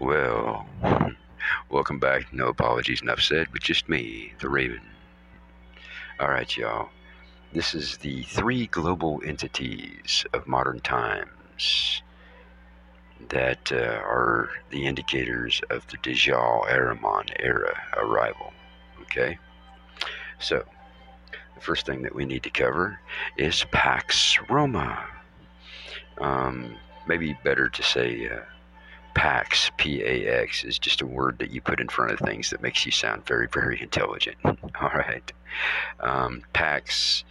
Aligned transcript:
Well, 0.00 0.64
welcome 1.70 1.98
back. 1.98 2.32
No 2.32 2.46
apologies, 2.46 3.02
enough 3.02 3.20
said, 3.20 3.48
but 3.50 3.62
just 3.62 3.88
me, 3.88 4.32
the 4.38 4.48
Raven. 4.48 4.80
All 6.20 6.28
right, 6.28 6.56
y'all. 6.56 6.90
This 7.52 7.74
is 7.74 7.96
the 7.96 8.22
three 8.22 8.66
global 8.68 9.20
entities 9.26 10.24
of 10.32 10.46
modern 10.46 10.78
times 10.80 12.02
that 13.30 13.72
uh, 13.72 14.00
are 14.04 14.50
the 14.70 14.86
indicators 14.86 15.60
of 15.68 15.84
the 15.88 15.96
Dajjal 15.96 16.70
Ahriman 16.70 17.30
era 17.40 17.76
arrival. 17.96 18.52
Okay? 19.02 19.36
So, 20.38 20.64
the 21.56 21.60
first 21.60 21.86
thing 21.86 22.02
that 22.02 22.14
we 22.14 22.24
need 22.24 22.44
to 22.44 22.50
cover 22.50 23.00
is 23.36 23.64
Pax 23.72 24.38
Roma. 24.48 25.04
Um, 26.18 26.76
maybe 27.08 27.36
better 27.42 27.68
to 27.68 27.82
say 27.82 28.28
uh, 28.28 28.42
PAX, 29.18 29.72
P 29.78 30.00
A 30.04 30.42
X, 30.42 30.62
is 30.62 30.78
just 30.78 31.02
a 31.02 31.06
word 31.06 31.40
that 31.40 31.50
you 31.50 31.60
put 31.60 31.80
in 31.80 31.88
front 31.88 32.12
of 32.12 32.20
things 32.20 32.50
that 32.50 32.62
makes 32.62 32.86
you 32.86 32.92
sound 32.92 33.26
very, 33.26 33.48
very 33.48 33.82
intelligent. 33.82 34.36
All 34.44 34.92
right. 34.94 35.32
Um, 35.98 36.44
PAX 36.52 37.24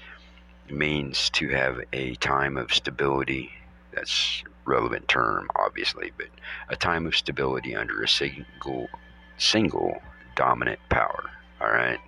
means 0.70 1.30
to 1.30 1.48
have 1.48 1.80
a 1.94 2.16
time 2.16 2.58
of 2.58 2.74
stability. 2.74 3.52
That's 3.94 4.44
relevant 4.66 5.08
term, 5.08 5.48
obviously, 5.56 6.12
but 6.18 6.28
a 6.68 6.76
time 6.76 7.06
of 7.08 7.16
stability 7.16 7.74
under 7.74 8.04
a 8.04 8.08
single, 8.10 8.90
single 9.38 10.02
dominant 10.36 10.82
power. 10.90 11.30
All 11.62 11.72
right. 11.72 12.00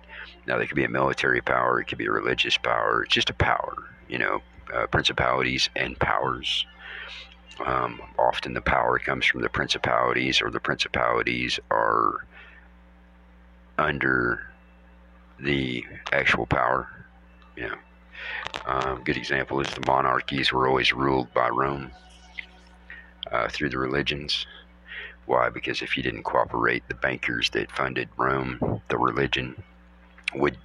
Now, 0.46 0.58
they 0.58 0.66
could 0.66 0.76
be 0.76 0.84
a 0.84 0.90
military 0.90 1.40
power, 1.40 1.80
it 1.80 1.86
could 1.86 1.96
be 1.96 2.04
a 2.04 2.12
religious 2.12 2.58
power. 2.58 3.04
It's 3.04 3.14
just 3.14 3.30
a 3.30 3.34
power, 3.34 3.76
you 4.10 4.18
know, 4.18 4.42
uh, 4.74 4.88
principalities 4.88 5.70
and 5.74 5.98
powers 5.98 6.66
um, 7.64 8.00
often 8.18 8.54
the 8.54 8.60
power 8.60 8.98
comes 8.98 9.26
from 9.26 9.42
the 9.42 9.48
principalities, 9.48 10.42
or 10.42 10.50
the 10.50 10.60
principalities 10.60 11.60
are 11.70 12.26
under 13.78 14.46
the 15.38 15.84
actual 16.12 16.46
power. 16.46 16.88
Know, 17.56 17.74
um, 18.64 19.02
good 19.04 19.18
example 19.18 19.60
is 19.60 19.68
the 19.68 19.84
monarchies 19.86 20.52
were 20.52 20.66
always 20.66 20.92
ruled 20.92 21.32
by 21.34 21.48
Rome 21.50 21.90
uh, 23.30 23.48
through 23.48 23.68
the 23.68 23.78
religions. 23.78 24.46
Why? 25.26 25.50
Because 25.50 25.82
if 25.82 25.96
you 25.96 26.02
didn't 26.02 26.22
cooperate, 26.22 26.88
the 26.88 26.94
bankers 26.94 27.50
that 27.50 27.70
funded 27.70 28.08
Rome, 28.16 28.80
the 28.88 28.96
religion, 28.96 29.62
would 30.34 30.56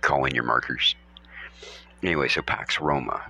call 0.00 0.24
in 0.24 0.34
your 0.34 0.44
markers. 0.44 0.94
Anyway, 2.02 2.28
so 2.28 2.40
Pax 2.42 2.80
Roma. 2.80 3.22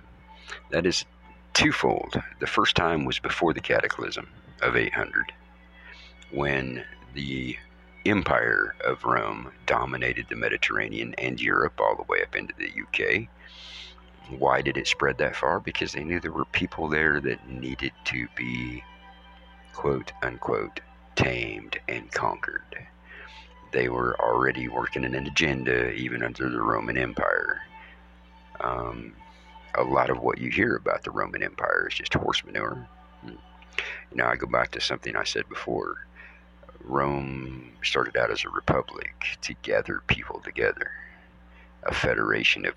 That 0.70 0.86
is 0.86 1.04
twofold. 1.52 2.20
The 2.38 2.46
first 2.46 2.76
time 2.76 3.04
was 3.04 3.18
before 3.18 3.52
the 3.52 3.60
cataclysm 3.60 4.28
of 4.62 4.76
800, 4.76 5.32
when 6.30 6.84
the 7.14 7.56
empire 8.06 8.74
of 8.84 9.04
Rome 9.04 9.50
dominated 9.66 10.26
the 10.28 10.36
Mediterranean 10.36 11.14
and 11.18 11.40
Europe 11.40 11.78
all 11.80 11.96
the 11.96 12.10
way 12.10 12.22
up 12.22 12.34
into 12.34 12.54
the 12.56 12.70
UK. 12.70 13.28
Why 14.38 14.62
did 14.62 14.76
it 14.76 14.86
spread 14.86 15.19
that 15.19 15.36
far? 15.36 15.60
Because 15.60 15.92
they 15.92 16.04
knew 16.04 16.20
there 16.20 16.32
were 16.32 16.44
people 16.47 16.88
there 16.88 17.20
that 17.20 17.48
needed 17.48 17.92
to 18.06 18.28
be, 18.36 18.82
quote 19.75 20.12
unquote, 20.22 20.80
tamed 21.16 21.78
and 21.88 22.10
conquered. 22.12 22.86
They 23.72 23.88
were 23.88 24.19
already 24.20 24.69
working 24.69 25.04
an 25.04 25.14
agenda 25.14 25.91
even 25.92 26.22
under 26.22 26.48
the 26.48 26.60
Roman 26.60 26.96
Empire. 26.96 27.60
Um, 28.60 29.14
a 29.75 29.82
lot 29.82 30.10
of 30.10 30.20
what 30.20 30.38
you 30.38 30.50
hear 30.50 30.76
about 30.76 31.04
the 31.04 31.10
Roman 31.10 31.42
Empire 31.42 31.88
is 31.88 31.97
just 31.97 32.14
horse 32.14 32.44
manure. 32.44 32.86
Hmm. 33.22 33.31
You 34.10 34.16
know, 34.16 34.26
I 34.26 34.36
go 34.36 34.47
back 34.47 34.70
to 34.72 34.81
something 34.81 35.16
I 35.16 35.25
said 35.25 35.48
before. 35.48 36.06
Rome 36.82 37.72
started 37.82 38.16
out 38.16 38.31
as 38.31 38.44
a 38.44 38.48
republic 38.48 39.38
to 39.42 39.54
gather 39.62 40.03
people 40.06 40.41
together, 40.41 40.91
a 41.84 41.94
federation 41.94 42.64
of 42.66 42.75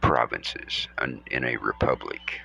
provinces 0.00 0.86
in 1.30 1.44
a 1.44 1.56
republic, 1.56 2.40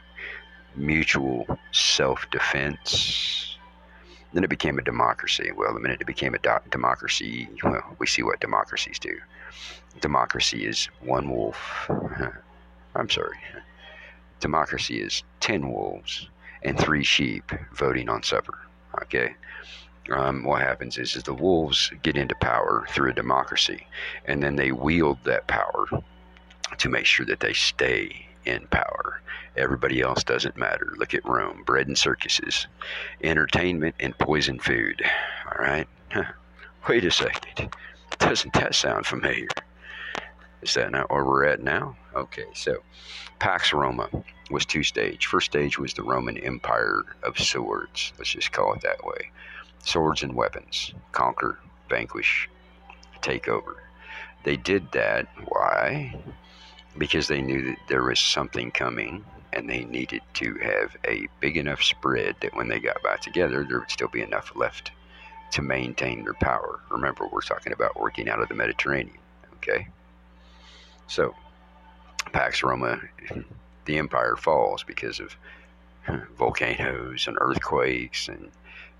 mutual 0.76 1.46
self 1.72 2.26
defense. 2.32 3.58
Then 4.34 4.46
it 4.46 4.50
became 4.50 4.80
a 4.80 4.82
democracy. 4.82 5.52
Well, 5.56 5.74
the 5.74 5.82
minute 5.82 6.00
it 6.02 6.08
became 6.08 6.34
a 6.34 6.40
do- 6.40 6.70
democracy, 6.70 7.50
well, 7.64 7.98
we 8.00 8.08
see 8.08 8.24
what 8.24 8.40
democracies 8.40 8.98
do. 8.98 9.20
Democracy 10.00 10.66
is 10.66 10.86
one 11.02 11.30
wolf 11.30 11.90
I'm 12.96 13.10
sorry. 13.10 13.38
Democracy 14.40 15.02
is 15.02 15.24
10 15.40 15.72
wolves 15.72 16.30
and 16.64 16.80
three 16.80 17.04
sheep 17.04 17.52
voting 17.74 18.10
on 18.10 18.24
supper. 18.24 18.58
Okay? 19.02 19.36
Um, 20.12 20.44
what 20.44 20.62
happens 20.62 20.98
is, 20.98 21.16
is 21.16 21.24
the 21.24 21.34
wolves 21.34 21.92
get 22.02 22.18
into 22.18 22.36
power 22.36 22.86
through 22.90 23.12
a 23.12 23.14
democracy, 23.14 23.88
and 24.26 24.42
then 24.42 24.56
they 24.56 24.72
wield 24.72 25.20
that 25.24 25.48
power 25.48 25.88
to 26.78 26.90
make 26.90 27.06
sure 27.06 27.26
that 27.28 27.40
they 27.40 27.54
stay 27.54 28.26
in 28.46 28.68
power. 28.68 29.22
Everybody 29.56 30.02
else 30.02 30.24
doesn't 30.24 30.58
matter. 30.58 30.94
Look 30.98 31.14
at 31.14 31.26
Rome 31.26 31.64
bread 31.64 31.88
and 31.88 31.98
circuses, 31.98 32.68
entertainment 33.24 33.96
and 34.00 34.18
poison 34.18 34.60
food. 34.60 35.02
All 35.46 35.64
right? 35.64 35.88
Wait 36.90 37.06
a 37.06 37.12
second. 37.12 37.70
Doesn't 38.18 38.54
that 38.54 38.76
sound 38.76 39.06
familiar? 39.06 39.48
Is 40.62 40.74
that 40.76 40.92
not 40.92 41.10
where 41.10 41.26
we're 41.26 41.46
at 41.46 41.64
now? 41.64 41.96
Okay, 42.16 42.46
so 42.54 42.78
Pax 43.40 43.74
Roma 43.74 44.10
was 44.52 44.66
two 44.66 44.84
stage. 44.84 45.26
First 45.26 45.48
stage 45.48 45.80
was 45.80 45.94
the 45.94 46.04
Roman 46.04 46.38
Empire 46.38 47.04
of 47.24 47.40
swords. 47.40 48.14
Let's 48.18 48.32
just 48.32 48.52
call 48.52 48.74
it 48.74 48.82
that 48.82 49.04
way. 49.04 49.32
Swords 49.84 50.22
and 50.22 50.36
weapons. 50.36 50.94
Conquer, 51.12 51.58
vanquish, 51.90 52.50
take 53.22 53.48
over. 53.48 53.82
They 54.44 54.58
did 54.58 54.92
that. 54.92 55.28
Why? 55.48 56.16
Because 56.98 57.28
they 57.28 57.42
knew 57.42 57.64
that 57.66 57.78
there 57.88 58.04
was 58.04 58.20
something 58.20 58.72
coming 58.72 59.26
and 59.54 59.70
they 59.70 59.84
needed 59.86 60.22
to 60.36 60.56
have 60.56 60.96
a 61.06 61.28
big 61.40 61.58
enough 61.58 61.84
spread 61.84 62.36
that 62.42 62.56
when 62.56 62.68
they 62.68 62.80
got 62.80 63.02
back 63.04 63.22
together, 63.22 63.66
there 63.68 63.80
would 63.80 63.92
still 63.92 64.08
be 64.08 64.22
enough 64.22 64.52
left 64.56 64.92
to 65.52 65.62
maintain 65.62 66.24
their 66.24 66.34
power. 66.36 66.80
Remember, 66.90 67.28
we're 67.28 67.42
talking 67.42 67.74
about 67.74 68.00
working 68.00 68.30
out 68.30 68.42
of 68.42 68.48
the 68.48 68.56
Mediterranean. 68.56 69.18
Okay? 69.56 69.88
So, 71.08 71.36
Pax 72.32 72.64
Roma, 72.64 73.00
the 73.86 73.98
empire 73.98 74.36
falls 74.36 74.84
because 74.84 75.20
of 75.20 75.36
volcanoes 76.38 77.28
and 77.28 77.38
earthquakes 77.40 78.28
and 78.28 78.50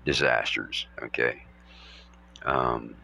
disasters. 0.04 0.86
Okay. 1.02 1.42
Um, 2.44 2.96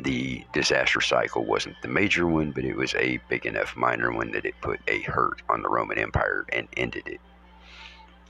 the 0.00 0.44
disaster 0.52 1.00
cycle 1.00 1.44
wasn't 1.44 1.76
the 1.82 1.88
major 1.88 2.26
one, 2.26 2.50
but 2.50 2.64
it 2.64 2.76
was 2.76 2.94
a 2.94 3.18
big 3.28 3.46
enough 3.46 3.76
minor 3.76 4.12
one 4.12 4.30
that 4.32 4.44
it 4.44 4.54
put 4.60 4.80
a 4.88 5.00
hurt 5.02 5.42
on 5.48 5.62
the 5.62 5.68
Roman 5.68 5.98
Empire 5.98 6.44
and 6.52 6.68
ended 6.76 7.06
it. 7.06 7.20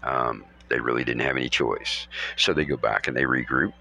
Um, 0.03 0.45
they 0.69 0.79
really 0.79 1.05
didn't 1.05 1.23
have 1.23 1.37
any 1.37 1.49
choice. 1.49 2.07
So 2.37 2.53
they 2.53 2.65
go 2.65 2.77
back 2.77 3.09
and 3.09 3.17
they 3.17 3.23
regroup 3.23 3.73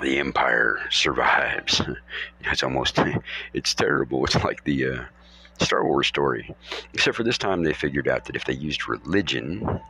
the 0.00 0.18
empire 0.18 0.80
survives. 0.90 1.80
it's 2.40 2.62
almost 2.62 2.98
it's 3.52 3.74
terrible. 3.74 4.24
It's 4.24 4.42
like 4.42 4.64
the 4.64 4.86
uh, 4.86 5.04
Star 5.60 5.84
Wars 5.84 6.06
story, 6.06 6.54
except 6.92 7.16
for 7.16 7.22
this 7.22 7.38
time 7.38 7.62
they 7.62 7.72
figured 7.72 8.08
out 8.08 8.24
that 8.26 8.36
if 8.36 8.44
they 8.44 8.54
used 8.54 8.88
religion, 8.88 9.80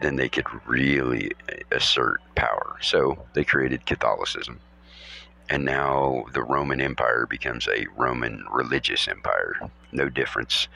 then 0.00 0.16
they 0.16 0.28
could 0.28 0.46
really 0.66 1.32
assert 1.70 2.20
power. 2.34 2.76
So 2.80 3.18
they 3.34 3.44
created 3.44 3.86
Catholicism. 3.86 4.60
And 5.50 5.64
now 5.64 6.26
the 6.34 6.42
Roman 6.42 6.80
Empire 6.80 7.26
becomes 7.28 7.66
a 7.68 7.86
Roman 7.96 8.44
religious 8.52 9.08
empire. 9.08 9.54
No 9.92 10.08
difference. 10.08 10.68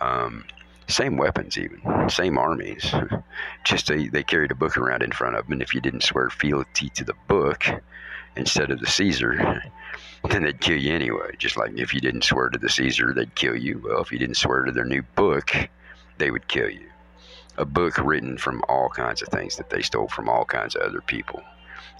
Um, 0.00 0.44
same 0.88 1.16
weapons, 1.16 1.58
even 1.58 2.08
same 2.08 2.38
armies. 2.38 2.94
Just 3.64 3.88
they, 3.88 4.08
they 4.08 4.22
carried 4.22 4.50
a 4.50 4.54
book 4.56 4.76
around 4.76 5.02
in 5.02 5.12
front 5.12 5.36
of 5.36 5.44
them, 5.44 5.54
and 5.54 5.62
if 5.62 5.74
you 5.74 5.80
didn't 5.80 6.02
swear 6.02 6.30
fealty 6.30 6.88
to 6.90 7.04
the 7.04 7.14
book, 7.28 7.64
instead 8.36 8.70
of 8.70 8.80
the 8.80 8.86
Caesar, 8.86 9.62
then 10.30 10.42
they'd 10.44 10.60
kill 10.60 10.76
you 10.78 10.94
anyway. 10.94 11.30
Just 11.38 11.56
like 11.56 11.72
if 11.76 11.94
you 11.94 12.00
didn't 12.00 12.24
swear 12.24 12.48
to 12.50 12.58
the 12.58 12.68
Caesar, 12.68 13.12
they'd 13.14 13.34
kill 13.34 13.56
you. 13.56 13.82
Well, 13.84 14.02
if 14.02 14.12
you 14.12 14.18
didn't 14.18 14.36
swear 14.36 14.64
to 14.64 14.72
their 14.72 14.84
new 14.84 15.02
book, 15.14 15.52
they 16.18 16.30
would 16.30 16.48
kill 16.48 16.70
you. 16.70 16.88
a 17.58 17.64
book 17.64 17.98
written 17.98 18.36
from 18.38 18.62
all 18.68 18.88
kinds 18.88 19.22
of 19.22 19.28
things 19.28 19.56
that 19.56 19.70
they 19.70 19.82
stole 19.82 20.08
from 20.08 20.28
all 20.28 20.44
kinds 20.44 20.74
of 20.76 20.82
other 20.82 21.00
people 21.00 21.42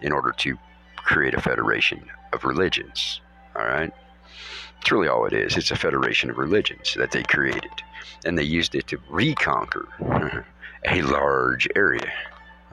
in 0.03 0.13
order 0.13 0.33
to 0.33 0.59
create 0.97 1.35
a 1.35 1.41
federation 1.41 2.07
of 2.33 2.45
religions. 2.45 3.21
All 3.55 3.65
right? 3.65 3.93
It's 4.81 4.93
really 4.93 5.09
all 5.09 5.27
it 5.27 5.33
is. 5.33 5.57
It's 5.57 5.71
a 5.71 5.77
federation 5.77 6.31
of 6.31 6.39
religions 6.39 6.95
that 6.95 7.11
they 7.13 7.23
created. 7.23 7.71
And 8.25 8.39
they 8.39 8.43
used 8.43 8.75
it 8.75 8.87
to 8.89 8.99
reconquer 9.09 9.89
a 10.87 11.03
large 11.03 11.69
area. 11.75 12.13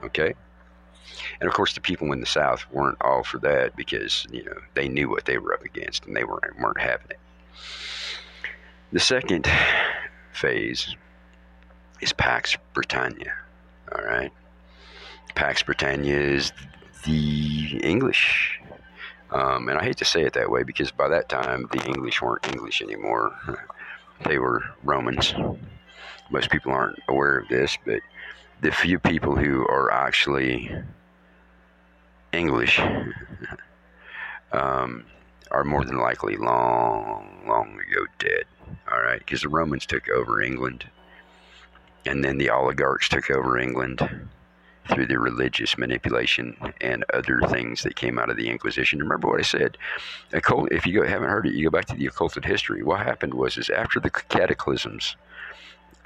Okay? 0.02 0.34
And 1.40 1.48
of 1.48 1.54
course, 1.54 1.74
the 1.74 1.80
people 1.80 2.12
in 2.12 2.20
the 2.20 2.26
South 2.26 2.64
weren't 2.70 2.98
all 3.00 3.22
for 3.22 3.38
that 3.38 3.76
because, 3.76 4.26
you 4.30 4.44
know, 4.44 4.56
they 4.74 4.88
knew 4.88 5.08
what 5.08 5.24
they 5.24 5.38
were 5.38 5.54
up 5.54 5.64
against 5.64 6.06
and 6.06 6.16
they 6.16 6.24
weren't, 6.24 6.58
weren't 6.58 6.80
having 6.80 7.08
it. 7.10 7.18
The 8.92 9.00
second 9.00 9.48
phase 10.32 10.94
is 12.00 12.12
Pax 12.12 12.56
Britannia. 12.74 13.32
All 13.94 14.04
right. 14.04 14.32
Pax 15.34 15.62
Britannia 15.62 16.16
is 16.16 16.52
the 17.04 17.80
English. 17.82 18.60
Um, 19.30 19.68
and 19.68 19.78
I 19.78 19.84
hate 19.84 19.96
to 19.98 20.04
say 20.04 20.22
it 20.22 20.34
that 20.34 20.50
way 20.50 20.62
because 20.62 20.90
by 20.90 21.08
that 21.08 21.28
time 21.28 21.68
the 21.72 21.84
English 21.86 22.22
weren't 22.22 22.46
English 22.48 22.82
anymore. 22.82 23.32
They 24.24 24.38
were 24.38 24.62
Romans. 24.84 25.34
Most 26.30 26.48
people 26.48 26.70
aren't 26.70 27.00
aware 27.08 27.36
of 27.36 27.48
this, 27.48 27.76
but 27.84 28.00
the 28.60 28.70
few 28.70 29.00
people 29.00 29.34
who 29.34 29.66
are 29.66 29.90
actually 29.90 30.70
English 32.32 32.80
um, 34.52 35.04
are 35.50 35.64
more 35.64 35.84
than 35.84 35.98
likely 35.98 36.36
long, 36.36 37.42
long 37.46 37.78
ago 37.80 38.06
dead. 38.20 38.44
All 38.90 39.02
right, 39.02 39.18
because 39.18 39.42
the 39.42 39.48
Romans 39.48 39.84
took 39.84 40.08
over 40.08 40.40
England 40.40 40.86
and 42.06 42.24
then 42.24 42.38
the 42.38 42.50
oligarchs 42.50 43.08
took 43.08 43.30
over 43.30 43.58
England 43.58 44.00
through 44.88 45.06
the 45.06 45.18
religious 45.18 45.78
manipulation 45.78 46.56
and 46.80 47.04
other 47.12 47.40
things 47.48 47.82
that 47.82 47.96
came 47.96 48.18
out 48.18 48.30
of 48.30 48.36
the 48.36 48.48
Inquisition. 48.48 48.98
Remember 48.98 49.28
what 49.28 49.40
I 49.40 49.44
said? 49.44 49.78
Occult, 50.32 50.72
if 50.72 50.86
you 50.86 51.02
haven't 51.02 51.28
heard 51.28 51.46
it, 51.46 51.54
you 51.54 51.64
go 51.64 51.70
back 51.70 51.86
to 51.86 51.96
the 51.96 52.06
occulted 52.06 52.44
history. 52.44 52.82
What 52.82 53.00
happened 53.00 53.34
was, 53.34 53.56
is 53.56 53.70
after 53.70 54.00
the 54.00 54.10
cataclysms 54.10 55.16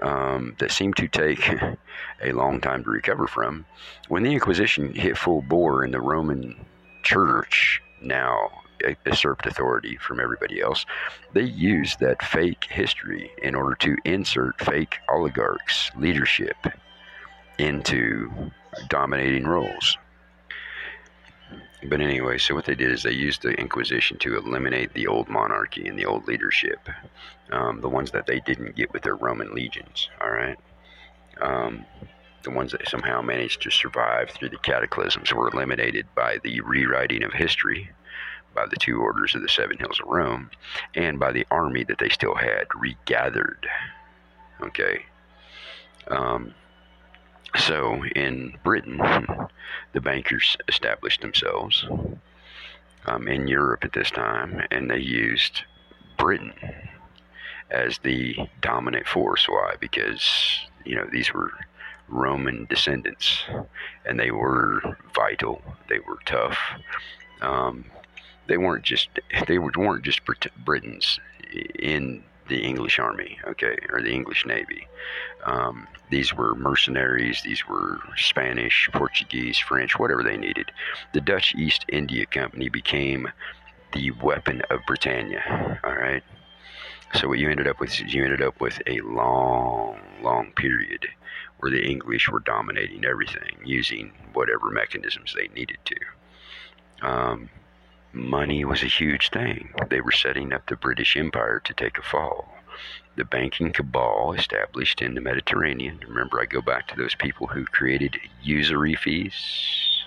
um, 0.00 0.54
that 0.58 0.70
seemed 0.70 0.96
to 0.96 1.08
take 1.08 1.50
a 2.22 2.32
long 2.32 2.60
time 2.60 2.84
to 2.84 2.90
recover 2.90 3.26
from, 3.26 3.66
when 4.08 4.22
the 4.22 4.32
Inquisition 4.32 4.94
hit 4.94 5.18
full 5.18 5.42
bore 5.42 5.84
in 5.84 5.90
the 5.90 6.00
Roman 6.00 6.54
Church, 7.02 7.82
now 8.00 8.50
usurped 9.06 9.46
authority 9.46 9.96
from 9.96 10.20
everybody 10.20 10.60
else, 10.60 10.86
they 11.32 11.42
used 11.42 12.00
that 12.00 12.22
fake 12.22 12.66
history 12.70 13.30
in 13.42 13.54
order 13.54 13.74
to 13.76 13.96
insert 14.04 14.60
fake 14.60 14.96
oligarchs' 15.08 15.90
leadership 15.96 16.56
into 17.58 18.30
dominating 18.88 19.46
roles. 19.46 19.96
But 21.88 22.00
anyway, 22.00 22.38
so 22.38 22.54
what 22.54 22.64
they 22.64 22.74
did 22.74 22.90
is 22.90 23.02
they 23.02 23.12
used 23.12 23.42
the 23.42 23.50
Inquisition 23.50 24.18
to 24.18 24.36
eliminate 24.36 24.92
the 24.94 25.06
old 25.06 25.28
monarchy 25.28 25.86
and 25.86 25.96
the 25.96 26.06
old 26.06 26.26
leadership, 26.26 26.88
um, 27.52 27.80
the 27.80 27.88
ones 27.88 28.10
that 28.10 28.26
they 28.26 28.40
didn't 28.40 28.74
get 28.74 28.92
with 28.92 29.02
their 29.02 29.14
Roman 29.14 29.54
legions. 29.54 30.10
All 30.20 30.30
right, 30.30 30.56
um, 31.40 31.86
the 32.42 32.50
ones 32.50 32.72
that 32.72 32.88
somehow 32.88 33.22
managed 33.22 33.62
to 33.62 33.70
survive 33.70 34.30
through 34.30 34.48
the 34.48 34.58
cataclysms 34.58 35.32
were 35.32 35.48
eliminated 35.48 36.06
by 36.16 36.38
the 36.42 36.60
rewriting 36.62 37.22
of 37.22 37.32
history 37.32 37.90
by 38.54 38.66
the 38.66 38.76
two 38.76 39.00
orders 39.00 39.36
of 39.36 39.42
the 39.42 39.48
Seven 39.48 39.78
Hills 39.78 40.00
of 40.00 40.08
Rome 40.08 40.50
and 40.96 41.20
by 41.20 41.30
the 41.30 41.46
army 41.50 41.84
that 41.84 41.98
they 41.98 42.08
still 42.08 42.34
had 42.34 42.66
regathered. 42.74 43.68
Okay. 44.60 45.04
Um, 46.08 46.54
so 47.56 48.04
in 48.14 48.58
Britain, 48.62 48.98
the 49.92 50.00
bankers 50.00 50.56
established 50.68 51.20
themselves 51.20 51.86
um, 53.06 53.28
in 53.28 53.48
Europe 53.48 53.84
at 53.84 53.92
this 53.92 54.10
time, 54.10 54.62
and 54.70 54.90
they 54.90 54.98
used 54.98 55.62
Britain 56.18 56.52
as 57.70 57.98
the 57.98 58.36
dominant 58.60 59.06
force. 59.06 59.48
Why? 59.48 59.74
Because 59.80 60.60
you 60.84 60.94
know 60.94 61.06
these 61.10 61.32
were 61.32 61.52
Roman 62.08 62.66
descendants, 62.66 63.42
and 64.04 64.18
they 64.18 64.30
were 64.30 64.96
vital. 65.14 65.62
They 65.88 65.98
were 66.00 66.18
tough. 66.24 66.58
Um, 67.40 67.84
they 68.46 68.56
weren't 68.56 68.84
just 68.84 69.08
they 69.46 69.58
weren't 69.58 70.04
just 70.04 70.20
Britons 70.64 71.20
in 71.78 72.22
the 72.48 72.62
English 72.62 72.98
army, 72.98 73.38
okay, 73.46 73.76
or 73.90 74.02
the 74.02 74.12
English 74.12 74.46
navy. 74.46 74.86
Um, 75.44 75.86
these 76.10 76.34
were 76.34 76.54
mercenaries. 76.54 77.42
These 77.42 77.66
were 77.66 77.98
Spanish, 78.16 78.88
Portuguese, 78.92 79.58
French, 79.58 79.98
whatever 79.98 80.22
they 80.22 80.36
needed. 80.36 80.70
The 81.12 81.20
Dutch 81.20 81.54
East 81.54 81.84
India 81.88 82.26
Company 82.26 82.68
became 82.68 83.28
the 83.92 84.10
weapon 84.22 84.62
of 84.70 84.80
Britannia. 84.86 85.80
All 85.84 85.94
right. 85.94 86.22
So 87.14 87.28
what 87.28 87.38
you 87.38 87.48
ended 87.48 87.66
up 87.66 87.80
with 87.80 87.90
is 87.90 88.12
you 88.12 88.24
ended 88.24 88.42
up 88.42 88.60
with 88.60 88.80
a 88.86 89.00
long, 89.00 89.98
long 90.22 90.52
period 90.52 91.06
where 91.58 91.70
the 91.70 91.84
English 91.84 92.28
were 92.28 92.40
dominating 92.40 93.04
everything 93.04 93.56
using 93.64 94.12
whatever 94.34 94.70
mechanisms 94.70 95.34
they 95.34 95.48
needed 95.48 95.78
to. 95.86 97.06
Um, 97.06 97.48
Money 98.18 98.64
was 98.64 98.82
a 98.82 98.86
huge 98.86 99.30
thing. 99.30 99.72
They 99.90 100.00
were 100.00 100.10
setting 100.10 100.52
up 100.52 100.66
the 100.66 100.74
British 100.74 101.16
Empire 101.16 101.60
to 101.60 101.72
take 101.72 101.98
a 101.98 102.02
fall. 102.02 102.48
The 103.14 103.24
banking 103.24 103.72
cabal 103.72 104.32
established 104.32 105.00
in 105.00 105.14
the 105.14 105.20
Mediterranean. 105.20 106.00
Remember, 106.06 106.40
I 106.40 106.46
go 106.46 106.60
back 106.60 106.88
to 106.88 106.96
those 106.96 107.14
people 107.14 107.46
who 107.46 107.64
created 107.64 108.18
usury 108.42 108.96
fees 108.96 110.02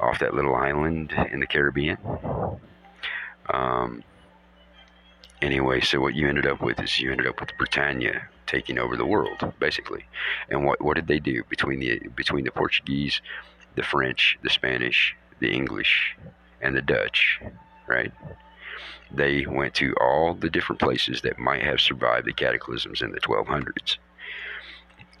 off 0.00 0.18
that 0.20 0.32
little 0.32 0.54
island 0.54 1.12
in 1.30 1.40
the 1.40 1.46
Caribbean. 1.46 1.98
Um, 3.50 4.02
anyway, 5.42 5.82
so 5.82 6.00
what 6.00 6.14
you 6.14 6.26
ended 6.26 6.46
up 6.46 6.62
with 6.62 6.80
is 6.80 7.00
you 7.00 7.12
ended 7.12 7.26
up 7.26 7.38
with 7.38 7.56
Britannia 7.58 8.28
taking 8.46 8.78
over 8.78 8.96
the 8.96 9.04
world, 9.04 9.52
basically. 9.58 10.06
And 10.48 10.64
what 10.64 10.80
what 10.80 10.94
did 10.94 11.06
they 11.06 11.20
do 11.20 11.44
between 11.50 11.80
the 11.80 11.98
between 12.16 12.44
the 12.44 12.50
Portuguese, 12.50 13.20
the 13.74 13.82
French, 13.82 14.38
the 14.42 14.50
Spanish, 14.50 15.14
the 15.38 15.52
English, 15.52 16.16
and 16.60 16.76
the 16.76 16.82
Dutch, 16.82 17.40
right? 17.86 18.12
They 19.12 19.46
went 19.46 19.74
to 19.74 19.94
all 20.00 20.34
the 20.34 20.50
different 20.50 20.80
places 20.80 21.22
that 21.22 21.38
might 21.38 21.62
have 21.62 21.80
survived 21.80 22.26
the 22.26 22.32
cataclysms 22.32 23.02
in 23.02 23.12
the 23.12 23.20
1200s 23.20 23.96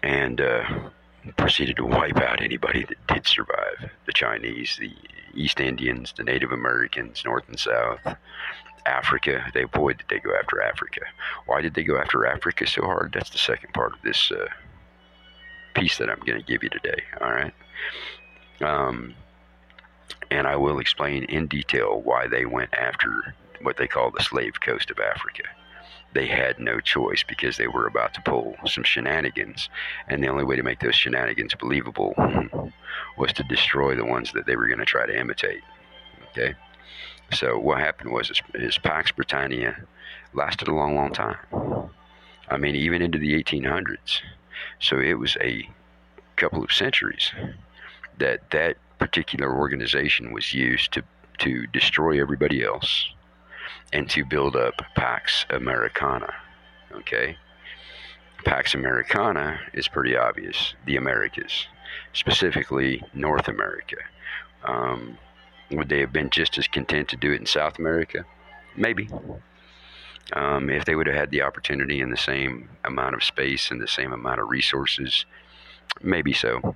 and 0.02 0.40
uh, 0.40 0.62
proceeded 1.36 1.76
to 1.76 1.84
wipe 1.84 2.16
out 2.18 2.42
anybody 2.42 2.84
that 2.84 3.14
did 3.14 3.26
survive 3.26 3.90
the 4.06 4.12
Chinese, 4.12 4.76
the 4.80 4.94
East 5.34 5.60
Indians, 5.60 6.14
the 6.16 6.24
Native 6.24 6.52
Americans, 6.52 7.22
North 7.24 7.48
and 7.48 7.58
South. 7.58 8.00
Africa, 8.86 9.44
they 9.52 9.64
did 9.64 10.04
they 10.08 10.18
go 10.18 10.34
after 10.34 10.62
Africa. 10.62 11.02
Why 11.44 11.60
did 11.60 11.74
they 11.74 11.82
go 11.82 11.98
after 11.98 12.26
Africa 12.26 12.66
so 12.66 12.82
hard? 12.82 13.12
That's 13.12 13.28
the 13.28 13.38
second 13.38 13.74
part 13.74 13.92
of 13.92 14.00
this 14.02 14.32
uh, 14.32 14.46
piece 15.74 15.98
that 15.98 16.08
I'm 16.08 16.18
going 16.20 16.40
to 16.40 16.46
give 16.46 16.62
you 16.62 16.70
today. 16.70 17.02
All 17.20 17.30
right. 17.30 17.52
Um, 18.62 19.14
and 20.30 20.46
I 20.46 20.56
will 20.56 20.78
explain 20.78 21.24
in 21.24 21.46
detail 21.46 22.00
why 22.02 22.26
they 22.26 22.46
went 22.46 22.72
after 22.74 23.34
what 23.62 23.76
they 23.76 23.88
call 23.88 24.10
the 24.10 24.22
slave 24.22 24.60
coast 24.60 24.90
of 24.90 24.98
Africa. 24.98 25.42
They 26.12 26.26
had 26.26 26.58
no 26.58 26.80
choice 26.80 27.22
because 27.22 27.56
they 27.56 27.68
were 27.68 27.86
about 27.86 28.14
to 28.14 28.22
pull 28.22 28.56
some 28.66 28.84
shenanigans, 28.84 29.68
and 30.08 30.22
the 30.22 30.28
only 30.28 30.44
way 30.44 30.56
to 30.56 30.62
make 30.62 30.80
those 30.80 30.96
shenanigans 30.96 31.54
believable 31.54 32.14
was 33.16 33.32
to 33.34 33.44
destroy 33.44 33.94
the 33.94 34.04
ones 34.04 34.32
that 34.32 34.46
they 34.46 34.56
were 34.56 34.66
going 34.66 34.80
to 34.80 34.84
try 34.84 35.06
to 35.06 35.18
imitate. 35.18 35.62
Okay? 36.30 36.54
So 37.32 37.58
what 37.58 37.78
happened 37.78 38.12
was 38.12 38.30
is, 38.30 38.42
is 38.54 38.78
Pax 38.78 39.12
Britannia 39.12 39.76
lasted 40.34 40.68
a 40.68 40.74
long, 40.74 40.96
long 40.96 41.12
time. 41.12 41.38
I 42.48 42.56
mean, 42.56 42.74
even 42.74 43.02
into 43.02 43.18
the 43.18 43.40
1800s. 43.40 44.20
So 44.80 44.98
it 44.98 45.14
was 45.14 45.36
a 45.40 45.68
couple 46.36 46.64
of 46.64 46.72
centuries 46.72 47.30
that 48.18 48.50
that 48.50 48.76
particular 49.00 49.52
organization 49.58 50.32
was 50.32 50.52
used 50.52 50.92
to, 50.92 51.02
to 51.38 51.66
destroy 51.68 52.20
everybody 52.20 52.62
else 52.62 53.08
and 53.92 54.08
to 54.10 54.24
build 54.24 54.54
up 54.54 54.82
Pax 54.94 55.46
Americana. 55.50 56.32
Okay? 56.92 57.36
Pax 58.44 58.74
Americana 58.74 59.58
is 59.72 59.88
pretty 59.88 60.16
obvious 60.16 60.74
the 60.86 60.96
Americas, 60.96 61.66
specifically 62.12 63.02
North 63.12 63.48
America. 63.48 63.96
Um, 64.64 65.18
would 65.70 65.88
they 65.88 66.00
have 66.00 66.12
been 66.12 66.30
just 66.30 66.58
as 66.58 66.68
content 66.68 67.08
to 67.08 67.16
do 67.16 67.32
it 67.32 67.40
in 67.40 67.46
South 67.46 67.78
America? 67.78 68.24
Maybe. 68.76 69.08
Um, 70.32 70.70
if 70.70 70.84
they 70.84 70.94
would 70.94 71.06
have 71.06 71.16
had 71.16 71.30
the 71.30 71.42
opportunity 71.42 72.00
and 72.00 72.12
the 72.12 72.16
same 72.16 72.68
amount 72.84 73.14
of 73.14 73.24
space 73.24 73.70
and 73.70 73.80
the 73.80 73.88
same 73.88 74.12
amount 74.12 74.40
of 74.40 74.48
resources, 74.48 75.26
maybe 76.02 76.32
so. 76.32 76.74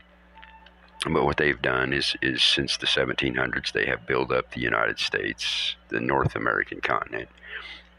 But 1.04 1.24
what 1.24 1.36
they've 1.36 1.60
done 1.60 1.92
is, 1.92 2.16
is 2.22 2.42
since 2.42 2.76
the 2.76 2.86
1700s, 2.86 3.72
they 3.72 3.86
have 3.86 4.06
built 4.06 4.32
up 4.32 4.50
the 4.50 4.60
United 4.60 4.98
States, 4.98 5.76
the 5.90 6.00
North 6.00 6.34
American 6.34 6.80
continent. 6.80 7.28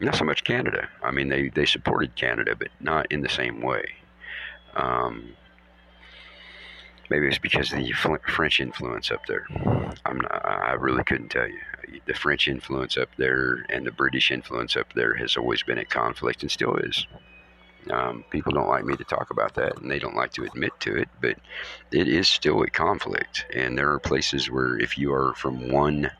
Not 0.00 0.16
so 0.16 0.24
much 0.24 0.44
Canada. 0.44 0.88
I 1.02 1.10
mean, 1.10 1.28
they, 1.28 1.48
they 1.48 1.66
supported 1.66 2.16
Canada, 2.16 2.54
but 2.56 2.68
not 2.80 3.10
in 3.10 3.22
the 3.22 3.28
same 3.28 3.62
way. 3.62 3.84
Um, 4.74 5.36
Maybe 7.08 7.28
it's 7.28 7.38
because 7.38 7.72
of 7.72 7.78
the 7.78 7.92
French 8.26 8.60
influence 8.60 9.10
up 9.10 9.26
there. 9.26 9.46
I'm 10.04 10.20
not, 10.20 10.44
I 10.44 10.72
really 10.72 11.04
couldn't 11.04 11.28
tell 11.28 11.46
you. 11.46 11.60
The 12.06 12.14
French 12.14 12.48
influence 12.48 12.96
up 12.96 13.10
there 13.16 13.64
and 13.68 13.86
the 13.86 13.92
British 13.92 14.30
influence 14.30 14.76
up 14.76 14.92
there 14.94 15.14
has 15.14 15.36
always 15.36 15.62
been 15.62 15.78
at 15.78 15.88
conflict 15.88 16.42
and 16.42 16.50
still 16.50 16.74
is. 16.76 17.06
Um, 17.90 18.24
people 18.30 18.52
don't 18.52 18.68
like 18.68 18.84
me 18.84 18.96
to 18.96 19.04
talk 19.04 19.30
about 19.30 19.54
that 19.54 19.80
and 19.80 19.90
they 19.90 19.98
don't 19.98 20.16
like 20.16 20.32
to 20.32 20.44
admit 20.44 20.72
to 20.80 20.96
it, 20.96 21.08
but 21.20 21.36
it 21.92 22.08
is 22.08 22.28
still 22.28 22.62
a 22.62 22.70
conflict. 22.70 23.46
And 23.54 23.78
there 23.78 23.90
are 23.92 24.00
places 24.00 24.50
where 24.50 24.78
if 24.78 24.98
you 24.98 25.12
are 25.12 25.34
from 25.34 25.70
one 25.70 26.10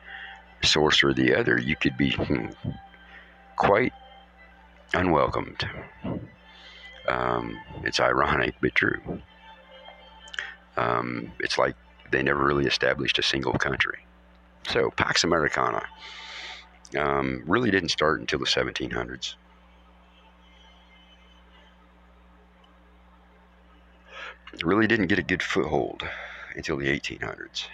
source 0.62 1.02
or 1.02 1.12
the 1.12 1.34
other, 1.34 1.58
you 1.58 1.76
could 1.76 1.96
be 1.96 2.12
hmm, 2.12 2.46
quite 3.56 3.92
unwelcomed. 4.94 5.68
Um, 7.08 7.58
it's 7.84 8.00
ironic, 8.00 8.54
but 8.60 8.74
true. 8.74 9.00
Um, 10.76 11.32
it's 11.40 11.58
like 11.58 11.74
they 12.10 12.22
never 12.22 12.44
really 12.44 12.66
established 12.66 13.18
a 13.18 13.22
single 13.22 13.54
country. 13.54 14.06
So 14.68 14.90
Pax 14.90 15.24
Americana 15.24 15.84
um, 16.96 17.42
really 17.46 17.70
didn't 17.70 17.90
start 17.90 18.20
until 18.20 18.38
the 18.38 18.46
1700s. 18.46 19.34
Really 24.64 24.86
didn't 24.86 25.06
get 25.06 25.18
a 25.18 25.22
good 25.22 25.42
foothold 25.42 26.02
until 26.54 26.76
the 26.76 26.86
1800s. 26.86 27.66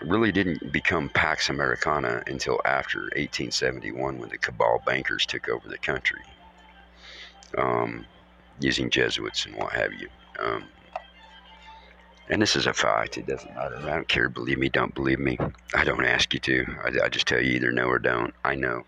It 0.00 0.08
really 0.08 0.32
didn't 0.32 0.72
become 0.72 1.08
Pax 1.08 1.48
Americana 1.48 2.22
until 2.26 2.60
after 2.64 3.00
1871 3.00 4.18
when 4.18 4.28
the 4.28 4.38
cabal 4.38 4.82
bankers 4.84 5.26
took 5.26 5.48
over 5.48 5.68
the 5.68 5.78
country 5.78 6.22
um, 7.58 8.06
using 8.60 8.90
Jesuits 8.90 9.46
and 9.46 9.56
what 9.56 9.72
have 9.72 9.92
you. 9.92 10.08
Um, 10.38 10.64
and 12.28 12.40
this 12.40 12.56
is 12.56 12.66
a 12.66 12.72
fact. 12.72 13.18
It 13.18 13.26
doesn't 13.26 13.54
matter. 13.54 13.76
I 13.76 13.94
don't 13.94 14.08
care. 14.08 14.28
Believe 14.28 14.58
me, 14.58 14.68
don't 14.68 14.94
believe 14.94 15.18
me. 15.18 15.38
I 15.74 15.84
don't 15.84 16.04
ask 16.04 16.32
you 16.32 16.40
to. 16.40 16.66
I, 16.82 17.04
I 17.04 17.08
just 17.08 17.26
tell 17.26 17.40
you 17.40 17.52
either 17.52 17.72
know 17.72 17.86
or 17.86 17.98
don't. 17.98 18.32
I 18.44 18.54
know 18.54 18.84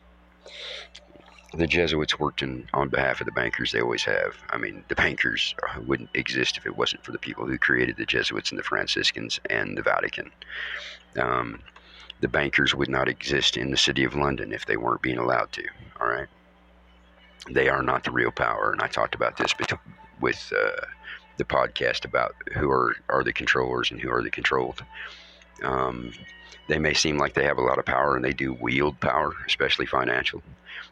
the 1.56 1.66
Jesuits 1.66 2.18
worked 2.18 2.42
in, 2.42 2.68
on 2.74 2.88
behalf 2.88 3.20
of 3.20 3.26
the 3.26 3.32
bankers. 3.32 3.72
They 3.72 3.80
always 3.80 4.04
have. 4.04 4.36
I 4.50 4.58
mean, 4.58 4.84
the 4.88 4.94
bankers 4.94 5.54
wouldn't 5.86 6.10
exist 6.14 6.56
if 6.56 6.66
it 6.66 6.76
wasn't 6.76 7.04
for 7.04 7.12
the 7.12 7.18
people 7.18 7.46
who 7.46 7.58
created 7.58 7.96
the 7.96 8.06
Jesuits 8.06 8.50
and 8.50 8.58
the 8.58 8.64
Franciscans 8.64 9.40
and 9.50 9.76
the 9.76 9.82
Vatican. 9.82 10.30
Um, 11.16 11.60
the 12.20 12.28
bankers 12.28 12.74
would 12.74 12.88
not 12.88 13.08
exist 13.08 13.56
in 13.56 13.70
the 13.70 13.76
city 13.76 14.04
of 14.04 14.14
London 14.14 14.52
if 14.52 14.66
they 14.66 14.76
weren't 14.76 15.02
being 15.02 15.18
allowed 15.18 15.52
to. 15.52 15.64
All 16.00 16.08
right. 16.08 16.28
They 17.50 17.68
are 17.68 17.82
not 17.82 18.04
the 18.04 18.10
real 18.10 18.30
power, 18.30 18.72
and 18.72 18.80
I 18.80 18.86
talked 18.86 19.14
about 19.14 19.36
this 19.36 19.54
with 20.20 20.52
uh, 20.52 20.86
the 21.36 21.44
podcast 21.44 22.04
about 22.04 22.34
who 22.54 22.70
are 22.70 22.96
are 23.08 23.22
the 23.22 23.32
controllers 23.32 23.90
and 23.90 24.00
who 24.00 24.10
are 24.10 24.22
the 24.22 24.30
controlled. 24.30 24.82
Um, 25.62 26.12
they 26.68 26.78
may 26.78 26.94
seem 26.94 27.18
like 27.18 27.34
they 27.34 27.44
have 27.44 27.58
a 27.58 27.62
lot 27.62 27.78
of 27.78 27.84
power, 27.84 28.16
and 28.16 28.24
they 28.24 28.32
do 28.32 28.54
wield 28.54 28.98
power, 29.00 29.34
especially 29.46 29.86
financial. 29.86 30.42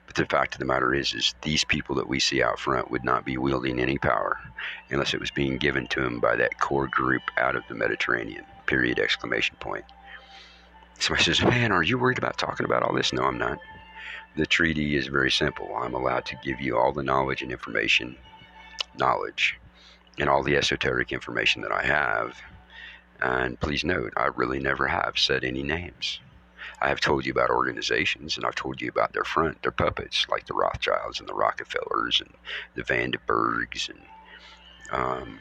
But 0.06 0.16
the 0.16 0.26
fact 0.26 0.54
of 0.54 0.58
the 0.58 0.66
matter 0.66 0.94
is, 0.94 1.14
is 1.14 1.34
these 1.42 1.64
people 1.64 1.94
that 1.96 2.08
we 2.08 2.20
see 2.20 2.42
out 2.42 2.58
front 2.58 2.90
would 2.90 3.04
not 3.04 3.24
be 3.24 3.38
wielding 3.38 3.78
any 3.78 3.98
power 3.98 4.38
unless 4.90 5.14
it 5.14 5.20
was 5.20 5.30
being 5.30 5.56
given 5.56 5.86
to 5.88 6.02
them 6.02 6.20
by 6.20 6.36
that 6.36 6.60
core 6.60 6.88
group 6.88 7.22
out 7.38 7.56
of 7.56 7.62
the 7.68 7.74
Mediterranean. 7.74 8.44
Period! 8.66 8.98
Exclamation 8.98 9.56
point. 9.60 9.84
Somebody 10.98 11.24
says, 11.24 11.42
"Man, 11.42 11.72
are 11.72 11.82
you 11.82 11.98
worried 11.98 12.18
about 12.18 12.38
talking 12.38 12.66
about 12.66 12.82
all 12.82 12.92
this?" 12.92 13.12
No, 13.12 13.24
I'm 13.24 13.38
not. 13.38 13.58
The 14.36 14.46
treaty 14.46 14.96
is 14.96 15.08
very 15.08 15.30
simple. 15.30 15.74
I'm 15.76 15.94
allowed 15.94 16.24
to 16.26 16.36
give 16.36 16.60
you 16.60 16.78
all 16.78 16.92
the 16.92 17.02
knowledge 17.02 17.42
and 17.42 17.50
information, 17.50 18.16
knowledge, 18.96 19.58
and 20.18 20.28
all 20.28 20.42
the 20.42 20.56
esoteric 20.56 21.12
information 21.12 21.62
that 21.62 21.72
I 21.72 21.82
have. 21.82 22.40
And 23.22 23.58
please 23.60 23.84
note, 23.84 24.12
I 24.16 24.26
really 24.26 24.58
never 24.58 24.88
have 24.88 25.16
said 25.16 25.44
any 25.44 25.62
names. 25.62 26.18
I 26.80 26.88
have 26.88 26.98
told 27.00 27.24
you 27.24 27.30
about 27.30 27.50
organizations 27.50 28.36
and 28.36 28.44
I've 28.44 28.56
told 28.56 28.80
you 28.80 28.88
about 28.88 29.12
their 29.12 29.22
front, 29.22 29.62
their 29.62 29.70
puppets, 29.70 30.26
like 30.28 30.46
the 30.46 30.54
Rothschilds 30.54 31.20
and 31.20 31.28
the 31.28 31.34
Rockefellers 31.34 32.20
and 32.20 32.34
the 32.74 32.82
Vandenbergs 32.82 33.88
and 33.88 34.00
um, 34.90 35.38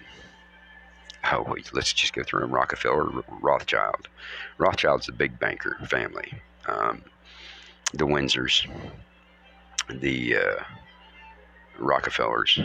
oh 1.31 1.43
wait, 1.47 1.71
let's 1.73 1.91
just 1.91 2.13
go 2.13 2.23
through 2.23 2.41
them. 2.41 2.51
Rockefeller, 2.53 3.23
Rothschild. 3.41 4.07
Rothschild's 4.59 5.07
the 5.07 5.11
big 5.11 5.39
banker 5.39 5.77
family. 5.87 6.31
Um, 6.67 7.01
the 7.93 8.05
Windsors, 8.05 8.69
the 9.89 10.37
uh, 10.37 10.63
Rockefellers, 11.79 12.59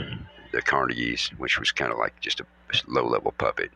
the 0.52 0.62
Carnegies, 0.62 1.28
which 1.38 1.58
was 1.58 1.72
kind 1.72 1.92
of 1.92 1.98
like 1.98 2.18
just 2.20 2.40
a 2.40 2.46
low 2.86 3.06
level 3.06 3.32
puppet. 3.32 3.70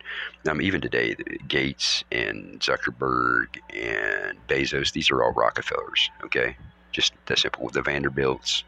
Um, 0.49 0.61
even 0.61 0.81
today, 0.81 1.15
Gates 1.49 2.05
and 2.11 2.61
Zuckerberg 2.61 3.47
and 3.75 4.39
Bezos, 4.49 4.93
these 4.93 5.11
are 5.11 5.23
all 5.23 5.33
Rockefellers, 5.33 6.11
okay? 6.25 6.57
Just 6.93 7.13
that 7.27 7.39
simple. 7.39 7.69
The 7.69 7.83
Vanderbilts, 7.83 8.65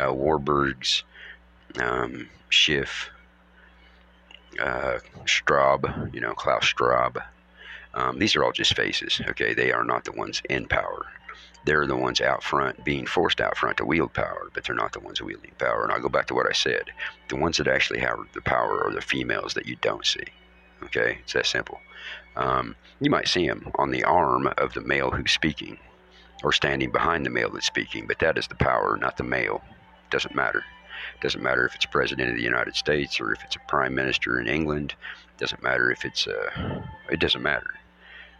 uh, 0.00 0.12
Warburgs, 0.12 1.02
um, 1.80 2.28
Schiff, 2.48 3.10
uh, 4.60 4.98
Schwab, 5.24 6.10
you 6.12 6.20
know, 6.20 6.32
Klaus 6.32 6.64
Schwab. 6.64 7.20
Um, 7.94 8.18
these 8.18 8.36
are 8.36 8.44
all 8.44 8.52
just 8.52 8.76
faces, 8.76 9.20
okay? 9.28 9.54
They 9.54 9.72
are 9.72 9.84
not 9.84 10.04
the 10.04 10.12
ones 10.12 10.42
in 10.48 10.66
power 10.66 11.06
they're 11.64 11.86
the 11.86 11.96
ones 11.96 12.20
out 12.20 12.42
front 12.42 12.84
being 12.84 13.06
forced 13.06 13.40
out 13.40 13.56
front 13.56 13.78
to 13.78 13.84
wield 13.84 14.12
power, 14.12 14.50
but 14.52 14.64
they're 14.64 14.74
not 14.74 14.92
the 14.92 15.00
ones 15.00 15.22
wielding 15.22 15.52
power. 15.58 15.82
And 15.82 15.92
I'll 15.92 16.00
go 16.00 16.08
back 16.08 16.26
to 16.26 16.34
what 16.34 16.48
I 16.48 16.52
said. 16.52 16.90
The 17.28 17.36
ones 17.36 17.56
that 17.56 17.68
actually 17.68 18.00
have 18.00 18.18
the 18.34 18.42
power 18.42 18.84
are 18.84 18.92
the 18.92 19.00
females 19.00 19.54
that 19.54 19.66
you 19.66 19.76
don't 19.76 20.04
see. 20.04 20.24
Okay? 20.82 21.18
It's 21.22 21.32
that 21.32 21.46
simple. 21.46 21.80
Um, 22.36 22.76
you 23.00 23.10
might 23.10 23.28
see 23.28 23.46
them 23.46 23.70
on 23.76 23.90
the 23.90 24.04
arm 24.04 24.52
of 24.58 24.74
the 24.74 24.82
male 24.82 25.10
who's 25.10 25.32
speaking 25.32 25.78
or 26.42 26.52
standing 26.52 26.90
behind 26.90 27.24
the 27.24 27.30
male 27.30 27.50
that's 27.50 27.66
speaking, 27.66 28.06
but 28.06 28.18
that 28.18 28.36
is 28.36 28.46
the 28.48 28.54
power, 28.56 28.98
not 29.00 29.16
the 29.16 29.24
male. 29.24 29.62
It 30.06 30.10
doesn't 30.10 30.34
matter. 30.34 30.64
It 31.14 31.20
doesn't 31.22 31.42
matter 31.42 31.64
if 31.64 31.74
it's 31.74 31.86
president 31.86 32.30
of 32.30 32.36
the 32.36 32.42
United 32.42 32.76
States 32.76 33.20
or 33.20 33.32
if 33.32 33.42
it's 33.42 33.56
a 33.56 33.60
prime 33.68 33.94
minister 33.94 34.38
in 34.38 34.48
England. 34.48 34.94
Doesn't 35.38 35.62
matter 35.62 35.90
if 35.90 36.04
it's 36.04 36.26
a. 36.26 36.38
Uh, 36.60 36.82
it 37.10 37.20
doesn't 37.20 37.42
matter. 37.42 37.74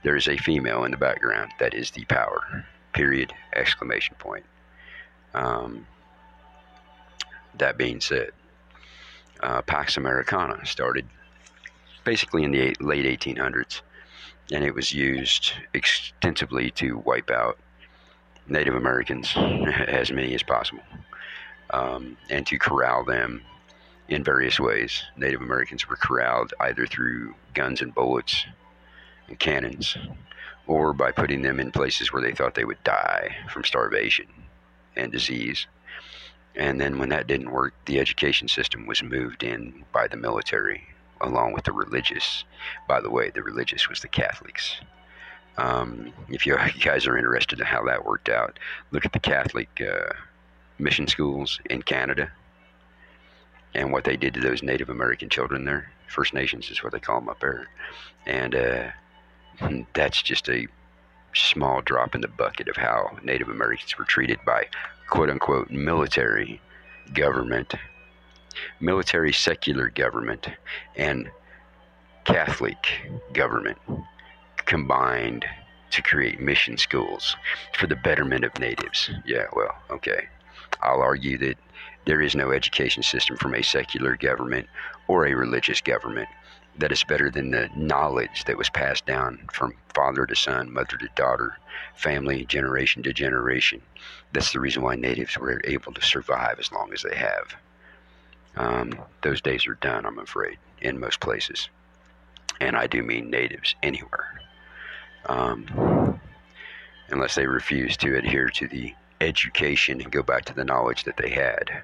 There 0.02 0.16
is 0.16 0.28
a 0.28 0.36
female 0.36 0.84
in 0.84 0.90
the 0.90 0.96
background 0.96 1.52
that 1.58 1.72
is 1.72 1.90
the 1.90 2.04
power 2.04 2.66
period, 2.94 3.34
exclamation 3.54 4.16
point. 4.18 4.44
Um, 5.34 5.86
that 7.58 7.76
being 7.76 8.00
said, 8.00 8.30
uh, 9.40 9.60
Pax 9.62 9.96
Americana 9.96 10.64
started 10.64 11.06
basically 12.04 12.44
in 12.44 12.52
the 12.52 12.74
late 12.80 13.04
1800s, 13.20 13.82
and 14.52 14.64
it 14.64 14.74
was 14.74 14.92
used 14.92 15.52
extensively 15.74 16.70
to 16.72 16.98
wipe 16.98 17.30
out 17.30 17.58
Native 18.46 18.74
Americans, 18.74 19.32
as 19.36 20.10
many 20.10 20.34
as 20.34 20.42
possible, 20.42 20.82
um, 21.70 22.16
and 22.30 22.46
to 22.46 22.58
corral 22.58 23.04
them 23.04 23.42
in 24.08 24.22
various 24.22 24.60
ways. 24.60 25.02
Native 25.16 25.40
Americans 25.40 25.88
were 25.88 25.96
corralled 25.96 26.52
either 26.60 26.86
through 26.86 27.34
guns 27.54 27.80
and 27.80 27.94
bullets 27.94 28.44
and 29.28 29.38
cannons 29.38 29.96
or 30.66 30.92
by 30.92 31.12
putting 31.12 31.42
them 31.42 31.60
in 31.60 31.70
places 31.70 32.12
where 32.12 32.22
they 32.22 32.32
thought 32.32 32.54
they 32.54 32.64
would 32.64 32.82
die 32.84 33.36
from 33.50 33.64
starvation 33.64 34.26
and 34.96 35.12
disease. 35.12 35.66
And 36.54 36.80
then 36.80 36.98
when 36.98 37.08
that 37.10 37.26
didn't 37.26 37.50
work, 37.50 37.74
the 37.86 37.98
education 37.98 38.48
system 38.48 38.86
was 38.86 39.02
moved 39.02 39.42
in 39.42 39.84
by 39.92 40.08
the 40.08 40.16
military 40.16 40.86
along 41.20 41.52
with 41.52 41.64
the 41.64 41.72
religious. 41.72 42.44
By 42.88 43.00
the 43.00 43.10
way, 43.10 43.30
the 43.30 43.42
religious 43.42 43.88
was 43.88 44.00
the 44.00 44.08
Catholics. 44.08 44.76
Um, 45.56 46.12
if 46.28 46.46
you 46.46 46.56
guys 46.80 47.06
are 47.06 47.18
interested 47.18 47.60
in 47.60 47.66
how 47.66 47.84
that 47.84 48.04
worked 48.04 48.28
out, 48.28 48.58
look 48.90 49.04
at 49.04 49.12
the 49.12 49.20
Catholic 49.20 49.68
uh, 49.80 50.12
mission 50.78 51.06
schools 51.06 51.60
in 51.70 51.82
Canada 51.82 52.30
and 53.74 53.92
what 53.92 54.04
they 54.04 54.16
did 54.16 54.34
to 54.34 54.40
those 54.40 54.62
Native 54.62 54.88
American 54.88 55.28
children 55.28 55.64
there. 55.64 55.90
First 56.08 56.32
Nations 56.32 56.70
is 56.70 56.82
what 56.82 56.92
they 56.92 57.00
call 57.00 57.20
them 57.20 57.28
up 57.28 57.40
there. 57.40 57.66
And 58.26 58.54
uh, 58.54 58.90
that's 59.94 60.22
just 60.22 60.48
a 60.48 60.66
small 61.34 61.80
drop 61.82 62.14
in 62.14 62.20
the 62.20 62.28
bucket 62.28 62.68
of 62.68 62.76
how 62.76 63.18
Native 63.22 63.48
Americans 63.48 63.98
were 63.98 64.04
treated 64.04 64.38
by 64.46 64.66
quote 65.08 65.30
unquote 65.30 65.70
military 65.70 66.60
government, 67.12 67.74
military 68.80 69.32
secular 69.32 69.88
government, 69.90 70.48
and 70.96 71.30
Catholic 72.24 72.86
government 73.32 73.78
combined 74.64 75.44
to 75.90 76.02
create 76.02 76.40
mission 76.40 76.76
schools 76.76 77.36
for 77.74 77.86
the 77.86 77.96
betterment 77.96 78.44
of 78.44 78.58
natives. 78.58 79.10
Yeah, 79.26 79.46
well, 79.54 79.76
okay. 79.90 80.28
I'll 80.82 81.02
argue 81.02 81.38
that 81.38 81.56
there 82.06 82.20
is 82.20 82.34
no 82.34 82.50
education 82.50 83.02
system 83.02 83.36
from 83.36 83.54
a 83.54 83.62
secular 83.62 84.16
government 84.16 84.66
or 85.08 85.26
a 85.26 85.34
religious 85.34 85.80
government 85.80 86.28
that 86.78 86.92
is 86.92 87.04
better 87.04 87.30
than 87.30 87.50
the 87.50 87.70
knowledge 87.76 88.44
that 88.44 88.58
was 88.58 88.68
passed 88.68 89.06
down 89.06 89.48
from 89.52 89.74
father 89.94 90.26
to 90.26 90.34
son, 90.34 90.72
mother 90.72 90.96
to 90.96 91.08
daughter, 91.14 91.56
family, 91.94 92.44
generation 92.46 93.02
to 93.02 93.12
generation. 93.12 93.80
That's 94.32 94.52
the 94.52 94.60
reason 94.60 94.82
why 94.82 94.96
natives 94.96 95.38
were 95.38 95.60
able 95.64 95.92
to 95.92 96.02
survive 96.02 96.58
as 96.58 96.72
long 96.72 96.92
as 96.92 97.02
they 97.02 97.16
have. 97.16 97.54
Um, 98.56 98.98
those 99.22 99.40
days 99.40 99.66
are 99.66 99.74
done, 99.74 100.06
I'm 100.06 100.18
afraid, 100.18 100.58
in 100.80 100.98
most 101.00 101.20
places. 101.20 101.68
and 102.60 102.76
I 102.76 102.86
do 102.86 103.02
mean 103.02 103.30
natives 103.30 103.74
anywhere, 103.82 104.40
um, 105.26 106.20
unless 107.08 107.34
they 107.34 107.46
refuse 107.46 107.96
to 107.98 108.16
adhere 108.16 108.48
to 108.50 108.68
the 108.68 108.94
education 109.20 110.00
and 110.00 110.10
go 110.10 110.22
back 110.22 110.44
to 110.46 110.54
the 110.54 110.64
knowledge 110.64 111.04
that 111.04 111.16
they 111.16 111.30
had, 111.30 111.82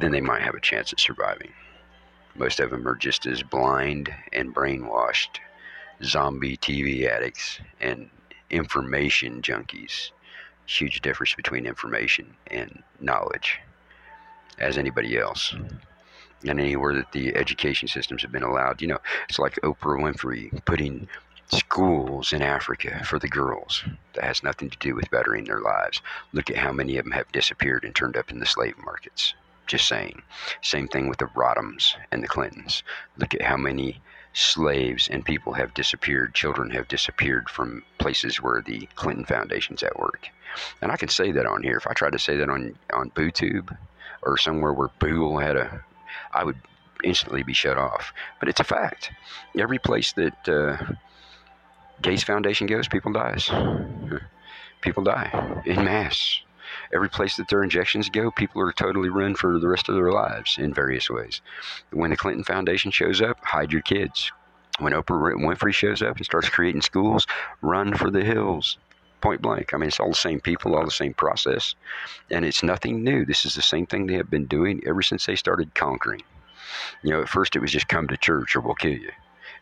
then 0.00 0.12
they 0.12 0.20
might 0.20 0.42
have 0.42 0.54
a 0.54 0.60
chance 0.60 0.92
at 0.92 1.00
surviving. 1.00 1.52
Most 2.38 2.60
of 2.60 2.70
them 2.70 2.86
are 2.86 2.94
just 2.94 3.26
as 3.26 3.42
blind 3.42 4.14
and 4.32 4.54
brainwashed 4.54 5.40
zombie 6.04 6.56
TV 6.56 7.08
addicts 7.08 7.58
and 7.80 8.08
information 8.48 9.42
junkies. 9.42 10.12
Huge 10.66 11.00
difference 11.00 11.34
between 11.34 11.66
information 11.66 12.36
and 12.46 12.82
knowledge, 13.00 13.58
as 14.58 14.78
anybody 14.78 15.18
else. 15.18 15.52
And 16.46 16.60
anywhere 16.60 16.94
that 16.94 17.10
the 17.10 17.34
education 17.34 17.88
systems 17.88 18.22
have 18.22 18.30
been 18.30 18.44
allowed, 18.44 18.80
you 18.80 18.86
know, 18.86 19.00
it's 19.28 19.40
like 19.40 19.56
Oprah 19.62 20.00
Winfrey 20.00 20.64
putting 20.64 21.08
schools 21.50 22.32
in 22.32 22.42
Africa 22.42 23.02
for 23.04 23.18
the 23.18 23.28
girls. 23.28 23.82
That 24.14 24.24
has 24.24 24.44
nothing 24.44 24.70
to 24.70 24.78
do 24.78 24.94
with 24.94 25.10
bettering 25.10 25.44
their 25.44 25.60
lives. 25.60 26.02
Look 26.32 26.50
at 26.50 26.56
how 26.56 26.70
many 26.70 26.98
of 26.98 27.04
them 27.04 27.12
have 27.12 27.32
disappeared 27.32 27.82
and 27.82 27.96
turned 27.96 28.16
up 28.16 28.30
in 28.30 28.38
the 28.38 28.46
slave 28.46 28.76
markets. 28.78 29.34
Just 29.68 29.86
saying. 29.86 30.22
Same 30.62 30.88
thing 30.88 31.08
with 31.08 31.18
the 31.18 31.26
Rodhams 31.26 31.94
and 32.10 32.22
the 32.22 32.28
Clintons. 32.28 32.82
Look 33.18 33.34
at 33.34 33.42
how 33.42 33.56
many 33.56 34.00
slaves 34.32 35.08
and 35.08 35.24
people 35.24 35.52
have 35.52 35.74
disappeared, 35.74 36.34
children 36.34 36.70
have 36.70 36.88
disappeared 36.88 37.50
from 37.50 37.84
places 37.98 38.42
where 38.42 38.62
the 38.62 38.88
Clinton 38.94 39.24
Foundation's 39.24 39.82
at 39.82 39.98
work. 39.98 40.28
And 40.80 40.90
I 40.90 40.96
can 40.96 41.08
say 41.08 41.32
that 41.32 41.46
on 41.46 41.62
here. 41.62 41.76
If 41.76 41.86
I 41.86 41.92
tried 41.92 42.12
to 42.12 42.18
say 42.18 42.36
that 42.38 42.48
on, 42.48 42.74
on 42.92 43.10
BooTube 43.10 43.76
or 44.22 44.38
somewhere 44.38 44.72
where 44.72 44.88
Boo 44.98 45.38
had 45.38 45.56
a, 45.56 45.84
I 46.32 46.44
would 46.44 46.56
instantly 47.04 47.42
be 47.42 47.52
shut 47.52 47.76
off. 47.76 48.12
But 48.40 48.48
it's 48.48 48.60
a 48.60 48.64
fact. 48.64 49.12
Every 49.58 49.78
place 49.78 50.12
that 50.12 50.48
uh, 50.48 50.94
Gates 52.00 52.22
Foundation 52.22 52.66
goes, 52.66 52.88
people 52.88 53.12
dies. 53.12 53.50
People 54.80 55.02
die 55.02 55.62
in 55.66 55.84
mass. 55.84 56.40
Every 56.94 57.08
place 57.08 57.36
that 57.36 57.48
their 57.48 57.62
injections 57.62 58.08
go, 58.08 58.30
people 58.30 58.62
are 58.62 58.72
totally 58.72 59.08
ruined 59.08 59.38
for 59.38 59.58
the 59.58 59.68
rest 59.68 59.88
of 59.88 59.94
their 59.94 60.12
lives 60.12 60.56
in 60.58 60.72
various 60.72 61.10
ways. 61.10 61.42
When 61.92 62.10
the 62.10 62.16
Clinton 62.16 62.44
Foundation 62.44 62.90
shows 62.90 63.20
up, 63.20 63.44
hide 63.44 63.72
your 63.72 63.82
kids. 63.82 64.32
When 64.78 64.92
Oprah 64.92 65.34
Winfrey 65.34 65.74
shows 65.74 66.02
up 66.02 66.16
and 66.16 66.24
starts 66.24 66.48
creating 66.48 66.82
schools, 66.82 67.26
run 67.62 67.94
for 67.94 68.10
the 68.10 68.24
hills. 68.24 68.78
Point 69.20 69.42
blank. 69.42 69.74
I 69.74 69.76
mean, 69.76 69.88
it's 69.88 69.98
all 69.98 70.10
the 70.10 70.14
same 70.14 70.40
people, 70.40 70.76
all 70.76 70.84
the 70.84 70.90
same 70.92 71.14
process. 71.14 71.74
And 72.30 72.44
it's 72.44 72.62
nothing 72.62 73.02
new. 73.02 73.24
This 73.24 73.44
is 73.44 73.54
the 73.54 73.62
same 73.62 73.86
thing 73.86 74.06
they 74.06 74.14
have 74.14 74.30
been 74.30 74.46
doing 74.46 74.80
ever 74.86 75.02
since 75.02 75.26
they 75.26 75.34
started 75.34 75.74
conquering. 75.74 76.22
You 77.02 77.10
know, 77.10 77.22
at 77.22 77.28
first 77.28 77.56
it 77.56 77.60
was 77.60 77.72
just 77.72 77.88
come 77.88 78.06
to 78.08 78.16
church 78.16 78.54
or 78.54 78.60
we'll 78.60 78.74
kill 78.74 78.92
you. 78.92 79.10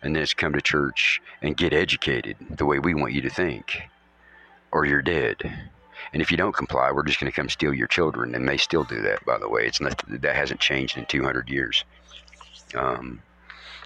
And 0.03 0.15
then 0.15 0.23
it's 0.23 0.35
come 0.35 0.53
to 0.53 0.61
church 0.61 1.23
and 1.41 1.57
get 1.57 1.73
educated 1.73 2.37
the 2.51 2.67
way 2.67 2.79
we 2.79 2.95
want 2.95 3.15
you 3.15 3.23
to 3.23 3.31
think, 3.31 3.81
or 4.71 4.85
you're 4.85 5.01
dead. 5.01 5.71
And 6.13 6.23
if 6.23 6.31
you 6.31 6.37
don't 6.37 6.55
comply, 6.55 6.91
we're 6.91 7.03
just 7.03 7.21
going 7.21 7.31
to 7.31 7.37
come 7.37 7.49
steal 7.49 7.75
your 7.75 7.87
children. 7.87 8.35
And 8.35 8.49
they 8.49 8.57
still 8.57 8.85
do 8.85 9.01
that, 9.03 9.25
by 9.25 9.39
the 9.39 9.49
way. 9.49 9.67
It's 9.67 9.81
not 9.81 10.03
that 10.09 10.37
hasn't 10.37 10.61
changed 10.61 10.97
in 10.97 11.07
200 11.07 11.49
years. 11.49 11.85
Um, 12.75 13.23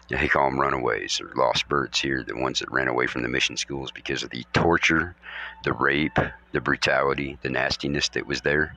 they 0.09 0.29
call 0.29 0.51
them 0.51 0.61
runaways 0.61 1.21
or 1.21 1.31
lost 1.37 1.69
birds 1.69 2.01
here, 2.01 2.25
the 2.25 2.37
ones 2.37 2.59
that 2.59 2.73
ran 2.73 2.89
away 2.89 3.07
from 3.07 3.23
the 3.23 3.29
mission 3.29 3.57
schools 3.57 3.93
because 3.93 4.25
of 4.25 4.31
the 4.31 4.45
torture, 4.53 5.15
the 5.63 5.73
rape, 5.73 6.19
the 6.53 6.61
brutality, 6.61 7.39
the 7.43 7.49
nastiness 7.49 8.09
that 8.11 8.27
was 8.27 8.41
there. 8.41 8.75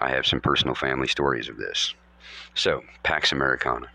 I 0.00 0.10
have 0.10 0.26
some 0.26 0.40
personal 0.40 0.74
family 0.74 1.06
stories 1.06 1.48
of 1.48 1.58
this. 1.58 1.94
So, 2.54 2.82
Pax 3.04 3.30
Americana. 3.32 3.86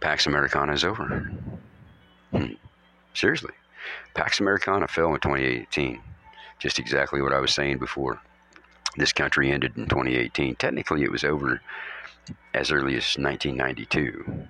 Pax 0.00 0.26
Americana 0.26 0.74
is 0.74 0.84
over. 0.84 1.30
Hmm. 2.32 2.52
Seriously. 3.14 3.54
Pax 4.14 4.40
Americana 4.40 4.88
fell 4.88 5.14
in 5.14 5.20
2018 5.20 6.02
just 6.58 6.78
exactly 6.78 7.22
what 7.22 7.32
I 7.32 7.40
was 7.40 7.52
saying 7.52 7.78
before. 7.78 8.20
This 8.96 9.12
country 9.12 9.50
ended 9.50 9.76
in 9.76 9.86
2018. 9.86 10.56
Technically, 10.56 11.02
it 11.02 11.10
was 11.10 11.24
over 11.24 11.60
as 12.54 12.70
early 12.70 12.96
as 12.96 13.16
1992, 13.16 14.46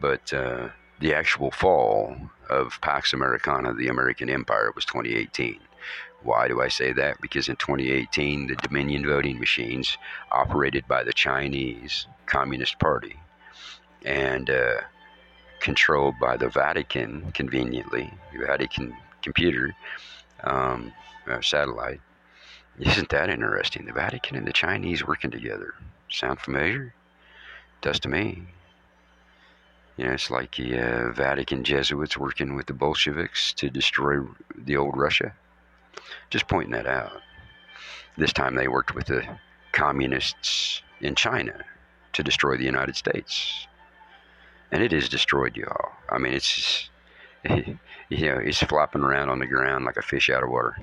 but 0.00 0.32
uh, 0.32 0.68
the 1.00 1.14
actual 1.14 1.50
fall 1.50 2.16
of 2.50 2.80
Pax 2.80 3.12
Americana, 3.12 3.72
the 3.72 3.88
American 3.88 4.28
Empire, 4.28 4.72
was 4.74 4.84
2018. 4.84 5.58
Why 6.22 6.48
do 6.48 6.60
I 6.60 6.68
say 6.68 6.92
that? 6.92 7.20
Because 7.20 7.48
in 7.48 7.56
2018, 7.56 8.46
the 8.46 8.56
Dominion 8.56 9.06
voting 9.06 9.38
machines, 9.38 9.98
operated 10.30 10.86
by 10.86 11.02
the 11.02 11.12
Chinese 11.12 12.06
Communist 12.26 12.78
Party 12.78 13.16
and 14.04 14.50
uh, 14.50 14.74
controlled 15.60 16.14
by 16.20 16.36
the 16.36 16.48
Vatican, 16.48 17.32
conveniently, 17.32 18.12
the 18.32 18.46
Vatican 18.46 18.96
computer, 19.22 19.74
um, 20.44 20.92
uh, 21.26 21.40
satellite. 21.40 22.00
Isn't 22.78 23.10
that 23.10 23.28
interesting? 23.28 23.84
The 23.84 23.92
Vatican 23.92 24.36
and 24.36 24.46
the 24.46 24.52
Chinese 24.52 25.06
working 25.06 25.30
together. 25.30 25.74
Sound 26.08 26.40
familiar? 26.40 26.94
Does 27.82 28.00
to 28.00 28.08
me. 28.08 28.44
You 29.96 30.06
know, 30.06 30.12
it's 30.12 30.30
like 30.30 30.56
the 30.56 30.78
uh, 30.78 31.12
Vatican 31.12 31.64
Jesuits 31.64 32.16
working 32.16 32.54
with 32.54 32.66
the 32.66 32.72
Bolsheviks 32.72 33.52
to 33.54 33.68
destroy 33.68 34.20
the 34.56 34.76
old 34.76 34.96
Russia. 34.96 35.34
Just 36.30 36.48
pointing 36.48 36.72
that 36.72 36.86
out. 36.86 37.20
This 38.16 38.32
time 38.32 38.54
they 38.54 38.68
worked 38.68 38.94
with 38.94 39.06
the 39.06 39.38
communists 39.72 40.82
in 41.00 41.14
China 41.14 41.64
to 42.14 42.22
destroy 42.22 42.56
the 42.56 42.64
United 42.64 42.96
States. 42.96 43.66
And 44.70 44.82
it 44.82 44.94
is 44.94 45.10
destroyed, 45.10 45.56
y'all. 45.56 45.92
I 46.08 46.16
mean, 46.16 46.32
it's, 46.32 46.88
you 47.44 47.78
know, 48.10 48.38
it's 48.38 48.62
flopping 48.62 49.02
around 49.02 49.28
on 49.28 49.40
the 49.40 49.46
ground 49.46 49.84
like 49.84 49.98
a 49.98 50.02
fish 50.02 50.30
out 50.30 50.42
of 50.42 50.48
water 50.48 50.76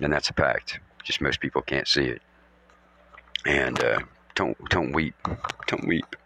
and 0.00 0.12
that's 0.12 0.30
a 0.30 0.34
fact. 0.34 0.80
Just 1.02 1.20
most 1.20 1.40
people 1.40 1.62
can't 1.62 1.88
see 1.88 2.04
it. 2.04 2.22
And 3.44 3.82
uh, 3.82 4.00
don't 4.34 4.56
don't 4.68 4.92
weep, 4.92 5.14
don't 5.66 5.86
weep. 5.86 6.16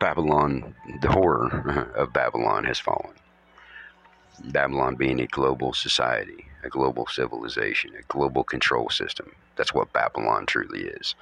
Babylon, 0.00 0.74
the 1.00 1.10
horror 1.10 1.90
of 1.96 2.12
Babylon 2.12 2.64
has 2.64 2.78
fallen. 2.78 3.14
Babylon 4.44 4.94
being 4.94 5.20
a 5.20 5.26
global 5.26 5.72
society, 5.72 6.46
a 6.62 6.68
global 6.68 7.06
civilization, 7.06 7.92
a 7.98 8.02
global 8.12 8.44
control 8.44 8.88
system. 8.88 9.32
That's 9.56 9.74
what 9.74 9.92
Babylon 9.92 10.46
truly 10.46 10.82
is. 10.84 11.16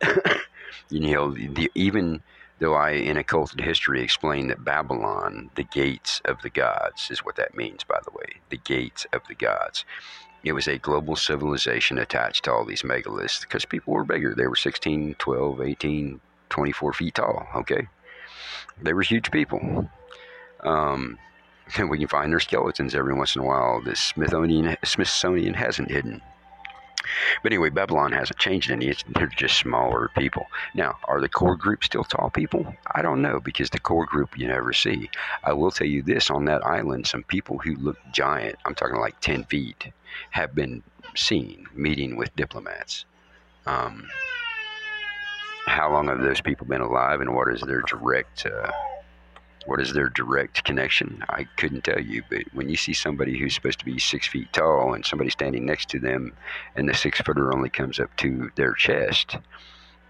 you 0.90 1.00
know, 1.00 1.32
the, 1.32 1.70
even 1.74 2.22
though 2.58 2.74
I, 2.74 2.92
in 2.92 3.16
occulted 3.16 3.60
history, 3.60 4.02
explain 4.02 4.48
that 4.48 4.64
Babylon, 4.64 5.50
the 5.54 5.64
gates 5.64 6.20
of 6.24 6.40
the 6.42 6.50
gods, 6.50 7.10
is 7.10 7.24
what 7.24 7.36
that 7.36 7.56
means, 7.56 7.84
by 7.84 7.98
the 8.04 8.10
way, 8.10 8.40
the 8.48 8.56
gates 8.56 9.06
of 9.12 9.22
the 9.28 9.34
gods. 9.34 9.84
It 10.44 10.52
was 10.52 10.68
a 10.68 10.78
global 10.78 11.16
civilization 11.16 11.98
attached 11.98 12.44
to 12.44 12.52
all 12.52 12.64
these 12.64 12.82
megaliths 12.82 13.40
because 13.40 13.64
people 13.64 13.94
were 13.94 14.04
bigger. 14.04 14.34
They 14.34 14.46
were 14.46 14.56
16, 14.56 15.16
12, 15.18 15.60
18, 15.60 16.20
24 16.48 16.92
feet 16.92 17.14
tall, 17.14 17.46
okay? 17.56 17.88
They 18.80 18.92
were 18.92 19.02
huge 19.02 19.30
people. 19.30 19.90
Um, 20.60 21.18
and 21.76 21.90
we 21.90 21.98
can 21.98 22.08
find 22.08 22.32
their 22.32 22.40
skeletons 22.40 22.94
every 22.94 23.14
once 23.14 23.34
in 23.34 23.42
a 23.42 23.44
while. 23.44 23.82
The 23.82 23.96
Smithsonian, 23.96 24.76
Smithsonian 24.84 25.54
hasn't 25.54 25.90
hidden. 25.90 26.22
But 27.42 27.52
anyway, 27.52 27.70
Babylon 27.70 28.12
hasn't 28.12 28.38
changed 28.38 28.70
any. 28.70 28.88
It's, 28.88 29.04
they're 29.08 29.26
just 29.26 29.58
smaller 29.58 30.10
people. 30.16 30.46
Now, 30.74 30.98
are 31.04 31.20
the 31.20 31.28
core 31.28 31.56
group 31.56 31.84
still 31.84 32.04
tall 32.04 32.30
people? 32.30 32.74
I 32.94 33.02
don't 33.02 33.22
know 33.22 33.40
because 33.40 33.70
the 33.70 33.80
core 33.80 34.06
group 34.06 34.38
you 34.38 34.48
never 34.48 34.72
see. 34.72 35.10
I 35.44 35.52
will 35.52 35.70
tell 35.70 35.86
you 35.86 36.02
this 36.02 36.30
on 36.30 36.44
that 36.46 36.64
island, 36.64 37.06
some 37.06 37.22
people 37.24 37.58
who 37.58 37.76
look 37.76 37.98
giant, 38.12 38.56
I'm 38.64 38.74
talking 38.74 39.00
like 39.00 39.20
10 39.20 39.44
feet, 39.44 39.92
have 40.30 40.54
been 40.54 40.82
seen 41.14 41.66
meeting 41.74 42.16
with 42.16 42.34
diplomats. 42.36 43.04
Um, 43.66 44.08
how 45.66 45.92
long 45.92 46.08
have 46.08 46.20
those 46.20 46.40
people 46.40 46.66
been 46.66 46.80
alive 46.80 47.20
and 47.20 47.34
what 47.34 47.52
is 47.52 47.60
their 47.60 47.82
direct. 47.82 48.46
Uh, 48.46 48.70
what 49.68 49.82
is 49.82 49.92
their 49.92 50.08
direct 50.08 50.64
connection? 50.64 51.22
I 51.28 51.44
couldn't 51.56 51.84
tell 51.84 52.00
you, 52.00 52.22
but 52.30 52.44
when 52.54 52.70
you 52.70 52.76
see 52.76 52.94
somebody 52.94 53.38
who's 53.38 53.54
supposed 53.54 53.78
to 53.80 53.84
be 53.84 53.98
six 53.98 54.26
feet 54.26 54.50
tall 54.54 54.94
and 54.94 55.04
somebody 55.04 55.28
standing 55.28 55.66
next 55.66 55.90
to 55.90 55.98
them 55.98 56.32
and 56.74 56.88
the 56.88 56.94
six 56.94 57.20
footer 57.20 57.52
only 57.52 57.68
comes 57.68 58.00
up 58.00 58.16
to 58.16 58.50
their 58.54 58.72
chest, 58.72 59.36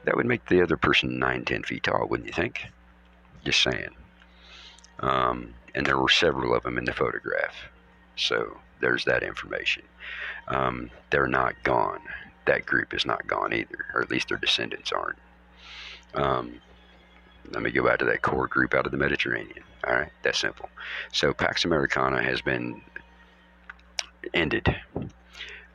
that 0.05 0.17
would 0.17 0.27
make 0.27 0.47
the 0.47 0.63
other 0.63 0.77
person 0.77 1.19
nine, 1.19 1.45
ten 1.45 1.65
feet 1.65 1.83
tall, 1.83 2.07
wouldn't 2.07 2.29
you 2.29 2.33
think? 2.33 2.67
Just 3.45 3.61
saying. 3.61 3.91
Um, 5.01 5.53
and 5.75 5.85
there 5.85 5.99
were 5.99 6.09
several 6.09 6.55
of 6.55 6.63
them 6.63 6.79
in 6.79 6.85
the 6.85 6.93
photograph. 6.93 7.57
So 8.15 8.59
there's 8.81 9.05
that 9.07 9.25
information. 9.25 9.83
Um, 10.47 10.89
they're 11.11 11.27
not 11.27 11.61
gone. 11.65 12.03
That 12.47 12.65
group 12.65 12.95
is 12.95 13.05
not 13.05 13.27
gone 13.27 13.53
either, 13.53 13.87
or 13.93 14.03
at 14.03 14.11
least 14.11 14.29
their 14.29 14.39
descendants 14.39 14.93
aren't. 14.93 15.19
Um, 16.15 16.61
let 17.53 17.63
me 17.63 17.71
go 17.71 17.85
back 17.85 17.99
to 18.01 18.05
that 18.07 18.23
core 18.23 18.47
group 18.47 18.75
out 18.75 18.87
of 18.87 18.93
the 18.93 18.99
Mediterranean. 18.99 19.63
All 19.87 19.95
right, 19.95 20.11
that's 20.23 20.39
simple. 20.39 20.69
So 21.13 21.33
Pax 21.33 21.65
Americana 21.65 22.23
has 22.23 22.41
been 22.41 22.83
ended. 24.35 24.75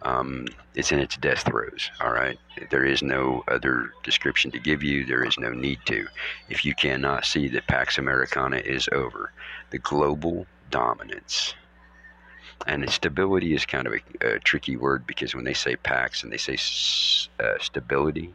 Um, 0.02 0.48
it's 0.76 0.92
in 0.92 1.00
its 1.00 1.16
death 1.18 1.44
throes. 1.44 1.90
All 2.02 2.12
right. 2.12 2.38
There 2.70 2.86
is 2.86 3.02
no 3.02 3.44
other 3.48 3.92
description 4.04 4.52
to 4.52 4.60
give 4.60 4.84
you. 4.84 5.06
There 5.06 5.24
is 5.24 5.38
no 5.38 5.52
need 5.52 5.80
to. 5.86 6.08
If 6.50 6.66
you 6.66 6.76
cannot 6.76 7.26
see 7.26 7.48
that 7.50 7.68
Pax 7.68 7.98
Americana 7.98 8.58
is 8.58 8.90
over, 8.92 9.32
the 9.70 9.80
global 9.80 10.46
dominance 10.70 11.54
and 12.68 12.90
stability 12.90 13.54
is 13.54 13.66
kind 13.66 13.88
of 13.88 13.94
a, 13.94 14.36
a, 14.36 14.40
tricky 14.40 14.78
word 14.78 15.06
because 15.06 15.36
when 15.36 15.44
they 15.44 15.54
say 15.54 15.76
Pax 15.76 16.24
and 16.24 16.32
they 16.32 16.38
say 16.38 16.58
uh, 17.40 17.58
stability, 17.60 18.34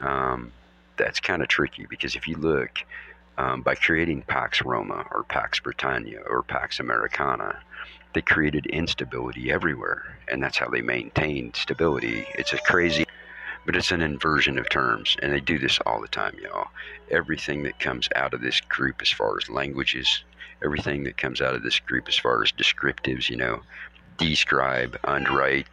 um, 0.00 0.52
that's 0.96 1.20
kind 1.20 1.42
of 1.42 1.48
tricky 1.48 1.86
because 1.88 2.14
if 2.16 2.26
you 2.28 2.36
look 2.36 2.78
um, 3.38 3.62
by 3.62 3.74
creating 3.74 4.22
Pax 4.22 4.62
Roma 4.62 5.06
or 5.10 5.24
Pax 5.24 5.60
Britannia 5.60 6.20
or 6.28 6.42
Pax 6.42 6.80
Americana, 6.80 7.58
they 8.14 8.20
created 8.20 8.66
instability 8.66 9.50
everywhere, 9.50 10.18
and 10.28 10.42
that's 10.42 10.58
how 10.58 10.68
they 10.68 10.82
maintained 10.82 11.56
stability. 11.56 12.26
It's 12.34 12.52
a 12.52 12.58
crazy, 12.58 13.06
but 13.64 13.74
it's 13.74 13.90
an 13.90 14.02
inversion 14.02 14.58
of 14.58 14.68
terms, 14.68 15.16
and 15.22 15.32
they 15.32 15.40
do 15.40 15.58
this 15.58 15.78
all 15.86 16.00
the 16.00 16.08
time, 16.08 16.36
y'all. 16.42 16.68
Everything 17.10 17.62
that 17.62 17.80
comes 17.80 18.08
out 18.14 18.34
of 18.34 18.42
this 18.42 18.60
group, 18.60 19.00
as 19.00 19.10
far 19.10 19.38
as 19.38 19.48
languages, 19.48 20.24
everything 20.62 21.04
that 21.04 21.16
comes 21.16 21.40
out 21.40 21.54
of 21.54 21.62
this 21.62 21.80
group, 21.80 22.06
as 22.06 22.18
far 22.18 22.42
as 22.42 22.52
descriptives, 22.52 23.30
you 23.30 23.36
know, 23.36 23.62
describe, 24.18 24.98
underwrite. 25.04 25.66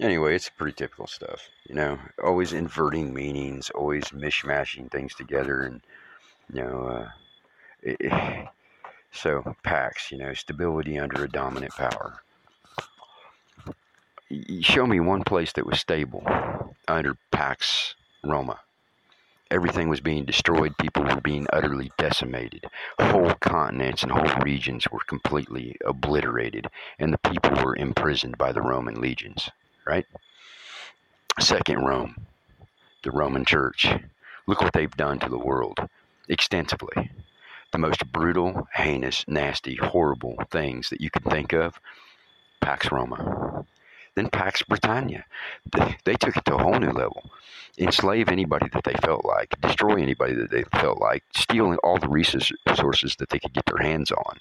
Anyway, 0.00 0.34
it's 0.34 0.50
pretty 0.50 0.72
typical 0.72 1.06
stuff, 1.06 1.48
you 1.68 1.74
know, 1.74 1.96
always 2.22 2.52
inverting 2.52 3.14
meanings, 3.14 3.70
always 3.70 4.04
mishmashing 4.06 4.90
things 4.90 5.14
together, 5.14 5.62
and 5.62 5.82
you 6.52 6.62
know, 6.62 6.88
uh, 6.88 7.08
it, 7.80 8.48
so 9.12 9.54
Pax, 9.62 10.10
you 10.10 10.18
know, 10.18 10.34
stability 10.34 10.98
under 10.98 11.22
a 11.22 11.28
dominant 11.28 11.72
power. 11.74 12.22
show 14.62 14.84
me 14.84 14.98
one 14.98 15.22
place 15.22 15.52
that 15.52 15.66
was 15.66 15.78
stable 15.78 16.24
under 16.88 17.16
Pax 17.30 17.94
Roma. 18.24 18.58
Everything 19.48 19.88
was 19.88 20.00
being 20.00 20.24
destroyed. 20.24 20.76
People 20.76 21.04
were 21.04 21.20
being 21.20 21.46
utterly 21.52 21.92
decimated. 21.98 22.64
Whole 22.98 23.34
continents 23.34 24.02
and 24.02 24.10
whole 24.10 24.42
regions 24.42 24.88
were 24.90 25.04
completely 25.06 25.76
obliterated, 25.84 26.66
and 26.98 27.12
the 27.12 27.18
people 27.18 27.62
were 27.62 27.76
imprisoned 27.76 28.36
by 28.36 28.50
the 28.50 28.62
Roman 28.62 29.00
legions, 29.00 29.50
right? 29.86 30.06
Second 31.40 31.84
Rome, 31.84 32.26
the 33.02 33.10
Roman 33.10 33.44
Church. 33.44 33.86
Look 34.46 34.60
what 34.60 34.72
they've 34.72 34.96
done 34.96 35.18
to 35.20 35.28
the 35.28 35.38
world 35.38 35.78
extensively 36.28 37.10
the 37.74 37.78
most 37.78 38.06
brutal, 38.12 38.68
heinous, 38.72 39.24
nasty, 39.26 39.74
horrible 39.74 40.36
things 40.52 40.90
that 40.90 41.00
you 41.00 41.10
can 41.10 41.22
think 41.22 41.52
of. 41.52 41.80
Pax 42.60 42.92
Roma. 42.92 43.66
Then 44.14 44.30
Pax 44.30 44.62
Britannia. 44.62 45.24
They, 46.04 46.14
took 46.14 46.36
it 46.36 46.44
to 46.44 46.54
a 46.54 46.62
whole 46.62 46.78
new 46.78 46.92
level. 46.92 47.30
Enslave 47.76 48.28
anybody 48.28 48.68
that 48.72 48.84
they 48.84 48.94
felt 49.02 49.24
like, 49.24 49.60
destroy 49.60 50.00
anybody 50.00 50.34
that 50.34 50.52
they 50.52 50.62
felt 50.78 51.00
like, 51.00 51.24
steal 51.34 51.74
all 51.82 51.98
the 51.98 52.08
resources 52.08 53.16
that 53.16 53.30
they 53.30 53.40
could 53.40 53.52
get 53.52 53.66
their 53.66 53.84
hands 53.84 54.12
on, 54.12 54.38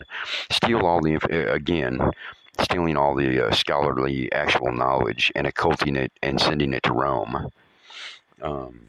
steal 0.52 0.86
all 0.86 1.02
the, 1.02 1.16
uh, 1.16 1.52
again, 1.52 2.00
stealing 2.60 2.98
all 2.98 3.16
the 3.16 3.48
uh, 3.48 3.52
scholarly 3.52 4.32
actual 4.32 4.72
knowledge 4.72 5.32
and 5.36 5.48
occulting 5.48 5.96
it 5.96 6.12
and 6.22 6.40
sending 6.40 6.74
it 6.74 6.84
to 6.84 6.94
Rome. 6.94 7.50
Um, 8.42 8.88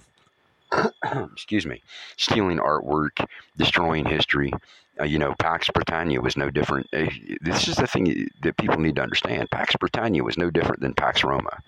excuse 1.33 1.67
me, 1.67 1.83
stealing 2.17 2.59
artwork, 2.59 3.27
destroying 3.57 4.05
history. 4.05 4.53
Uh, 5.01 5.05
you 5.05 5.19
know, 5.19 5.35
Pax 5.41 5.69
Britannia 5.71 6.21
was 6.21 6.37
no 6.37 6.51
different. 6.51 6.87
Uh, 6.93 7.07
this 7.41 7.67
is 7.67 7.77
the 7.77 7.87
thing 7.87 8.29
that 8.43 8.57
people 8.57 8.79
need 8.79 8.97
to 8.97 9.03
understand. 9.03 9.51
Pax 9.51 9.75
Britannia 9.77 10.23
was 10.23 10.39
no 10.39 10.51
different 10.51 10.81
than 10.81 10.95
Pax 10.95 11.25
Roma, 11.25 11.59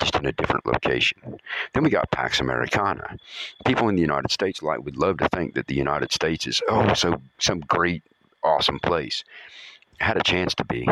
just 0.00 0.16
in 0.16 0.26
a 0.26 0.32
different 0.32 0.66
location. 0.66 1.38
Then 1.72 1.84
we 1.84 1.90
got 1.90 2.10
Pax 2.10 2.40
Americana. 2.40 3.16
People 3.64 3.88
in 3.88 3.94
the 3.94 4.02
United 4.02 4.32
States 4.32 4.60
like 4.60 4.84
would 4.84 4.96
love 4.96 5.18
to 5.18 5.28
think 5.28 5.54
that 5.54 5.68
the 5.68 5.76
United 5.76 6.12
States 6.12 6.46
is 6.48 6.60
oh 6.68 6.94
so 6.94 7.20
some 7.38 7.60
great 7.60 8.02
awesome 8.42 8.80
place. 8.80 9.24
Had 10.00 10.16
a 10.16 10.22
chance 10.22 10.54
to 10.56 10.64
be, 10.64 10.88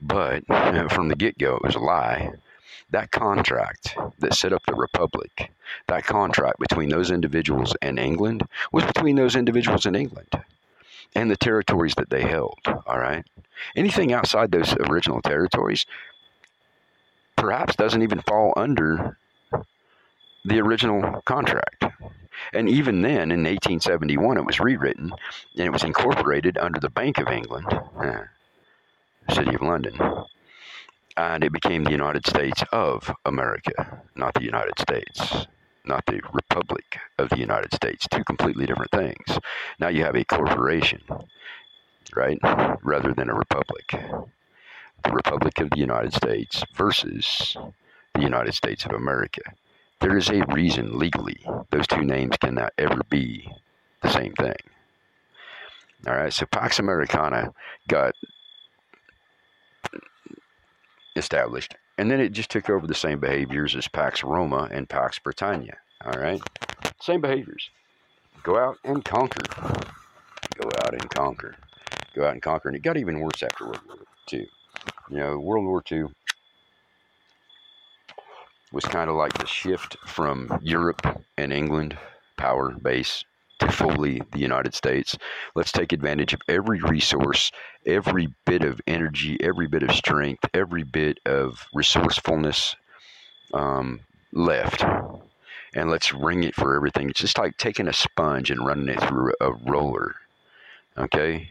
but 0.00 0.44
from 0.92 1.08
the 1.08 1.16
get 1.16 1.38
go, 1.38 1.56
it 1.56 1.62
was 1.62 1.74
a 1.74 1.80
lie 1.80 2.32
that 2.92 3.10
contract 3.10 3.96
that 4.18 4.34
set 4.34 4.52
up 4.52 4.64
the 4.66 4.74
republic, 4.74 5.50
that 5.88 6.04
contract 6.04 6.58
between 6.58 6.90
those 6.90 7.10
individuals 7.10 7.74
and 7.82 7.98
England 7.98 8.46
was 8.70 8.84
between 8.84 9.16
those 9.16 9.34
individuals 9.34 9.86
and 9.86 9.96
England 9.96 10.28
and 11.14 11.30
the 11.30 11.36
territories 11.36 11.94
that 11.96 12.10
they 12.10 12.22
held. 12.22 12.58
All 12.86 12.98
right. 12.98 13.24
Anything 13.76 14.12
outside 14.12 14.52
those 14.52 14.74
original 14.90 15.20
territories 15.22 15.86
perhaps 17.36 17.76
doesn't 17.76 18.02
even 18.02 18.20
fall 18.20 18.52
under 18.56 19.16
the 20.44 20.60
original 20.60 21.22
contract. 21.24 21.84
And 22.52 22.68
even 22.68 23.02
then, 23.02 23.30
in 23.30 23.44
1871, 23.44 24.38
it 24.38 24.46
was 24.46 24.60
rewritten 24.60 25.12
and 25.56 25.66
it 25.66 25.72
was 25.72 25.84
incorporated 25.84 26.58
under 26.58 26.80
the 26.80 26.90
Bank 26.90 27.18
of 27.18 27.28
England, 27.28 27.66
uh, 27.70 28.24
City 29.30 29.54
of 29.54 29.62
London 29.62 29.98
and 31.16 31.44
it 31.44 31.52
became 31.52 31.84
the 31.84 31.90
United 31.90 32.26
States 32.26 32.62
of 32.72 33.10
America, 33.26 34.02
not 34.14 34.34
the 34.34 34.44
United 34.44 34.78
States, 34.78 35.46
not 35.84 36.04
the 36.06 36.20
Republic 36.32 36.98
of 37.18 37.28
the 37.28 37.38
United 37.38 37.72
States. 37.74 38.06
Two 38.10 38.24
completely 38.24 38.66
different 38.66 38.90
things. 38.92 39.38
Now 39.78 39.88
you 39.88 40.04
have 40.04 40.16
a 40.16 40.24
corporation, 40.24 41.02
right, 42.14 42.38
rather 42.82 43.12
than 43.12 43.28
a 43.28 43.34
republic. 43.34 43.86
The 45.04 45.12
Republic 45.12 45.58
of 45.60 45.70
the 45.70 45.78
United 45.78 46.14
States 46.14 46.64
versus 46.74 47.56
the 48.14 48.22
United 48.22 48.54
States 48.54 48.84
of 48.84 48.92
America. 48.92 49.42
There 50.02 50.18
is 50.18 50.28
a 50.30 50.44
reason 50.48 50.98
legally 50.98 51.38
those 51.70 51.86
two 51.86 52.02
names 52.02 52.36
cannot 52.36 52.72
ever 52.76 53.00
be 53.08 53.50
the 54.02 54.10
same 54.10 54.32
thing. 54.34 54.56
All 56.06 56.14
right, 56.14 56.32
so 56.32 56.44
Pax 56.46 56.80
Americana 56.80 57.52
got 57.88 58.14
established. 61.14 61.76
And 61.98 62.10
then 62.10 62.20
it 62.20 62.32
just 62.32 62.50
took 62.50 62.68
over 62.68 62.86
the 62.86 62.94
same 62.94 63.20
behaviors 63.20 63.76
as 63.76 63.86
Pax 63.86 64.24
Roma 64.24 64.68
and 64.72 64.88
Pax 64.88 65.18
Britannia. 65.18 65.76
All 66.04 66.20
right? 66.20 66.40
Same 67.00 67.20
behaviors. 67.20 67.70
Go 68.42 68.58
out 68.58 68.78
and 68.84 69.04
conquer. 69.04 69.44
Go 70.60 70.68
out 70.84 70.94
and 70.94 71.08
conquer. 71.10 71.54
Go 72.14 72.24
out 72.26 72.32
and 72.32 72.42
conquer. 72.42 72.68
And 72.68 72.76
it 72.76 72.82
got 72.82 72.96
even 72.96 73.20
worse 73.20 73.42
after 73.42 73.66
World 73.66 73.80
War 73.86 73.98
II. 74.32 74.48
You 75.10 75.16
know, 75.16 75.38
World 75.38 75.64
War 75.64 75.82
II 75.90 76.06
was 78.72 78.84
kind 78.84 79.10
of 79.10 79.16
like 79.16 79.36
the 79.38 79.46
shift 79.46 79.96
from 80.06 80.58
Europe 80.62 81.22
and 81.36 81.52
England 81.52 81.96
power 82.36 82.70
base 82.70 83.24
to 83.60 83.70
fully 83.70 84.22
the 84.32 84.38
United 84.38 84.74
States. 84.74 85.16
Let's 85.54 85.72
take 85.72 85.92
advantage 85.92 86.32
of 86.32 86.40
every 86.48 86.80
resource, 86.80 87.52
every 87.86 88.34
bit 88.46 88.64
of 88.64 88.80
energy, 88.86 89.38
every 89.42 89.66
bit 89.66 89.82
of 89.82 89.92
strength, 89.92 90.44
every 90.54 90.82
bit 90.82 91.18
of 91.26 91.66
resourcefulness 91.72 92.74
um, 93.54 94.00
left. 94.32 94.84
And 95.74 95.90
let's 95.90 96.12
wring 96.12 96.44
it 96.44 96.54
for 96.54 96.74
everything. 96.74 97.08
It's 97.08 97.20
just 97.20 97.38
like 97.38 97.56
taking 97.56 97.88
a 97.88 97.92
sponge 97.92 98.50
and 98.50 98.66
running 98.66 98.88
it 98.88 99.00
through 99.02 99.32
a 99.40 99.52
roller. 99.52 100.16
Okay? 100.98 101.48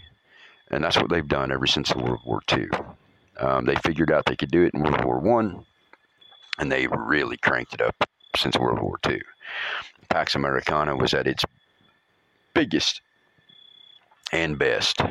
And 0.69 0.84
that's 0.84 0.97
what 0.97 1.10
they've 1.10 1.27
done 1.27 1.51
ever 1.51 1.67
since 1.67 1.95
World 1.95 2.21
War 2.25 2.41
II. 2.51 2.67
Um, 3.38 3.65
they 3.65 3.75
figured 3.75 4.12
out 4.12 4.25
they 4.25 4.36
could 4.36 4.51
do 4.51 4.63
it 4.63 4.73
in 4.73 4.84
World 4.84 5.03
War 5.03 5.19
One, 5.19 5.65
and 6.59 6.71
they 6.71 6.87
really 6.87 7.37
cranked 7.37 7.73
it 7.73 7.81
up 7.81 7.95
since 8.35 8.57
World 8.57 8.81
War 8.81 8.99
II. 9.07 9.21
Pax 10.09 10.35
Americana 10.35 10.95
was 10.95 11.13
at 11.13 11.27
its 11.27 11.43
biggest 12.53 13.01
and 14.31 14.57
best 14.57 15.01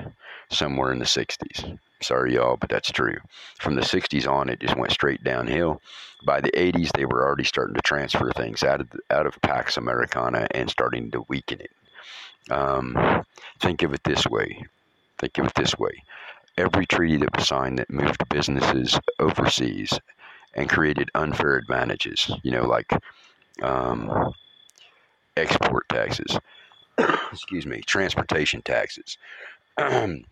somewhere 0.50 0.92
in 0.92 0.98
the 0.98 1.04
60s. 1.04 1.78
Sorry, 2.02 2.34
y'all, 2.34 2.56
but 2.56 2.70
that's 2.70 2.90
true. 2.90 3.18
From 3.58 3.74
the 3.74 3.82
60s 3.82 4.28
on, 4.28 4.48
it 4.48 4.60
just 4.60 4.76
went 4.76 4.92
straight 4.92 5.22
downhill. 5.22 5.80
By 6.24 6.40
the 6.40 6.50
80s, 6.52 6.90
they 6.92 7.04
were 7.04 7.24
already 7.24 7.44
starting 7.44 7.74
to 7.74 7.82
transfer 7.82 8.30
things 8.32 8.62
out 8.62 8.80
of 8.80 8.88
out 9.10 9.26
of 9.26 9.40
Pax 9.42 9.76
Americana 9.76 10.46
and 10.52 10.68
starting 10.68 11.10
to 11.12 11.24
weaken 11.28 11.60
it. 11.60 11.70
Um, 12.50 13.24
think 13.60 13.82
of 13.82 13.92
it 13.92 14.02
this 14.04 14.26
way. 14.26 14.64
Think 15.18 15.38
of 15.38 15.46
it 15.46 15.54
this 15.54 15.78
way. 15.78 16.02
Every 16.56 16.86
treaty 16.86 17.16
that 17.18 17.36
was 17.36 17.48
signed 17.48 17.78
that 17.78 17.90
moved 17.90 18.28
businesses 18.28 18.98
overseas 19.18 19.98
and 20.54 20.68
created 20.68 21.10
unfair 21.14 21.56
advantages, 21.56 22.30
you 22.42 22.50
know, 22.50 22.66
like 22.66 22.90
um, 23.62 24.32
export 25.36 25.88
taxes, 25.88 26.38
excuse 27.32 27.66
me, 27.66 27.80
transportation 27.82 28.62
taxes, 28.62 29.18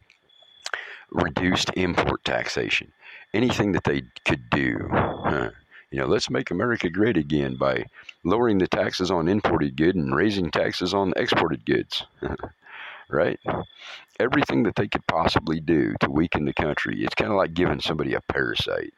reduced 1.11 1.71
import 1.77 2.25
taxation, 2.25 2.93
anything 3.33 3.73
that 3.73 3.85
they 3.85 4.03
could 4.25 4.51
do. 4.51 4.89
Uh, 4.93 5.51
you 5.91 5.99
know, 5.99 6.07
let's 6.07 6.29
make 6.29 6.51
America 6.51 6.91
great 6.91 7.17
again 7.17 7.57
by 7.57 7.85
lowering 8.25 8.59
the 8.59 8.69
taxes 8.69 9.11
on 9.11 9.27
imported 9.27 9.75
goods 9.77 9.97
and 9.97 10.15
raising 10.15 10.51
taxes 10.51 10.93
on 10.93 11.15
exported 11.17 11.65
goods. 11.65 12.05
right? 13.09 13.41
Everything 14.21 14.65
that 14.65 14.77
they 14.77 14.89
could 14.89 15.07
possibly 15.07 15.61
do 15.61 15.95
to 16.01 16.11
weaken 16.11 16.45
the 16.45 16.53
country. 16.53 17.03
It's 17.03 17.15
kind 17.15 17.31
of 17.31 17.37
like 17.37 17.55
giving 17.55 17.81
somebody 17.81 18.15
a 18.15 18.21
parasite. 18.21 18.93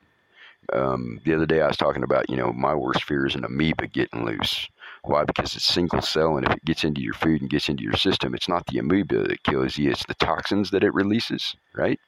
Um, 0.73 1.21
the 1.25 1.35
other 1.35 1.47
day 1.47 1.61
I 1.61 1.67
was 1.67 1.77
talking 1.77 2.03
about, 2.03 2.29
you 2.31 2.37
know, 2.37 2.53
my 2.53 2.75
worst 2.75 3.05
fear 3.05 3.27
is 3.27 3.35
an 3.35 3.45
amoeba 3.45 3.87
getting 3.87 4.25
loose. 4.25 4.69
Why? 5.03 5.25
Because 5.25 5.57
it's 5.57 5.65
single 5.65 6.03
cell, 6.03 6.37
and 6.37 6.47
if 6.47 6.53
it 6.53 6.65
gets 6.65 6.85
into 6.85 7.01
your 7.01 7.15
food 7.15 7.41
and 7.41 7.51
gets 7.51 7.69
into 7.69 7.83
your 7.83 7.95
system, 7.95 8.35
it's 8.35 8.49
not 8.49 8.67
the 8.67 8.79
amoeba 8.79 9.27
that 9.29 9.43
kills 9.45 9.79
you, 9.79 9.91
it's 9.91 10.05
the 10.05 10.15
toxins 10.15 10.71
that 10.71 10.85
it 10.85 10.93
releases, 10.93 11.57
right? 11.75 11.99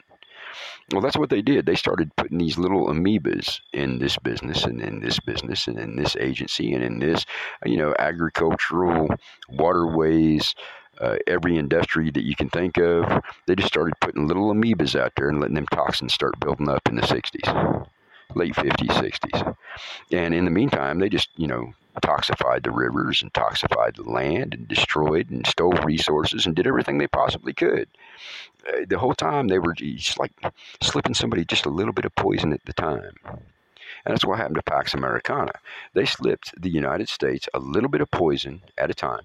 Well, 0.92 1.01
that's 1.01 1.16
what 1.16 1.31
they 1.31 1.40
did. 1.40 1.64
They 1.64 1.75
started 1.75 2.14
putting 2.16 2.37
these 2.37 2.59
little 2.59 2.88
amoebas 2.88 3.61
in 3.72 3.98
this 3.98 4.18
business 4.18 4.64
and 4.64 4.83
in 4.83 5.01
this 5.01 5.18
business 5.20 5.66
and 5.66 5.79
in 5.79 5.96
this 5.96 6.16
agency 6.16 6.75
and 6.75 6.85
in 6.85 6.98
this, 6.98 7.25
you 7.64 7.79
know, 7.79 7.94
agricultural, 7.98 9.09
waterways, 9.48 10.55
uh, 11.01 11.16
every 11.27 11.57
industry 11.57 12.11
that 12.11 12.25
you 12.25 12.37
can 12.37 12.51
think 12.51 12.79
of. 12.79 13.22
They 13.46 13.55
just 13.55 13.68
started 13.68 13.94
putting 14.01 14.27
little 14.27 14.53
amoebas 14.53 14.98
out 14.98 15.12
there 15.16 15.29
and 15.29 15.40
letting 15.40 15.55
them 15.55 15.66
toxins 15.68 16.12
start 16.12 16.38
building 16.40 16.68
up 16.68 16.88
in 16.88 16.96
the 16.96 17.03
60s, 17.03 17.87
late 18.34 18.54
50s, 18.54 18.88
60s. 18.88 19.56
And 20.10 20.34
in 20.34 20.44
the 20.44 20.50
meantime, 20.50 20.98
they 20.98 21.08
just, 21.08 21.30
you 21.36 21.46
know, 21.46 21.74
toxified 22.02 22.64
the 22.64 22.70
rivers 22.70 23.22
and 23.22 23.32
toxified 23.32 23.96
the 23.96 24.10
land 24.10 24.54
and 24.54 24.66
destroyed 24.68 25.30
and 25.30 25.46
stole 25.46 25.72
resources 25.84 26.46
and 26.46 26.56
did 26.56 26.66
everything 26.66 26.98
they 26.98 27.06
possibly 27.06 27.52
could. 27.52 27.88
Uh, 28.66 28.84
the 28.88 28.98
whole 28.98 29.14
time 29.14 29.48
they 29.48 29.58
were 29.58 29.74
just 29.74 30.18
like 30.18 30.32
slipping 30.80 31.14
somebody 31.14 31.44
just 31.44 31.66
a 31.66 31.70
little 31.70 31.92
bit 31.92 32.04
of 32.04 32.14
poison 32.14 32.52
at 32.52 32.64
the 32.64 32.72
time. 32.72 33.14
And 33.24 34.12
that's 34.12 34.24
what 34.24 34.38
happened 34.38 34.56
to 34.56 34.62
Pax 34.62 34.94
Americana. 34.94 35.52
They 35.94 36.06
slipped 36.06 36.60
the 36.60 36.70
United 36.70 37.08
States 37.08 37.48
a 37.54 37.58
little 37.58 37.88
bit 37.88 38.00
of 38.00 38.10
poison 38.10 38.62
at 38.78 38.90
a 38.90 38.94
time. 38.94 39.22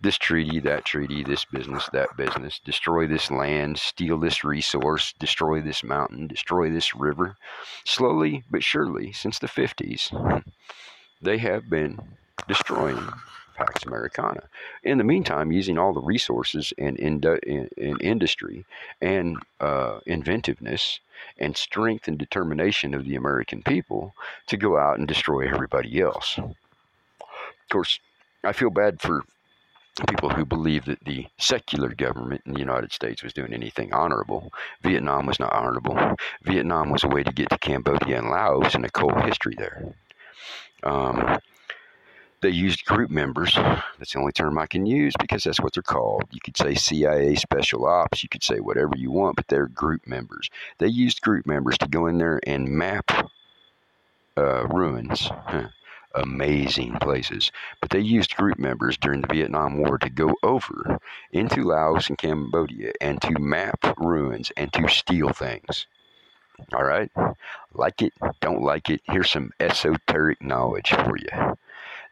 This 0.00 0.16
treaty, 0.16 0.60
that 0.60 0.84
treaty, 0.84 1.24
this 1.24 1.44
business, 1.44 1.88
that 1.92 2.16
business, 2.16 2.60
destroy 2.64 3.06
this 3.08 3.30
land, 3.30 3.78
steal 3.78 4.18
this 4.18 4.44
resource, 4.44 5.12
destroy 5.18 5.60
this 5.60 5.82
mountain, 5.82 6.28
destroy 6.28 6.70
this 6.70 6.94
river. 6.94 7.36
Slowly 7.84 8.44
but 8.50 8.62
surely, 8.62 9.12
since 9.12 9.38
the 9.38 9.48
50s, 9.48 10.44
they 11.20 11.38
have 11.38 11.68
been 11.68 11.98
destroying 12.46 13.08
Pax 13.58 13.84
Americana. 13.84 14.44
In 14.84 14.98
the 14.98 15.04
meantime, 15.04 15.50
using 15.50 15.78
all 15.78 15.92
the 15.92 16.00
resources 16.00 16.72
and 16.78 16.96
in, 16.96 17.20
in, 17.42 17.68
in, 17.76 17.98
industry 17.98 18.64
and 19.00 19.36
uh, 19.60 19.98
inventiveness 20.06 21.00
and 21.38 21.56
strength 21.56 22.06
and 22.06 22.16
determination 22.16 22.94
of 22.94 23.04
the 23.04 23.16
American 23.16 23.62
people 23.64 24.14
to 24.46 24.56
go 24.56 24.78
out 24.78 24.98
and 24.98 25.08
destroy 25.08 25.48
everybody 25.48 26.00
else. 26.00 26.38
Of 26.38 26.54
course, 27.68 27.98
I 28.44 28.52
feel 28.52 28.70
bad 28.70 29.00
for 29.00 29.24
people 30.06 30.30
who 30.30 30.44
believe 30.44 30.84
that 30.84 31.04
the 31.04 31.26
secular 31.38 31.88
government 31.88 32.42
in 32.46 32.52
the 32.52 32.60
United 32.60 32.92
States 32.92 33.22
was 33.22 33.32
doing 33.32 33.52
anything 33.52 33.92
honorable. 33.92 34.52
Vietnam 34.82 35.26
was 35.26 35.40
not 35.40 35.52
honorable. 35.52 36.16
Vietnam 36.42 36.90
was 36.90 37.04
a 37.04 37.08
way 37.08 37.22
to 37.22 37.32
get 37.32 37.50
to 37.50 37.58
Cambodia 37.58 38.18
and 38.18 38.30
Laos 38.30 38.74
and 38.74 38.84
occult 38.84 39.24
history 39.24 39.54
there. 39.56 39.94
Um, 40.82 41.38
they 42.40 42.50
used 42.50 42.84
group 42.84 43.10
members. 43.10 43.54
That's 43.54 44.12
the 44.12 44.20
only 44.20 44.32
term 44.32 44.58
I 44.58 44.66
can 44.66 44.86
use 44.86 45.12
because 45.18 45.42
that's 45.42 45.60
what 45.60 45.72
they're 45.72 45.82
called. 45.82 46.24
You 46.30 46.40
could 46.40 46.56
say 46.56 46.74
CIA 46.74 47.34
special 47.34 47.86
ops, 47.86 48.22
you 48.22 48.28
could 48.28 48.44
say 48.44 48.60
whatever 48.60 48.92
you 48.96 49.10
want, 49.10 49.36
but 49.36 49.48
they're 49.48 49.66
group 49.66 50.06
members. 50.06 50.48
They 50.78 50.86
used 50.86 51.20
group 51.20 51.46
members 51.46 51.76
to 51.78 51.88
go 51.88 52.06
in 52.06 52.18
there 52.18 52.40
and 52.46 52.68
map 52.68 53.10
uh, 54.36 54.68
ruins. 54.68 55.28
Huh. 55.46 55.68
Amazing 56.14 56.94
places. 57.00 57.52
But 57.80 57.90
they 57.90 58.00
used 58.00 58.36
group 58.36 58.58
members 58.58 58.96
during 58.96 59.20
the 59.20 59.32
Vietnam 59.32 59.78
War 59.78 59.98
to 59.98 60.10
go 60.10 60.34
over 60.42 60.98
into 61.32 61.62
Laos 61.62 62.08
and 62.08 62.18
Cambodia 62.18 62.92
and 63.00 63.20
to 63.22 63.38
map 63.38 63.94
ruins 63.98 64.50
and 64.56 64.72
to 64.72 64.88
steal 64.88 65.30
things. 65.30 65.86
All 66.72 66.84
right? 66.84 67.10
Like 67.72 68.02
it, 68.02 68.12
don't 68.40 68.62
like 68.62 68.90
it. 68.90 69.00
Here's 69.04 69.30
some 69.30 69.52
esoteric 69.60 70.42
knowledge 70.42 70.90
for 70.90 71.16
you. 71.16 71.56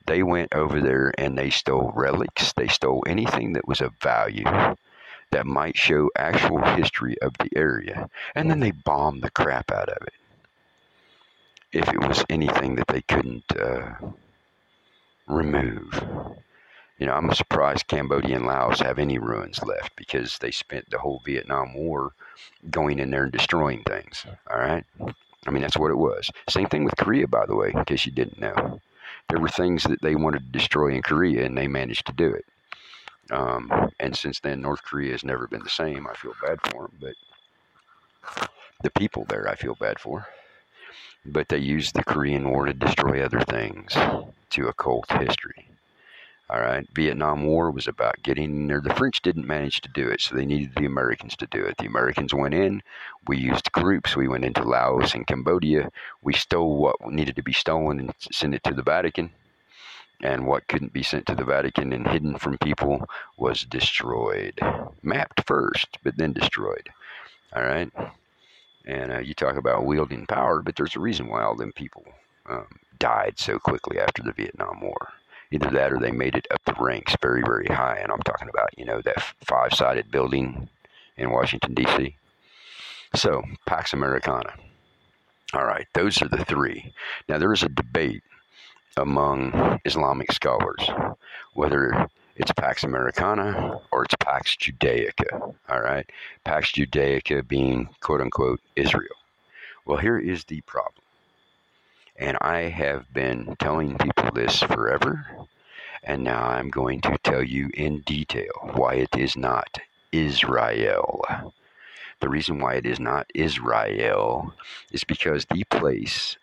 They 0.07 0.23
went 0.23 0.55
over 0.55 0.81
there 0.81 1.13
and 1.19 1.37
they 1.37 1.51
stole 1.51 1.93
relics, 1.95 2.53
they 2.53 2.69
stole 2.69 3.03
anything 3.07 3.55
that 3.55 3.67
was 3.67 3.81
of 3.81 3.95
value 3.95 4.45
that 5.33 5.47
might 5.47 5.77
show 5.77 6.11
actual 6.17 6.63
history 6.77 7.21
of 7.21 7.33
the 7.39 7.51
area, 7.57 8.09
and 8.35 8.49
then 8.49 8.61
they 8.61 8.71
bombed 8.71 9.23
the 9.23 9.31
crap 9.31 9.71
out 9.73 9.89
of 9.89 10.07
it. 10.07 10.15
If 11.73 11.89
it 11.89 12.01
was 12.01 12.25
anything 12.31 12.77
that 12.77 12.89
they 12.89 13.03
couldn't 13.03 13.45
uh, 13.59 13.95
remove. 15.27 15.93
You 16.99 17.07
know, 17.07 17.15
I'm 17.15 17.33
surprised 17.35 17.89
Cambodia 17.89 18.37
and 18.37 18.47
Laos 18.47 18.81
have 18.81 18.99
any 18.99 19.19
ruins 19.19 19.63
left 19.63 19.95
because 19.97 20.39
they 20.39 20.51
spent 20.51 20.89
the 20.89 20.99
whole 20.99 21.21
Vietnam 21.27 21.75
War 21.75 22.13
going 22.71 22.99
in 22.99 23.11
there 23.11 23.25
and 23.25 23.33
destroying 23.33 23.83
things. 23.83 24.25
All 24.51 24.59
right? 24.59 24.85
I 25.47 25.51
mean, 25.51 25.61
that's 25.61 25.77
what 25.77 25.91
it 25.91 25.99
was. 25.99 26.31
Same 26.49 26.67
thing 26.67 26.85
with 26.85 26.97
Korea, 26.97 27.29
by 27.29 27.45
the 27.45 27.55
way, 27.55 27.71
in 27.75 27.85
case 27.85 28.07
you 28.07 28.13
didn't 28.13 28.41
know 28.41 28.81
there 29.29 29.41
were 29.41 29.49
things 29.49 29.83
that 29.85 30.01
they 30.03 30.15
wanted 30.15 30.41
to 30.41 30.59
destroy 30.59 30.95
in 30.95 31.03
Korea, 31.03 31.45
and 31.45 31.57
they 31.57 31.67
managed 31.67 32.07
to 32.07 32.13
do 32.13 32.33
it. 32.33 32.45
Um, 33.31 33.91
and 33.99 34.17
since 34.17 34.39
then, 34.41 34.61
North 34.61 34.83
Korea 34.85 35.13
has 35.13 35.25
never 35.25 35.49
been 35.49 35.63
the 35.63 35.69
same. 35.69 36.07
I 36.07 36.15
feel 36.15 36.35
bad 36.43 36.61
for 36.71 36.89
them, 36.89 36.93
but 37.01 38.49
the 38.83 38.91
people 38.91 39.25
there, 39.29 39.49
I 39.49 39.57
feel 39.57 39.75
bad 39.75 39.99
for. 39.99 40.29
But 41.29 41.49
they 41.49 41.59
used 41.59 41.95
the 41.95 42.05
Korean 42.05 42.51
War 42.51 42.67
to 42.67 42.73
destroy 42.73 43.25
other 43.25 43.41
things 43.41 43.93
to 44.51 44.69
occult 44.69 45.11
history. 45.11 45.69
All 46.49 46.61
right. 46.61 46.87
Vietnam 46.95 47.45
War 47.45 47.73
was 47.73 47.89
about 47.89 48.23
getting 48.23 48.45
in 48.45 48.67
there. 48.69 48.81
The 48.81 48.95
French 48.95 49.21
didn't 49.21 49.49
manage 49.49 49.81
to 49.81 49.89
do 49.89 50.09
it, 50.09 50.21
so 50.21 50.37
they 50.37 50.47
needed 50.47 50.75
the 50.77 50.87
Americans 50.87 51.35
to 51.39 51.47
do 51.49 51.65
it. 51.65 51.77
The 51.79 51.87
Americans 51.87 52.33
went 52.33 52.55
in. 52.55 52.83
We 53.27 53.37
used 53.37 53.73
groups. 53.73 54.15
We 54.15 54.29
went 54.29 54.45
into 54.45 54.63
Laos 54.63 55.15
and 55.15 55.27
Cambodia. 55.27 55.91
We 56.23 56.35
stole 56.35 56.77
what 56.77 57.01
needed 57.11 57.35
to 57.37 57.43
be 57.43 57.53
stolen 57.53 57.99
and 57.99 58.15
sent 58.31 58.55
it 58.55 58.63
to 58.63 58.75
the 58.75 58.83
Vatican. 58.83 59.31
And 60.23 60.47
what 60.47 60.69
couldn't 60.69 60.93
be 60.93 61.03
sent 61.03 61.27
to 61.27 61.35
the 61.35 61.45
Vatican 61.45 61.93
and 61.93 62.07
hidden 62.07 62.39
from 62.39 62.59
people 62.59 63.09
was 63.37 63.63
destroyed. 63.65 64.59
Mapped 65.03 65.45
first, 65.47 65.99
but 66.05 66.17
then 66.17 66.33
destroyed. 66.33 66.89
All 67.57 67.63
right. 67.65 67.91
And 68.87 69.13
uh, 69.13 69.19
you 69.19 69.35
talk 69.35 69.57
about 69.57 69.85
wielding 69.85 70.27
power, 70.27 70.63
but 70.63 70.77
there's 70.77 70.97
a 70.97 71.01
reason 71.01 71.27
why 71.27 71.43
all 71.43 71.57
them 71.57 71.73
people 71.73 72.05
um, 72.49 72.67
died 72.99 73.35
so 73.37 73.59
quickly 73.59 73.99
after 73.99 74.23
the 74.23 74.33
Vietnam 74.33 74.81
War. 74.81 75.09
Either 75.51 75.71
that 75.71 75.93
or 75.93 75.99
they 75.99 76.11
made 76.11 76.35
it 76.35 76.47
up 76.51 76.61
the 76.65 76.75
ranks 76.79 77.15
very, 77.21 77.43
very 77.43 77.67
high. 77.67 77.99
And 78.03 78.11
I'm 78.11 78.23
talking 78.23 78.49
about, 78.49 78.77
you 78.77 78.85
know, 78.85 79.01
that 79.03 79.21
five 79.45 79.73
sided 79.73 80.11
building 80.11 80.69
in 81.17 81.31
Washington, 81.31 81.75
D.C. 81.75 82.17
So, 83.15 83.43
Pax 83.67 83.93
Americana. 83.93 84.55
All 85.55 85.65
right, 85.65 85.87
those 85.95 86.21
are 86.21 86.29
the 86.29 86.45
three. 86.45 86.93
Now, 87.29 87.39
there 87.39 87.53
is 87.53 87.63
a 87.63 87.69
debate 87.69 88.23
among 88.97 89.81
Islamic 89.85 90.33
scholars 90.33 90.89
whether 91.55 92.09
it's 92.37 92.53
Pax 92.53 92.85
Americana 92.85 93.81
or 93.91 94.05
it's 94.05 94.15
Pax 94.21 94.57
Judaica. 94.57 95.55
All 95.69 95.81
right, 95.81 96.09
Pax 96.45 96.73
Judaica 96.73 97.47
being 97.47 97.89
quote 98.01 98.21
unquote 98.21 98.61
Israel. 98.77 99.17
Well, 99.87 99.99
here 99.99 100.19
is 100.19 100.45
the 100.45 100.61
problem. 100.63 101.03
And 102.19 102.37
I 102.41 102.63
have 102.69 103.13
been 103.13 103.57
telling 103.59 103.99
people 103.99 104.31
this 104.35 104.63
forever. 104.63 105.27
And 106.03 106.23
now 106.25 106.45
I'm 106.45 106.71
going 106.71 107.01
to 107.03 107.19
tell 107.23 107.43
you 107.43 107.71
in 107.75 108.01
detail 108.01 108.53
why 108.75 108.95
it 108.95 109.17
is 109.17 109.37
not 109.37 109.79
Israel. 110.13 111.25
The 112.21 112.29
reason 112.29 112.59
why 112.59 112.75
it 112.75 112.87
is 112.87 113.01
not 113.01 113.27
Israel 113.35 114.55
is 114.93 115.05
because 115.05 115.47
the 115.47 115.65
place 115.65 116.37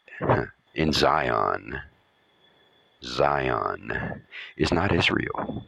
in 0.76 0.94
Zion, 0.94 1.82
Zion, 3.04 4.24
is 4.58 4.72
not 4.72 4.92
Israel. 4.94 5.66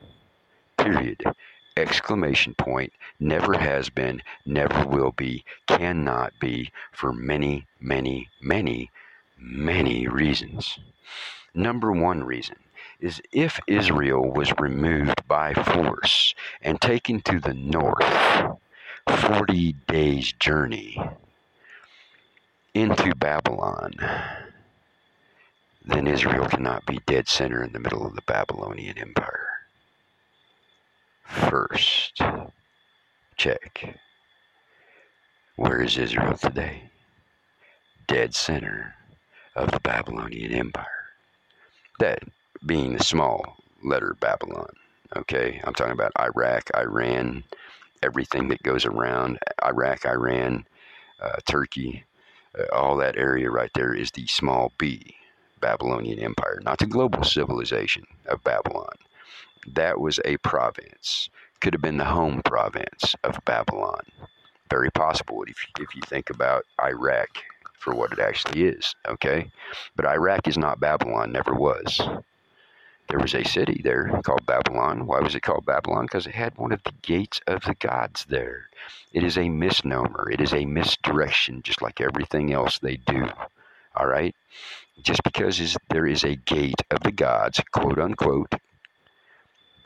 Period. 0.85 1.23
Exclamation 1.77 2.53
point. 2.55 2.93
Never 3.19 3.57
has 3.57 3.89
been, 3.89 4.21
never 4.45 4.85
will 4.85 5.11
be, 5.11 5.43
cannot 5.67 6.33
be 6.39 6.71
for 6.93 7.11
many, 7.11 7.65
many, 7.81 8.29
many 8.41 8.91
many 9.37 10.07
reasons. 10.07 10.79
Number 11.53 11.91
one 11.91 12.23
reason 12.23 12.55
is 12.99 13.21
if 13.31 13.59
Israel 13.67 14.31
was 14.31 14.53
removed 14.59 15.27
by 15.27 15.53
force 15.53 16.33
and 16.61 16.79
taken 16.79 17.21
to 17.21 17.39
the 17.39 17.53
north, 17.53 18.57
40 19.07 19.73
days' 19.87 20.33
journey 20.33 21.01
into 22.73 23.15
Babylon, 23.15 23.93
then 25.85 26.07
Israel 26.07 26.47
cannot 26.47 26.85
be 26.85 26.99
dead 27.05 27.27
center 27.27 27.63
in 27.63 27.73
the 27.73 27.79
middle 27.79 28.05
of 28.05 28.15
the 28.15 28.23
Babylonian 28.23 28.97
Empire. 28.97 29.44
First, 31.25 32.21
check. 33.35 33.99
Where 35.55 35.81
is 35.81 35.97
Israel 35.97 36.37
today? 36.37 36.83
Dead 38.07 38.33
center 38.35 38.93
of 39.55 39.71
the 39.71 39.79
Babylonian 39.79 40.53
Empire. 40.53 40.85
That 41.99 42.19
being 42.65 42.93
the 42.93 43.03
small 43.03 43.57
letter 43.83 44.15
Babylon. 44.19 44.69
Okay, 45.15 45.61
I'm 45.63 45.73
talking 45.73 45.93
about 45.93 46.11
Iraq, 46.19 46.69
Iran, 46.75 47.43
everything 48.03 48.47
that 48.49 48.63
goes 48.63 48.85
around 48.85 49.39
Iraq, 49.63 50.05
Iran, 50.05 50.65
uh, 51.21 51.37
Turkey, 51.45 52.03
uh, 52.57 52.65
all 52.73 52.97
that 52.97 53.17
area 53.17 53.49
right 53.49 53.71
there 53.73 53.93
is 53.93 54.11
the 54.11 54.27
small 54.27 54.71
b 54.77 55.15
Babylonian 55.61 56.19
Empire, 56.19 56.59
not 56.63 56.79
the 56.79 56.85
global 56.85 57.23
civilization 57.23 58.05
of 58.27 58.43
Babylon. 58.43 58.93
That 59.65 59.99
was 59.99 60.19
a 60.23 60.37
province, 60.37 61.29
could 61.59 61.73
have 61.73 61.81
been 61.81 61.97
the 61.97 62.05
home 62.05 62.41
province 62.43 63.15
of 63.23 63.43
Babylon. 63.45 64.03
Very 64.69 64.91
possible 64.91 65.43
if, 65.47 65.57
if 65.79 65.95
you 65.95 66.01
think 66.05 66.29
about 66.29 66.65
Iraq 66.81 67.29
for 67.79 67.93
what 67.95 68.11
it 68.11 68.19
actually 68.19 68.63
is, 68.63 68.95
okay? 69.07 69.51
But 69.95 70.05
Iraq 70.05 70.47
is 70.47 70.57
not 70.57 70.79
Babylon, 70.79 71.31
never 71.31 71.53
was. 71.53 72.01
There 73.07 73.19
was 73.19 73.35
a 73.35 73.43
city 73.43 73.81
there 73.83 74.19
called 74.23 74.45
Babylon. 74.47 75.05
Why 75.05 75.19
was 75.19 75.35
it 75.35 75.41
called 75.41 75.65
Babylon? 75.65 76.05
Because 76.05 76.25
it 76.25 76.33
had 76.33 76.57
one 76.57 76.71
of 76.71 76.83
the 76.83 76.93
gates 77.03 77.39
of 77.45 77.61
the 77.63 77.75
gods 77.75 78.25
there. 78.25 78.69
It 79.13 79.23
is 79.23 79.37
a 79.37 79.49
misnomer, 79.49 80.29
it 80.31 80.41
is 80.41 80.53
a 80.53 80.65
misdirection, 80.65 81.61
just 81.61 81.81
like 81.81 82.01
everything 82.01 82.51
else 82.51 82.79
they 82.79 82.97
do. 82.97 83.29
All 83.95 84.07
right? 84.07 84.35
Just 85.03 85.23
because 85.23 85.77
there 85.89 86.07
is 86.07 86.23
a 86.23 86.35
gate 86.35 86.81
of 86.89 87.01
the 87.01 87.11
gods, 87.11 87.61
quote 87.71 87.99
unquote, 87.99 88.53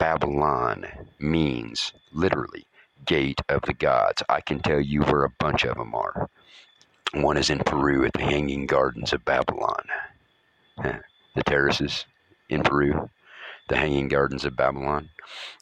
Babylon 0.00 0.86
means 1.18 1.92
literally 2.10 2.64
gate 3.04 3.42
of 3.50 3.60
the 3.62 3.74
gods. 3.74 4.22
I 4.30 4.40
can 4.40 4.60
tell 4.60 4.80
you 4.80 5.02
where 5.02 5.24
a 5.24 5.30
bunch 5.38 5.64
of 5.64 5.76
them 5.76 5.94
are. 5.94 6.30
One 7.12 7.36
is 7.36 7.50
in 7.50 7.58
Peru 7.58 8.06
at 8.06 8.14
the 8.14 8.22
Hanging 8.22 8.66
Gardens 8.66 9.12
of 9.12 9.26
Babylon. 9.26 9.84
The 10.78 11.42
terraces 11.44 12.06
in 12.48 12.62
Peru, 12.62 13.10
the 13.68 13.76
Hanging 13.76 14.08
Gardens 14.08 14.46
of 14.46 14.56
Babylon. 14.56 15.10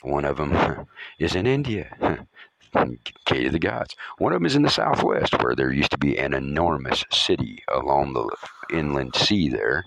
One 0.03 0.25
of 0.25 0.37
them 0.37 0.87
is 1.19 1.35
in 1.35 1.49
India, 1.49 2.25
Gate 3.25 3.47
of 3.47 3.53
the 3.53 3.59
Gods. 3.59 3.95
One 4.19 4.33
of 4.33 4.37
them 4.37 4.47
is 4.47 4.57
in 4.57 4.63
the 4.63 4.71
southwest, 4.71 5.43
where 5.43 5.55
there 5.55 5.73
used 5.73 5.91
to 5.93 5.99
be 5.99 6.19
an 6.19 6.35
enormous 6.35 7.05
city 7.11 7.63
along 7.69 8.13
the 8.13 8.29
inland 8.77 9.15
sea 9.15 9.49
there. 9.49 9.85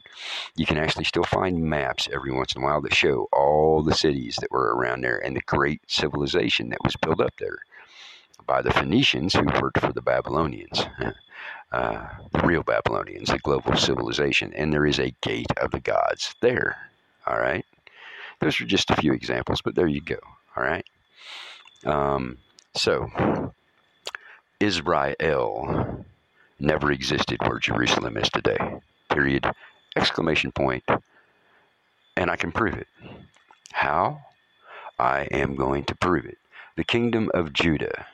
You 0.55 0.65
can 0.65 0.77
actually 0.77 1.05
still 1.05 1.23
find 1.23 1.61
maps 1.63 2.07
every 2.11 2.31
once 2.31 2.55
in 2.55 2.61
a 2.61 2.65
while 2.65 2.81
that 2.81 2.93
show 2.93 3.27
all 3.31 3.83
the 3.83 3.93
cities 3.93 4.37
that 4.41 4.51
were 4.51 4.75
around 4.75 5.01
there 5.01 5.17
and 5.17 5.35
the 5.35 5.41
great 5.41 5.81
civilization 5.87 6.69
that 6.69 6.83
was 6.83 6.95
built 6.95 7.21
up 7.21 7.33
there 7.37 7.59
by 8.45 8.61
the 8.61 8.73
Phoenicians 8.73 9.33
who 9.33 9.45
worked 9.61 9.79
for 9.79 9.93
the 9.93 10.01
Babylonians. 10.01 10.85
Uh, 11.71 12.05
the 12.33 12.45
real 12.45 12.63
Babylonians, 12.63 13.29
the 13.29 13.39
global 13.39 13.73
civilization, 13.77 14.53
and 14.55 14.73
there 14.73 14.85
is 14.85 14.99
a 14.99 15.15
gate 15.21 15.47
of 15.55 15.71
the 15.71 15.79
gods 15.79 16.35
there. 16.41 16.75
All 17.25 17.39
right. 17.39 17.65
Those 18.41 18.59
are 18.59 18.65
just 18.65 18.91
a 18.91 18.95
few 18.97 19.13
examples, 19.13 19.61
but 19.61 19.73
there 19.73 19.87
you 19.87 20.01
go. 20.01 20.17
All 20.57 20.63
right. 20.63 20.85
Um, 21.85 22.39
so, 22.75 23.53
Israel 24.59 26.05
never 26.59 26.91
existed 26.91 27.37
where 27.45 27.59
Jerusalem 27.59 28.17
is 28.17 28.29
today. 28.29 28.79
Period. 29.09 29.45
Exclamation 29.95 30.51
point. 30.51 30.83
And 32.15 32.29
I 32.29 32.35
can 32.35 32.51
prove 32.51 32.75
it. 32.75 32.87
How? 33.71 34.21
I 34.99 35.21
am 35.31 35.55
going 35.55 35.83
to 35.85 35.95
prove 35.95 36.25
it. 36.25 36.37
The 36.77 36.83
kingdom 36.83 37.31
of 37.33 37.53
Judah. 37.53 38.05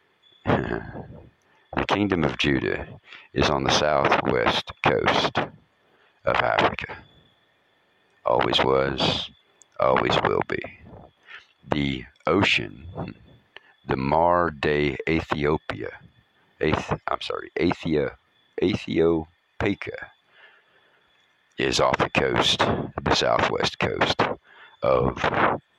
the 0.44 1.86
kingdom 1.88 2.24
of 2.24 2.38
Judah 2.38 2.86
is 3.32 3.50
on 3.50 3.64
the 3.64 3.70
southwest 3.70 4.72
coast 4.82 5.38
of 6.24 6.36
Africa 6.36 6.96
always 8.30 8.62
was, 8.62 9.30
always 9.78 10.14
will 10.22 10.42
be. 10.48 10.62
The 11.70 12.04
ocean, 12.26 12.86
the 13.86 13.96
Mar 13.96 14.50
de 14.50 14.96
Ethiopia, 15.08 15.90
I'm 16.60 17.20
sorry, 17.20 17.50
Athia, 17.58 18.16
Ethiopia, 18.62 20.10
is 21.58 21.80
off 21.80 21.98
the 21.98 22.10
coast, 22.10 22.60
the 22.60 23.14
southwest 23.14 23.78
coast 23.78 24.22
of 24.82 25.24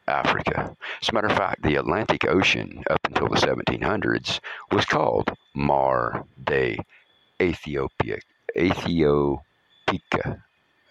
Africa. 0.08 0.76
As 1.02 1.10
a 1.10 1.14
matter 1.14 1.28
of 1.28 1.38
fact, 1.38 1.64
the 1.64 1.76
Atlantic 1.76 2.26
Ocean 2.26 2.84
up 2.90 3.00
until 3.06 3.28
the 3.28 3.38
1700s 3.38 4.40
was 4.72 4.86
called 4.86 5.32
Mar 5.54 6.26
de 6.44 6.78
Ethiopia, 7.42 8.20
Ethiopia, 8.58 9.42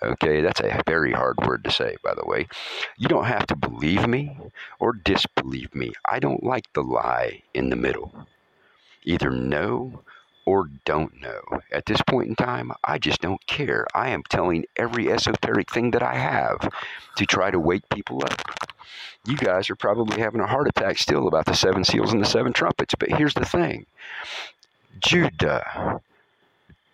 Okay, 0.03 0.41
that's 0.41 0.61
a 0.61 0.83
very 0.87 1.13
hard 1.13 1.37
word 1.47 1.63
to 1.65 1.71
say, 1.71 1.97
by 2.03 2.15
the 2.15 2.25
way. 2.25 2.49
You 2.97 3.09
don't 3.09 3.27
have 3.27 3.47
to 3.49 3.57
believe 3.57 4.07
me 4.07 4.37
or 4.79 4.95
disbelieve 4.95 5.75
me. 5.75 5.93
I 6.07 6.19
don't 6.19 6.43
like 6.43 6.73
the 6.73 6.83
lie 6.83 7.43
in 7.53 7.69
the 7.69 7.77
middle. 7.77 8.27
Either 9.05 9.31
know 9.31 10.03
or 10.47 10.71
don't 10.85 11.21
know. 11.21 11.43
At 11.71 11.87
this 11.87 12.01
point 12.03 12.29
in 12.29 12.35
time, 12.35 12.73
I 12.83 12.99
just 12.99 13.21
don't 13.21 13.45
care. 13.47 13.87
I 13.95 14.09
am 14.09 14.23
telling 14.29 14.65
every 14.77 15.13
esoteric 15.13 15.71
thing 15.71 15.91
that 15.93 16.03
I 16.03 16.15
have 16.15 16.69
to 17.17 17.27
try 17.27 17.51
to 17.51 17.61
wake 17.61 17.89
people 17.91 18.25
up. 18.25 18.43
You 19.27 19.37
guys 19.37 19.69
are 19.69 19.77
probably 19.77 20.19
having 20.21 20.41
a 20.41 20.47
heart 20.47 20.67
attack 20.67 20.99
still 20.99 21.29
about 21.29 21.45
the 21.45 21.55
seven 21.55 21.85
seals 21.85 22.13
and 22.13 22.23
the 22.23 22.27
seven 22.27 22.53
trumpets, 22.53 22.95
but 22.95 23.11
here's 23.11 23.35
the 23.35 23.45
thing 23.45 23.85
Judah, 24.99 26.01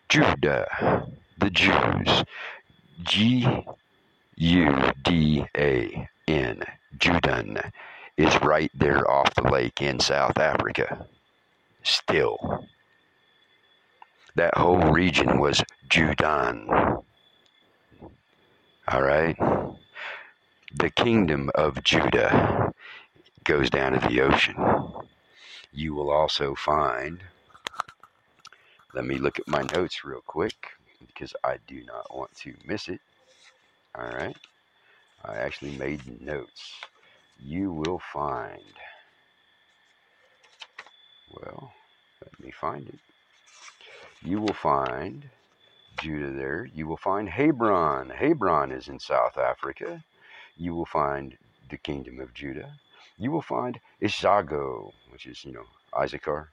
Judah, 0.09 1.07
the 1.39 1.51
Jews, 1.51 2.25
G 3.03 3.47
U 4.37 4.93
D 5.03 5.45
A 5.57 6.09
N, 6.27 6.63
Judan, 6.99 7.71
is 8.17 8.41
right 8.43 8.71
there 8.75 9.11
off 9.11 9.35
the 9.35 9.43
lake 9.43 9.83
in 9.83 10.01
South 10.01 10.39
Africa. 10.39 11.07
Still. 11.83 12.67
That 14.35 14.57
whole 14.57 14.91
region 14.91 15.39
was 15.39 15.63
Judan. 15.89 17.03
All 18.89 19.03
right? 19.03 19.37
The 20.75 20.91
kingdom 20.91 21.51
of 21.55 21.83
Judah 21.85 22.73
goes 23.45 23.71
down 23.71 23.93
to 23.93 24.09
the 24.09 24.21
ocean. 24.23 24.57
You 25.73 25.95
will 25.95 26.11
also 26.11 26.55
find, 26.55 27.21
let 28.95 29.05
me 29.05 29.19
look 29.19 29.39
at 29.39 29.49
my 29.49 29.63
notes 29.75 30.05
real 30.05 30.23
quick 30.27 30.71
because 31.07 31.35
I 31.45 31.57
do 31.67 31.83
not 31.85 32.15
want 32.15 32.35
to 32.37 32.55
miss 32.65 32.89
it. 32.89 33.01
All 33.95 34.09
right. 34.09 34.37
I 35.25 35.37
actually 35.37 35.77
made 35.77 36.21
notes. 36.21 36.73
You 37.41 37.73
will 37.73 38.01
find, 38.13 38.63
well, 41.33 41.73
let 42.23 42.39
me 42.41 42.51
find 42.51 42.89
it. 42.89 42.99
You 44.23 44.41
will 44.41 44.55
find 44.55 45.25
Judah 46.01 46.33
there. 46.33 46.69
You 46.75 46.87
will 46.87 46.97
find 46.97 47.29
Hebron. 47.29 48.11
Hebron 48.11 48.73
is 48.73 48.89
in 48.89 48.99
South 48.99 49.39
Africa. 49.39 50.03
You 50.57 50.75
will 50.75 50.87
find 50.87 51.37
the 51.69 51.77
kingdom 51.77 52.21
of 52.21 52.35
Judah. 52.35 52.73
You 53.19 53.31
will 53.31 53.43
find 53.43 53.81
Ishago, 54.03 54.93
which 55.11 55.27
is, 55.27 55.45
you 55.45 55.53
know, 55.53 55.65
Issachar. 55.99 56.51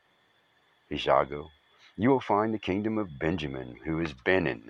Ishago 0.92 1.50
you 1.98 2.10
will 2.10 2.20
find 2.20 2.54
the 2.54 2.60
kingdom 2.60 2.98
of 2.98 3.20
Benjamin, 3.20 3.78
who 3.84 4.00
is 4.00 4.14
Benin. 4.14 4.64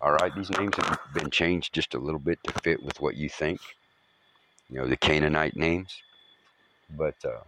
All 0.00 0.12
right, 0.12 0.34
these 0.34 0.50
names 0.50 0.76
have 0.76 0.98
been 1.14 1.30
changed 1.30 1.74
just 1.74 1.94
a 1.94 1.98
little 1.98 2.20
bit 2.20 2.38
to 2.44 2.52
fit 2.60 2.82
with 2.82 3.00
what 3.00 3.16
you 3.16 3.28
think, 3.28 3.60
you 4.68 4.78
know, 4.78 4.86
the 4.86 4.96
Canaanite 4.96 5.56
names. 5.56 6.02
But 6.96 7.16
uh, 7.24 7.40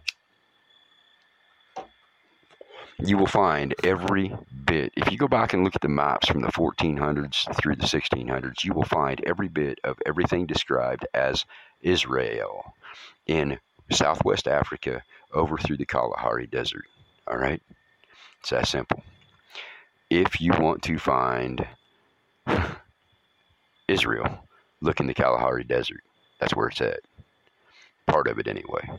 you 2.99 3.17
will 3.17 3.27
find 3.27 3.73
every 3.83 4.33
bit, 4.65 4.91
if 4.95 5.11
you 5.11 5.17
go 5.17 5.27
back 5.27 5.53
and 5.53 5.63
look 5.63 5.75
at 5.75 5.81
the 5.81 5.87
maps 5.87 6.27
from 6.27 6.41
the 6.41 6.47
1400s 6.47 7.55
through 7.55 7.75
the 7.75 7.85
1600s, 7.85 8.63
you 8.63 8.73
will 8.73 8.83
find 8.83 9.21
every 9.25 9.47
bit 9.47 9.79
of 9.83 9.97
everything 10.05 10.45
described 10.45 11.05
as 11.13 11.45
Israel 11.81 12.73
in 13.27 13.57
southwest 13.91 14.47
Africa 14.47 15.01
over 15.33 15.57
through 15.57 15.77
the 15.77 15.85
Kalahari 15.85 16.47
Desert. 16.47 16.85
All 17.27 17.37
right? 17.37 17.61
It's 18.39 18.51
that 18.51 18.67
simple. 18.67 19.03
If 20.09 20.41
you 20.41 20.53
want 20.59 20.81
to 20.83 20.97
find 20.97 21.67
Israel, 23.87 24.47
look 24.81 24.99
in 24.99 25.07
the 25.07 25.13
Kalahari 25.13 25.63
Desert. 25.63 26.01
That's 26.39 26.55
where 26.55 26.69
it's 26.69 26.81
at. 26.81 27.01
Part 28.07 28.27
of 28.27 28.39
it, 28.39 28.47
anyway. 28.47 28.89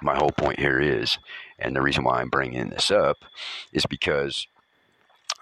My 0.00 0.16
whole 0.16 0.30
point 0.30 0.60
here 0.60 0.80
is, 0.80 1.18
and 1.58 1.74
the 1.74 1.82
reason 1.82 2.04
why 2.04 2.20
I'm 2.20 2.28
bringing 2.28 2.70
this 2.70 2.90
up 2.90 3.16
is 3.72 3.84
because 3.86 4.46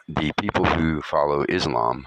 the 0.09 0.32
people 0.40 0.64
who 0.64 1.03
follow 1.03 1.44
Islam 1.49 2.07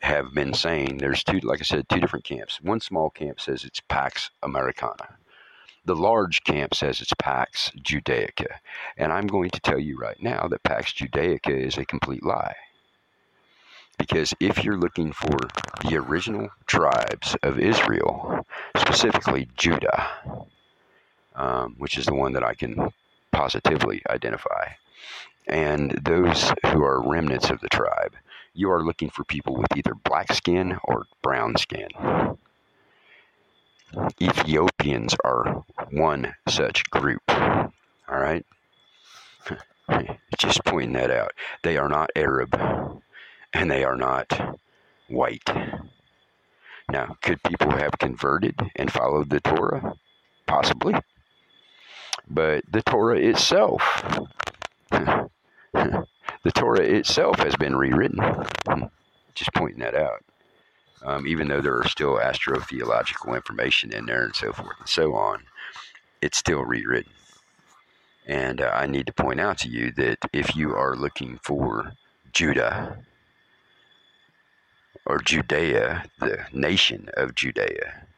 have 0.00 0.32
been 0.32 0.54
saying 0.54 0.98
there's 0.98 1.24
two, 1.24 1.40
like 1.40 1.60
I 1.60 1.64
said, 1.64 1.88
two 1.88 1.98
different 1.98 2.24
camps. 2.24 2.60
One 2.60 2.80
small 2.80 3.10
camp 3.10 3.40
says 3.40 3.64
it's 3.64 3.80
Pax 3.80 4.30
Americana. 4.42 5.16
The 5.86 5.94
large 5.94 6.42
camp 6.42 6.74
says 6.74 7.00
it's 7.00 7.14
Pax 7.16 7.70
Judaica. 7.78 8.58
And 8.96 9.12
I'm 9.12 9.28
going 9.28 9.50
to 9.50 9.60
tell 9.60 9.78
you 9.78 9.96
right 9.96 10.20
now 10.20 10.48
that 10.48 10.64
Pax 10.64 10.92
Judaica 10.92 11.56
is 11.56 11.78
a 11.78 11.84
complete 11.84 12.24
lie. 12.24 12.56
Because 13.96 14.34
if 14.40 14.64
you're 14.64 14.76
looking 14.76 15.12
for 15.12 15.38
the 15.84 15.96
original 15.96 16.48
tribes 16.66 17.36
of 17.44 17.60
Israel, 17.60 18.44
specifically 18.76 19.48
Judah, 19.56 20.08
um, 21.36 21.76
which 21.78 21.98
is 21.98 22.06
the 22.06 22.14
one 22.14 22.32
that 22.32 22.42
I 22.42 22.54
can 22.54 22.90
positively 23.30 24.02
identify, 24.10 24.72
and 25.46 25.92
those 26.04 26.52
who 26.66 26.82
are 26.82 27.08
remnants 27.08 27.48
of 27.50 27.60
the 27.60 27.68
tribe, 27.68 28.16
you 28.54 28.72
are 28.72 28.82
looking 28.82 29.08
for 29.08 29.22
people 29.22 29.54
with 29.54 29.76
either 29.76 29.94
black 29.94 30.32
skin 30.32 30.78
or 30.82 31.06
brown 31.22 31.56
skin. 31.56 31.88
Ethiopians 34.20 35.14
are 35.24 35.64
one 35.90 36.34
such 36.48 36.88
group. 36.90 37.22
All 37.28 37.70
right? 38.08 38.44
Just 40.38 40.64
pointing 40.64 40.94
that 40.94 41.10
out. 41.10 41.32
They 41.62 41.76
are 41.76 41.88
not 41.88 42.10
Arab 42.16 42.58
and 43.52 43.70
they 43.70 43.84
are 43.84 43.96
not 43.96 44.58
white. 45.08 45.48
Now, 46.90 47.16
could 47.22 47.42
people 47.42 47.70
have 47.70 47.98
converted 47.98 48.54
and 48.76 48.92
followed 48.92 49.30
the 49.30 49.40
Torah? 49.40 49.94
Possibly. 50.46 50.94
But 52.28 52.64
the 52.70 52.82
Torah 52.82 53.18
itself, 53.18 53.82
the 54.90 56.52
Torah 56.54 56.80
itself 56.80 57.38
has 57.38 57.56
been 57.56 57.76
rewritten. 57.76 58.20
Just 59.34 59.52
pointing 59.54 59.80
that 59.80 59.94
out. 59.94 60.24
Um, 61.04 61.26
even 61.26 61.48
though 61.48 61.60
there 61.60 61.76
are 61.76 61.88
still 61.88 62.16
astrotheological 62.16 63.36
information 63.36 63.92
in 63.92 64.06
there 64.06 64.24
and 64.24 64.34
so 64.34 64.52
forth 64.52 64.76
and 64.78 64.88
so 64.88 65.14
on, 65.14 65.42
it's 66.26 66.38
still 66.38 66.64
rewritten. 66.64 67.12
And 68.26 68.60
uh, 68.60 68.72
I 68.74 68.86
need 68.86 69.06
to 69.06 69.12
point 69.12 69.38
out 69.38 69.58
to 69.58 69.68
you 69.68 69.92
that 69.92 70.18
if 70.32 70.56
you 70.56 70.74
are 70.74 70.96
looking 70.96 71.38
for 71.40 71.92
Judah 72.32 72.98
or 75.06 75.18
Judea, 75.18 76.04
the 76.18 76.44
nation 76.52 77.08
of 77.16 77.36
Judea, 77.36 78.08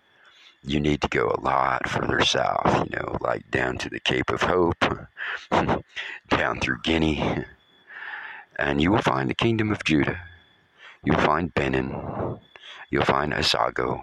you 0.65 0.81
need 0.81 1.03
to 1.03 1.09
go 1.09 1.29
a 1.29 1.41
lot 1.43 1.87
further 1.87 2.25
south, 2.25 2.89
you 2.91 2.97
know, 2.97 3.19
like 3.21 3.51
down 3.51 3.77
to 3.77 3.91
the 3.91 4.01
Cape 4.01 4.31
of 4.31 4.41
Hope, 4.41 4.83
down 6.31 6.61
through 6.61 6.81
Guinea, 6.83 7.45
and 8.59 8.81
you 8.81 8.91
will 8.91 9.03
find 9.03 9.29
the 9.29 9.35
kingdom 9.35 9.71
of 9.71 9.85
Judah. 9.85 10.19
You'll 11.05 11.21
find 11.21 11.53
Benin, 11.53 12.39
you'll 12.91 13.05
find 13.05 13.35
Asago, 13.35 14.03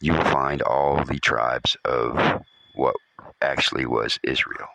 you 0.00 0.14
will 0.14 0.24
find 0.24 0.62
all 0.62 1.04
the 1.04 1.20
tribes 1.20 1.76
of 1.84 2.42
what 2.74 2.96
actually 3.40 3.86
was 3.86 4.18
Israel. 4.22 4.68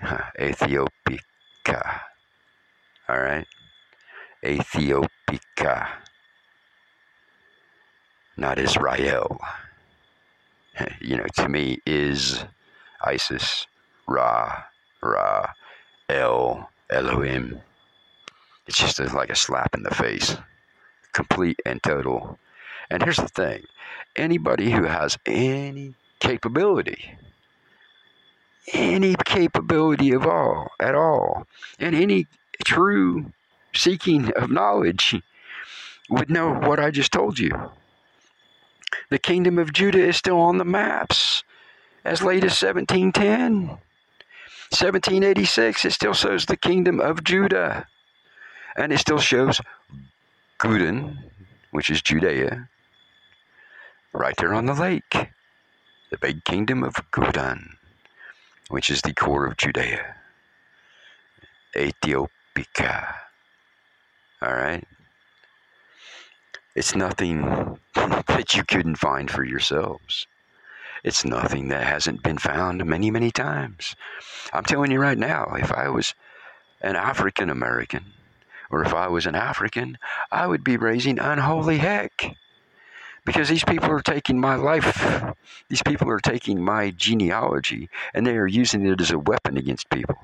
Ethiopica. 0.38 2.00
All 3.08 3.20
right? 3.20 3.46
Ethiopica. 4.44 5.88
Not 8.36 8.58
Israel. 8.58 9.40
You 11.00 11.16
know, 11.16 11.24
to 11.36 11.48
me, 11.48 11.78
is 11.86 12.44
Isis, 13.02 13.66
Ra, 14.06 14.64
Ra, 15.02 15.48
El, 16.10 16.68
Elohim. 16.90 17.62
It's 18.66 18.78
just 18.78 19.00
like 19.14 19.30
a 19.30 19.34
slap 19.34 19.74
in 19.74 19.84
the 19.84 19.94
face. 19.94 20.36
Complete 21.14 21.60
and 21.64 21.82
total. 21.82 22.38
And 22.90 23.02
here's 23.02 23.16
the 23.16 23.28
thing 23.28 23.62
anybody 24.16 24.70
who 24.70 24.84
has 24.84 25.18
any 25.24 25.94
capability 26.20 27.16
any 28.72 29.14
capability 29.24 30.12
of 30.12 30.26
all 30.26 30.70
at 30.80 30.94
all 30.94 31.46
and 31.78 31.94
any 31.94 32.26
true 32.64 33.32
seeking 33.74 34.32
of 34.32 34.50
knowledge 34.50 35.20
would 36.08 36.30
know 36.30 36.52
what 36.52 36.80
I 36.80 36.90
just 36.90 37.12
told 37.12 37.38
you. 37.38 37.70
The 39.10 39.18
kingdom 39.18 39.58
of 39.58 39.72
Judah 39.72 40.02
is 40.02 40.16
still 40.16 40.38
on 40.38 40.58
the 40.58 40.64
maps 40.64 41.44
as 42.04 42.22
late 42.22 42.44
as 42.44 42.60
1710. 42.60 43.78
1786, 44.70 45.84
it 45.84 45.92
still 45.92 46.14
shows 46.14 46.46
the 46.46 46.56
kingdom 46.56 47.00
of 47.00 47.22
Judah. 47.22 47.86
And 48.76 48.92
it 48.92 48.98
still 48.98 49.18
shows 49.18 49.60
Guden, 50.58 51.18
which 51.70 51.90
is 51.90 52.02
Judea, 52.02 52.68
right 54.12 54.36
there 54.38 54.54
on 54.54 54.66
the 54.66 54.74
lake. 54.74 55.30
The 56.16 56.28
big 56.28 56.44
kingdom 56.44 56.82
of 56.82 56.94
Guden 57.10 57.76
which 58.68 58.90
is 58.90 59.02
the 59.02 59.12
core 59.12 59.46
of 59.46 59.56
Judea. 59.56 60.16
Ethiopica. 61.74 63.14
All 64.42 64.54
right? 64.54 64.84
It's 66.74 66.96
nothing 66.96 67.42
that 67.94 68.54
you 68.54 68.64
couldn't 68.64 68.96
find 68.96 69.30
for 69.30 69.44
yourselves. 69.44 70.26
It's 71.04 71.24
nothing 71.24 71.68
that 71.68 71.86
hasn't 71.86 72.22
been 72.22 72.38
found 72.38 72.84
many, 72.84 73.10
many 73.10 73.30
times. 73.30 73.94
I'm 74.52 74.64
telling 74.64 74.90
you 74.90 74.98
right 74.98 75.18
now, 75.18 75.54
if 75.58 75.70
I 75.70 75.88
was 75.88 76.14
an 76.80 76.96
African 76.96 77.50
American, 77.50 78.04
or 78.70 78.82
if 78.82 78.92
I 78.92 79.08
was 79.08 79.26
an 79.26 79.34
African, 79.34 79.98
I 80.32 80.46
would 80.46 80.64
be 80.64 80.76
raising 80.76 81.18
unholy 81.18 81.78
heck 81.78 82.36
because 83.26 83.48
these 83.48 83.64
people 83.64 83.90
are 83.90 84.00
taking 84.00 84.40
my 84.40 84.54
life, 84.54 85.34
these 85.68 85.82
people 85.82 86.08
are 86.08 86.20
taking 86.20 86.62
my 86.62 86.92
genealogy, 86.92 87.90
and 88.14 88.26
they 88.26 88.36
are 88.36 88.46
using 88.46 88.86
it 88.86 89.00
as 89.00 89.10
a 89.10 89.18
weapon 89.18 89.58
against 89.58 89.90
people. 89.90 90.16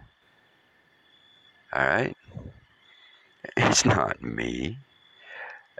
All 1.75 1.85
right? 1.85 2.17
It's 3.57 3.85
not 3.85 4.23
me. 4.23 4.79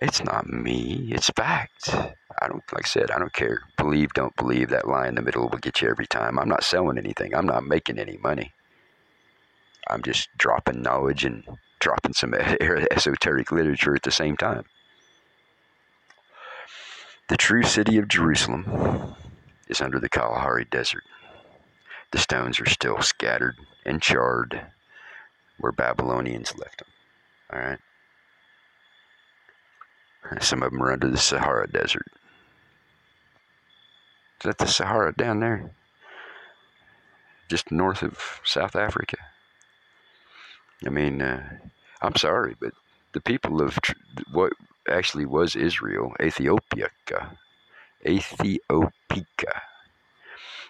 It's 0.03 0.23
not 0.25 0.49
me. 0.49 1.11
It's 1.13 1.31
fact. 1.31 1.95
I 1.95 2.49
don't, 2.49 2.65
like 2.73 2.87
I 2.87 2.89
said, 2.89 3.13
I 3.13 3.21
don't 3.21 3.33
care. 3.33 3.61
Believe, 3.77 4.13
don't 4.15 4.35
believe. 4.35 4.71
That 4.71 4.89
lie 4.89 5.07
in 5.07 5.15
the 5.15 5.23
middle 5.23 5.49
will 5.49 5.59
get 5.59 5.81
you 5.81 5.89
every 5.89 6.09
time. 6.09 6.41
I'm 6.41 6.49
not 6.49 6.65
selling 6.65 6.99
anything. 6.99 7.35
I'm 7.35 7.47
not 7.47 7.65
making 7.65 8.01
any 8.01 8.17
money. 8.17 8.53
I'm 9.89 10.03
just 10.03 10.29
dropping 10.37 10.83
knowledge 10.83 11.25
and 11.25 11.45
dropping 11.79 12.15
some 12.15 12.35
esoteric 12.91 13.53
literature 13.53 13.95
at 13.95 14.03
the 14.03 14.11
same 14.11 14.37
time. 14.37 14.65
The 17.33 17.39
true 17.39 17.63
city 17.63 17.97
of 17.97 18.09
Jerusalem 18.09 19.15
is 19.67 19.81
under 19.81 19.99
the 19.99 20.11
Kalahari 20.11 20.67
Desert. 20.67 21.05
The 22.11 22.19
stones 22.19 22.61
are 22.61 22.69
still 22.69 23.01
scattered 23.01 23.57
and 23.87 24.03
charred 24.03 24.61
where 25.59 25.73
Babylonians 25.73 26.53
left 26.59 26.81
them. 26.81 26.89
All 27.51 27.59
right. 27.59 27.79
Some 30.43 30.63
of 30.63 30.73
them 30.73 30.83
are 30.83 30.93
under 30.93 31.09
the 31.09 31.17
Sahara 31.17 31.67
Desert. 31.67 32.05
Is 34.43 34.45
that 34.45 34.59
the 34.59 34.67
Sahara 34.67 35.15
down 35.15 35.41
there? 35.41 35.71
Just 37.49 37.73
north 37.73 38.03
of 38.03 38.43
South 38.45 38.77
Africa. 38.77 39.17
I 40.87 40.91
mean, 40.91 41.23
uh, 41.23 41.49
I'm 42.03 42.17
sorry, 42.17 42.57
but 42.61 42.75
the 43.15 43.23
people 43.23 43.63
of 43.63 43.81
tr- 43.81 43.95
what 44.33 44.53
actually 44.87 45.25
was 45.25 45.57
Israel, 45.57 46.13
Ethiopia, 46.21 46.62
Ethiopica. 48.05 49.61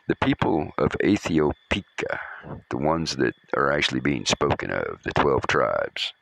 The 0.09 0.17
people 0.17 0.73
of 0.79 0.97
Ethiopia, 1.03 2.21
the 2.71 2.77
ones 2.77 3.17
that 3.17 3.35
are 3.57 3.73
actually 3.73 4.01
being 4.01 4.27
spoken 4.27 4.71
of, 4.71 5.01
the 5.05 5.13
12 5.13 5.47
tribes, 5.47 6.13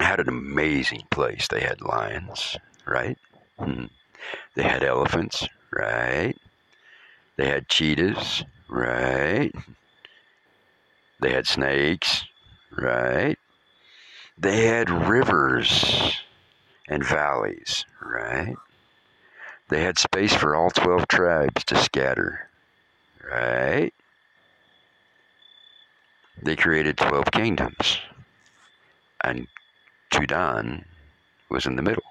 had 0.00 0.20
an 0.20 0.28
amazing 0.28 1.04
place. 1.10 1.46
They 1.48 1.60
had 1.60 1.80
lions, 1.80 2.56
right? 2.86 3.16
Hmm. 3.58 3.84
They 4.56 4.64
had 4.64 4.82
elephants, 4.82 5.46
right? 5.72 6.34
They 7.36 7.46
had 7.46 7.68
cheetahs, 7.68 8.44
right? 8.68 9.52
They 11.20 11.32
had 11.32 11.46
snakes, 11.46 12.24
right? 12.76 13.38
They 14.36 14.66
had 14.66 14.90
rivers 14.90 16.23
and 16.88 17.04
valleys, 17.04 17.84
right? 18.00 18.56
They 19.68 19.82
had 19.82 19.98
space 19.98 20.34
for 20.34 20.54
all 20.54 20.70
12 20.70 21.08
tribes 21.08 21.64
to 21.64 21.76
scatter, 21.76 22.48
right? 23.28 23.92
They 26.42 26.56
created 26.56 26.98
12 26.98 27.30
kingdoms, 27.30 27.98
and 29.22 29.46
Judan 30.12 30.84
was 31.48 31.66
in 31.66 31.76
the 31.76 31.82
middle. 31.82 32.02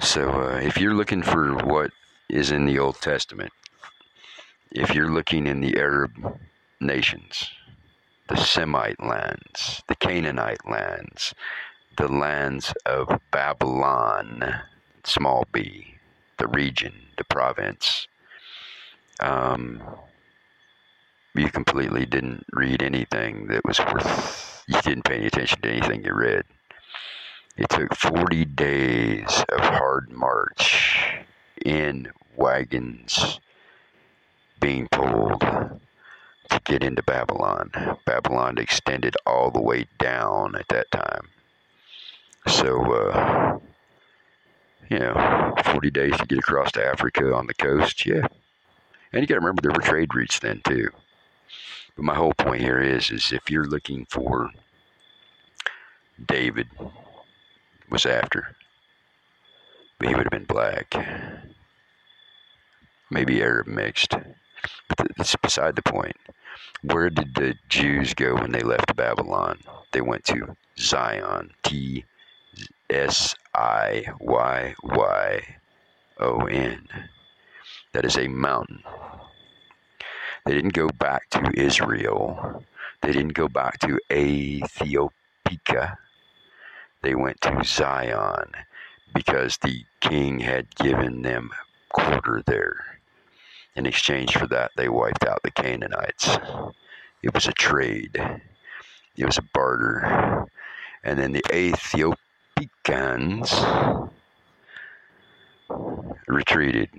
So, 0.00 0.30
uh, 0.30 0.60
if 0.62 0.78
you're 0.78 0.94
looking 0.94 1.22
for 1.22 1.54
what 1.54 1.90
is 2.28 2.50
in 2.50 2.66
the 2.66 2.78
Old 2.78 3.00
Testament, 3.00 3.52
if 4.70 4.94
you're 4.94 5.10
looking 5.10 5.46
in 5.46 5.60
the 5.60 5.76
Arab 5.76 6.38
nations, 6.80 7.50
the 8.28 8.36
Semite 8.36 9.02
lands, 9.02 9.82
the 9.88 9.94
Canaanite 9.94 10.68
lands, 10.68 11.34
the 11.96 12.08
lands 12.08 12.72
of 12.86 13.20
Babylon, 13.30 14.62
small 15.04 15.46
b, 15.52 15.94
the 16.38 16.46
region, 16.48 16.92
the 17.18 17.24
province. 17.24 18.08
Um, 19.20 19.82
you 21.34 21.48
completely 21.48 22.06
didn't 22.06 22.44
read 22.52 22.82
anything 22.82 23.46
that 23.48 23.64
was 23.64 23.78
worth 23.78 24.52
you 24.66 24.80
didn't 24.82 25.04
pay 25.04 25.16
any 25.16 25.26
attention 25.26 25.60
to 25.60 25.70
anything 25.70 26.04
you 26.04 26.14
read. 26.14 26.44
It 27.56 27.68
took 27.68 27.94
40 27.94 28.44
days 28.46 29.44
of 29.50 29.60
hard 29.60 30.10
march 30.10 31.12
in 31.64 32.08
wagons 32.36 33.40
being 34.60 34.88
pulled 34.88 35.40
to 35.40 36.60
get 36.64 36.82
into 36.82 37.02
Babylon. 37.02 37.70
Babylon 38.06 38.58
extended 38.58 39.16
all 39.26 39.50
the 39.50 39.60
way 39.60 39.86
down 39.98 40.54
at 40.54 40.68
that 40.68 40.90
time. 40.90 41.28
So, 42.46 42.92
uh, 42.92 43.58
you 44.88 44.98
know, 44.98 45.54
40 45.64 45.90
days 45.90 46.16
to 46.16 46.26
get 46.26 46.38
across 46.38 46.72
to 46.72 46.84
Africa 46.84 47.32
on 47.34 47.46
the 47.46 47.54
coast, 47.54 48.04
yeah. 48.04 48.26
And 49.12 49.22
you 49.22 49.26
got 49.26 49.34
to 49.34 49.40
remember 49.40 49.62
there 49.62 49.72
were 49.72 49.80
trade 49.80 50.14
routes 50.14 50.38
then 50.38 50.60
too. 50.66 50.90
But 51.96 52.04
my 52.04 52.14
whole 52.14 52.32
point 52.34 52.62
here 52.62 52.80
is, 52.80 53.10
is 53.10 53.32
if 53.32 53.50
you're 53.50 53.66
looking 53.66 54.06
for 54.06 54.50
David 56.26 56.68
was 57.90 58.06
after. 58.06 58.56
But 59.98 60.08
he 60.08 60.14
would 60.14 60.24
have 60.24 60.30
been 60.30 60.44
black. 60.44 60.94
Maybe 63.10 63.42
Arab 63.42 63.66
mixed. 63.66 64.14
But 64.88 65.08
that's 65.16 65.36
beside 65.36 65.76
the 65.76 65.82
point. 65.82 66.16
Where 66.82 67.10
did 67.10 67.34
the 67.34 67.54
Jews 67.68 68.14
go 68.14 68.34
when 68.34 68.52
they 68.52 68.62
left 68.62 68.96
Babylon? 68.96 69.60
They 69.92 70.00
went 70.00 70.24
to 70.26 70.56
Zion. 70.78 71.52
T 71.62 72.04
S 72.90 73.34
I 73.54 74.04
Y 74.20 74.74
Y 74.82 75.56
O 76.20 76.46
N. 76.46 76.88
That 77.92 78.04
is 78.04 78.16
a 78.16 78.28
mountain. 78.28 78.82
They 80.44 80.54
didn't 80.54 80.74
go 80.74 80.88
back 80.88 81.30
to 81.30 81.52
Israel. 81.54 82.64
They 83.02 83.12
didn't 83.12 83.34
go 83.34 83.48
back 83.48 83.78
to 83.80 83.98
Ethiopia 84.10 85.12
they 87.02 87.14
went 87.16 87.40
to 87.40 87.62
Zion 87.64 88.52
because 89.12 89.58
the 89.58 89.84
king 90.00 90.38
had 90.38 90.74
given 90.76 91.22
them 91.22 91.50
quarter 91.88 92.42
there. 92.46 93.00
In 93.74 93.86
exchange 93.86 94.36
for 94.36 94.46
that, 94.48 94.70
they 94.76 94.88
wiped 94.88 95.24
out 95.24 95.42
the 95.42 95.50
Canaanites. 95.50 96.38
It 97.22 97.34
was 97.34 97.46
a 97.46 97.52
trade, 97.52 98.16
it 99.16 99.26
was 99.26 99.38
a 99.38 99.48
barter. 99.52 100.46
And 101.04 101.18
then 101.18 101.32
the 101.32 101.44
Ethiopians 102.60 103.52
retreated 106.26 106.90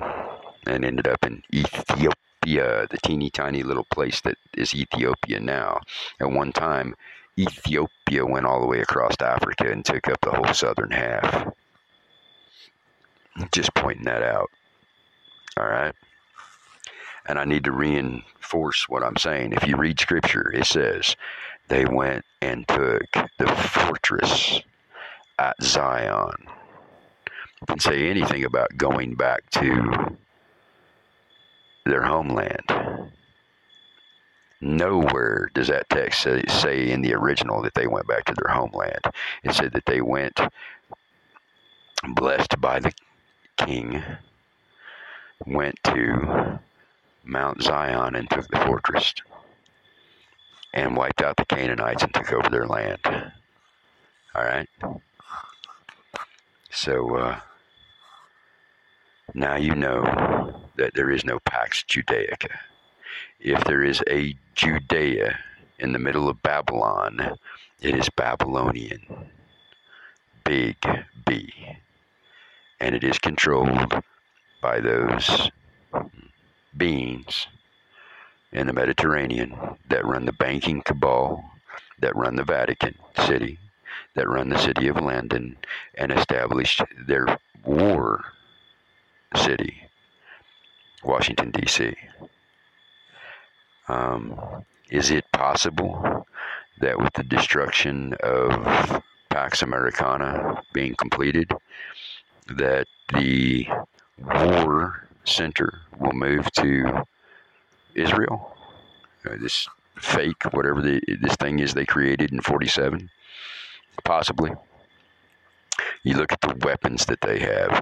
and 0.65 0.85
ended 0.85 1.07
up 1.07 1.25
in 1.25 1.43
Ethiopia, 1.53 2.87
the 2.89 2.97
teeny 3.03 3.29
tiny 3.29 3.63
little 3.63 3.85
place 3.85 4.21
that 4.21 4.37
is 4.55 4.73
Ethiopia 4.73 5.39
now. 5.39 5.81
At 6.19 6.31
one 6.31 6.51
time, 6.51 6.95
Ethiopia 7.37 8.25
went 8.25 8.45
all 8.45 8.61
the 8.61 8.67
way 8.67 8.79
across 8.79 9.15
Africa 9.21 9.71
and 9.71 9.83
took 9.83 10.07
up 10.07 10.21
the 10.21 10.31
whole 10.31 10.53
southern 10.53 10.91
half. 10.91 11.51
Just 13.51 13.73
pointing 13.73 14.05
that 14.05 14.21
out. 14.21 14.49
All 15.57 15.65
right. 15.65 15.93
And 17.25 17.39
I 17.39 17.45
need 17.45 17.63
to 17.63 17.71
reinforce 17.71 18.87
what 18.89 19.03
I'm 19.03 19.17
saying. 19.17 19.53
If 19.53 19.67
you 19.67 19.77
read 19.77 19.99
scripture, 19.99 20.51
it 20.53 20.65
says 20.65 21.15
they 21.69 21.85
went 21.85 22.25
and 22.41 22.67
took 22.67 23.05
the 23.37 23.47
fortress 23.47 24.61
at 25.39 25.55
Zion. 25.61 26.33
You 27.61 27.67
can 27.67 27.79
say 27.79 28.09
anything 28.09 28.43
about 28.43 28.77
going 28.77 29.15
back 29.15 29.49
to 29.51 30.17
their 31.85 32.01
homeland. 32.03 33.11
Nowhere 34.61 35.49
does 35.53 35.67
that 35.67 35.89
text 35.89 36.21
say, 36.21 36.89
in 36.89 37.01
the 37.01 37.13
original 37.13 37.61
that 37.63 37.73
they 37.73 37.87
went 37.87 38.07
back 38.07 38.23
to 38.25 38.33
their 38.33 38.53
homeland. 38.53 39.01
It 39.43 39.53
said 39.53 39.73
that 39.73 39.85
they 39.85 40.01
went 40.01 40.39
blessed 42.15 42.59
by 42.61 42.79
the 42.79 42.93
king, 43.57 44.01
went 45.45 45.75
to 45.83 46.59
Mount 47.25 47.61
Zion 47.61 48.15
and 48.15 48.29
took 48.29 48.47
the 48.47 48.59
fortress, 48.59 49.13
and 50.73 50.95
wiped 50.95 51.21
out 51.21 51.35
the 51.37 51.45
Canaanites 51.45 52.03
and 52.03 52.13
took 52.13 52.31
over 52.31 52.49
their 52.49 52.67
land. 52.67 52.99
All 54.35 54.43
right. 54.43 54.67
So 56.73 57.15
uh, 57.15 57.39
now 59.33 59.55
you 59.55 59.75
know 59.75 60.61
that 60.75 60.93
there 60.95 61.11
is 61.11 61.23
no 61.23 61.39
Pax 61.39 61.83
Judaica 61.83 62.49
if 63.43 63.63
there 63.65 63.83
is 63.83 64.01
a 64.09 64.35
Judea 64.55 65.37
in 65.79 65.91
the 65.91 65.99
middle 65.99 66.29
of 66.29 66.41
Babylon, 66.41 67.37
it 67.81 67.95
is 67.95 68.09
Babylonian. 68.15 69.01
Big 70.45 70.77
B. 71.25 71.53
And 72.79 72.95
it 72.95 73.03
is 73.03 73.17
controlled 73.19 73.93
by 74.61 74.79
those 74.79 75.51
beings 76.75 77.47
in 78.51 78.67
the 78.67 78.73
Mediterranean 78.73 79.57
that 79.89 80.05
run 80.05 80.25
the 80.25 80.33
banking 80.33 80.81
cabal, 80.81 81.43
that 81.99 82.15
run 82.15 82.35
the 82.35 82.43
Vatican 82.43 82.95
City, 83.25 83.59
that 84.15 84.29
run 84.29 84.49
the 84.49 84.57
city 84.57 84.87
of 84.87 84.97
London, 84.97 85.57
and 85.95 86.11
established 86.11 86.81
their 87.07 87.37
war 87.65 88.23
city, 89.35 89.83
Washington, 91.03 91.51
D.C. 91.51 91.95
Um, 93.87 94.65
is 94.89 95.11
it 95.11 95.25
possible 95.31 96.25
that 96.79 96.99
with 96.99 97.13
the 97.13 97.23
destruction 97.23 98.13
of 98.21 99.01
Pax 99.29 99.61
Americana 99.61 100.61
being 100.73 100.95
completed, 100.95 101.51
that 102.47 102.87
the 103.13 103.67
war 104.17 105.07
center 105.25 105.81
will 105.99 106.13
move 106.13 106.51
to 106.51 107.03
Israel? 107.95 108.55
Uh, 109.25 109.35
this 109.39 109.67
fake, 109.97 110.43
whatever 110.53 110.81
the, 110.81 111.01
this 111.21 111.35
thing 111.35 111.59
is 111.59 111.73
they 111.73 111.85
created 111.85 112.31
in 112.31 112.41
47? 112.41 113.09
Possibly. 114.03 114.51
You 116.03 116.15
look 116.15 116.33
at 116.33 116.41
the 116.41 116.55
weapons 116.65 117.05
that 117.05 117.21
they 117.21 117.39
have. 117.39 117.81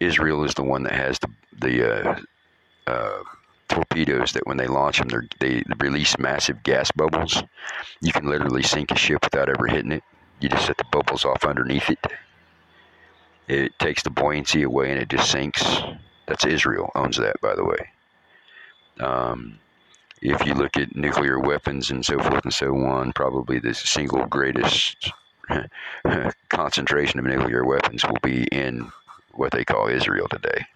Israel 0.00 0.44
is 0.44 0.54
the 0.54 0.62
one 0.62 0.82
that 0.84 0.92
has 0.92 1.18
the, 1.18 1.30
the 1.58 2.10
uh, 2.10 2.20
uh, 2.86 3.22
torpedoes 3.68 4.32
that 4.32 4.46
when 4.46 4.56
they 4.56 4.66
launch 4.66 4.98
them, 4.98 5.28
they 5.40 5.62
release 5.78 6.18
massive 6.18 6.62
gas 6.62 6.90
bubbles. 6.92 7.42
You 8.00 8.12
can 8.12 8.26
literally 8.26 8.62
sink 8.62 8.90
a 8.90 8.96
ship 8.96 9.24
without 9.24 9.48
ever 9.48 9.66
hitting 9.66 9.92
it. 9.92 10.04
You 10.40 10.48
just 10.48 10.66
set 10.66 10.76
the 10.76 10.84
bubbles 10.90 11.24
off 11.24 11.44
underneath 11.44 11.88
it. 11.88 11.98
It 13.48 13.78
takes 13.78 14.02
the 14.02 14.10
buoyancy 14.10 14.62
away 14.62 14.90
and 14.90 15.00
it 15.00 15.08
just 15.08 15.30
sinks. 15.30 15.64
That's 16.26 16.44
Israel 16.44 16.90
owns 16.94 17.16
that, 17.18 17.40
by 17.40 17.54
the 17.54 17.64
way. 17.64 17.90
Um, 19.00 19.58
if 20.22 20.46
you 20.46 20.54
look 20.54 20.76
at 20.76 20.96
nuclear 20.96 21.38
weapons 21.38 21.90
and 21.90 22.04
so 22.04 22.18
forth 22.18 22.44
and 22.44 22.54
so 22.54 22.74
on, 22.76 23.12
probably 23.12 23.58
the 23.58 23.74
single 23.74 24.24
greatest 24.26 25.12
concentration 26.48 27.18
of 27.18 27.26
nuclear 27.26 27.64
weapons 27.64 28.04
will 28.04 28.18
be 28.22 28.44
in 28.44 28.90
what 29.32 29.52
they 29.52 29.64
call 29.64 29.88
Israel 29.88 30.28
today. 30.28 30.66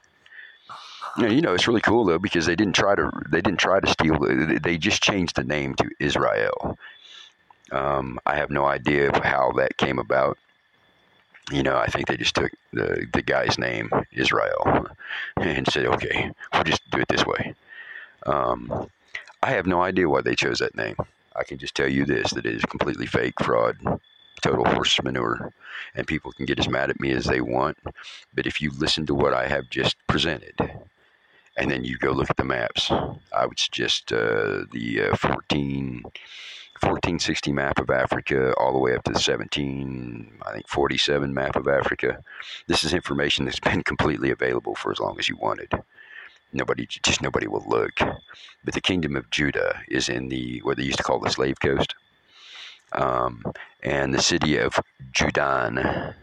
You 1.18 1.40
know, 1.40 1.54
it's 1.54 1.66
really 1.66 1.80
cool 1.80 2.04
though 2.04 2.18
because 2.18 2.46
they 2.46 2.54
didn't 2.54 2.74
try 2.74 2.94
to 2.94 3.10
they 3.28 3.40
didn't 3.40 3.58
try 3.58 3.80
to 3.80 3.86
steal. 3.86 4.18
They 4.62 4.78
just 4.78 5.02
changed 5.02 5.36
the 5.36 5.44
name 5.44 5.74
to 5.76 5.90
Israel. 5.98 6.78
Um, 7.72 8.18
I 8.24 8.36
have 8.36 8.50
no 8.50 8.64
idea 8.64 9.10
how 9.24 9.52
that 9.56 9.76
came 9.76 9.98
about. 9.98 10.38
You 11.50 11.62
know, 11.62 11.76
I 11.76 11.86
think 11.86 12.06
they 12.06 12.16
just 12.16 12.34
took 12.34 12.52
the 12.72 13.06
the 13.12 13.22
guy's 13.22 13.58
name 13.58 13.90
Israel 14.12 14.86
and 15.36 15.66
said, 15.72 15.86
"Okay, 15.86 16.30
we'll 16.52 16.64
just 16.64 16.88
do 16.90 17.00
it 17.00 17.08
this 17.08 17.26
way." 17.26 17.54
Um, 18.26 18.88
I 19.42 19.50
have 19.50 19.66
no 19.66 19.82
idea 19.82 20.08
why 20.08 20.20
they 20.20 20.34
chose 20.34 20.58
that 20.58 20.76
name. 20.76 20.96
I 21.34 21.42
can 21.44 21.58
just 21.58 21.74
tell 21.74 21.88
you 21.88 22.04
this: 22.04 22.30
that 22.32 22.46
it 22.46 22.54
is 22.54 22.64
completely 22.64 23.06
fake, 23.06 23.40
fraud, 23.42 23.76
total 24.40 24.64
horse 24.64 25.02
manure, 25.02 25.52
and 25.94 26.06
people 26.06 26.32
can 26.32 26.46
get 26.46 26.58
as 26.58 26.68
mad 26.68 26.90
at 26.90 27.00
me 27.00 27.12
as 27.12 27.24
they 27.24 27.40
want. 27.40 27.78
But 28.34 28.46
if 28.46 28.60
you 28.60 28.70
listen 28.70 29.06
to 29.06 29.14
what 29.14 29.34
I 29.34 29.48
have 29.48 29.70
just 29.70 29.96
presented, 30.06 30.54
and 31.58 31.70
then 31.70 31.84
you 31.84 31.98
go 31.98 32.12
look 32.12 32.30
at 32.30 32.36
the 32.36 32.44
maps. 32.44 32.90
I 32.90 33.44
would 33.44 33.58
suggest 33.58 34.12
uh, 34.12 34.64
the 34.72 35.10
uh, 35.12 35.16
14, 35.16 36.02
1460 36.02 37.52
map 37.52 37.80
of 37.80 37.90
Africa 37.90 38.54
all 38.56 38.72
the 38.72 38.78
way 38.78 38.94
up 38.94 39.02
to 39.04 39.12
the 39.12 39.18
17, 39.18 40.38
I 40.46 40.52
think 40.52 40.68
47 40.68 41.34
map 41.34 41.56
of 41.56 41.66
Africa. 41.66 42.22
This 42.68 42.84
is 42.84 42.94
information 42.94 43.44
that's 43.44 43.58
been 43.58 43.82
completely 43.82 44.30
available 44.30 44.76
for 44.76 44.92
as 44.92 45.00
long 45.00 45.18
as 45.18 45.28
you 45.28 45.36
wanted. 45.36 45.72
Nobody, 46.52 46.86
just 46.86 47.20
nobody 47.20 47.48
will 47.48 47.64
look. 47.66 47.98
But 48.64 48.74
the 48.74 48.80
kingdom 48.80 49.16
of 49.16 49.28
Judah 49.30 49.80
is 49.88 50.08
in 50.08 50.28
the 50.28 50.60
what 50.60 50.76
they 50.76 50.84
used 50.84 50.98
to 50.98 51.02
call 51.02 51.18
the 51.18 51.28
slave 51.28 51.60
coast, 51.60 51.94
um, 52.92 53.42
and 53.82 54.14
the 54.14 54.22
city 54.22 54.56
of 54.58 54.78
Judan 55.12 56.14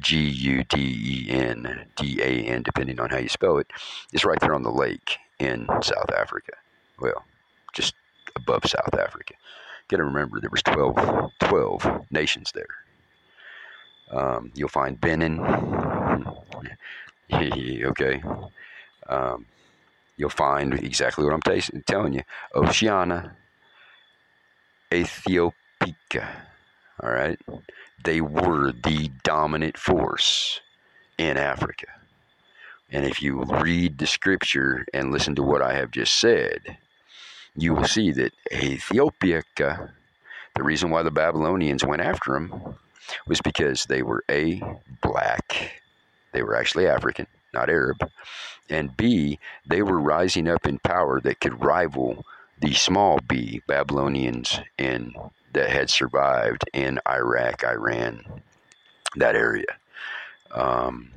G 0.00 0.18
U 0.18 0.64
D 0.64 1.26
E 1.28 1.30
N 1.30 1.86
D 1.96 2.20
A 2.22 2.44
N, 2.44 2.62
depending 2.62 3.00
on 3.00 3.10
how 3.10 3.18
you 3.18 3.28
spell 3.28 3.58
it, 3.58 3.66
is 4.12 4.24
right 4.24 4.38
there 4.40 4.54
on 4.54 4.62
the 4.62 4.70
lake 4.70 5.18
in 5.38 5.66
South 5.82 6.10
Africa. 6.16 6.52
Well, 7.00 7.24
just 7.72 7.94
above 8.34 8.64
South 8.66 8.94
Africa. 8.94 9.34
got 9.88 9.98
to 9.98 10.04
remember 10.04 10.40
there 10.40 10.50
was 10.50 10.62
12, 10.62 11.30
12 11.40 12.06
nations 12.10 12.52
there. 12.52 12.66
Um, 14.10 14.52
you'll 14.54 14.68
find 14.68 15.00
Benin. 15.00 15.40
okay. 17.32 18.22
Um, 19.08 19.46
you'll 20.16 20.30
find 20.30 20.74
exactly 20.74 21.24
what 21.24 21.34
I'm 21.34 21.42
t- 21.42 21.80
telling 21.86 22.12
you. 22.12 22.22
Oceania, 22.54 23.36
Ethiopica. 24.90 26.26
All 27.02 27.10
right. 27.10 27.38
They 28.04 28.20
were 28.20 28.72
the 28.72 29.10
dominant 29.24 29.76
force 29.76 30.60
in 31.18 31.36
Africa. 31.36 31.86
And 32.90 33.04
if 33.04 33.20
you 33.20 33.42
read 33.42 33.98
the 33.98 34.06
scripture 34.06 34.86
and 34.94 35.10
listen 35.10 35.34
to 35.34 35.42
what 35.42 35.62
I 35.62 35.74
have 35.74 35.90
just 35.90 36.14
said, 36.14 36.78
you 37.56 37.74
will 37.74 37.84
see 37.84 38.12
that 38.12 38.32
Ethiopia, 38.52 39.42
the 39.56 40.62
reason 40.62 40.90
why 40.90 41.02
the 41.02 41.10
Babylonians 41.10 41.84
went 41.84 42.02
after 42.02 42.32
them 42.32 42.76
was 43.26 43.40
because 43.40 43.84
they 43.84 44.02
were 44.02 44.22
A, 44.30 44.62
black, 45.02 45.82
they 46.32 46.42
were 46.42 46.54
actually 46.54 46.86
African, 46.86 47.26
not 47.52 47.70
Arab, 47.70 47.98
and 48.68 48.96
B, 48.96 49.38
they 49.66 49.82
were 49.82 50.00
rising 50.00 50.48
up 50.48 50.66
in 50.66 50.78
power 50.78 51.20
that 51.20 51.40
could 51.40 51.62
rival 51.62 52.24
the 52.60 52.74
small 52.74 53.18
b 53.18 53.62
Babylonians 53.66 54.60
in 54.78 55.14
that 55.52 55.70
had 55.70 55.90
survived 55.90 56.64
in 56.72 57.00
Iraq, 57.08 57.64
Iran, 57.64 58.42
that 59.16 59.34
area. 59.34 59.66
Um, 60.54 61.10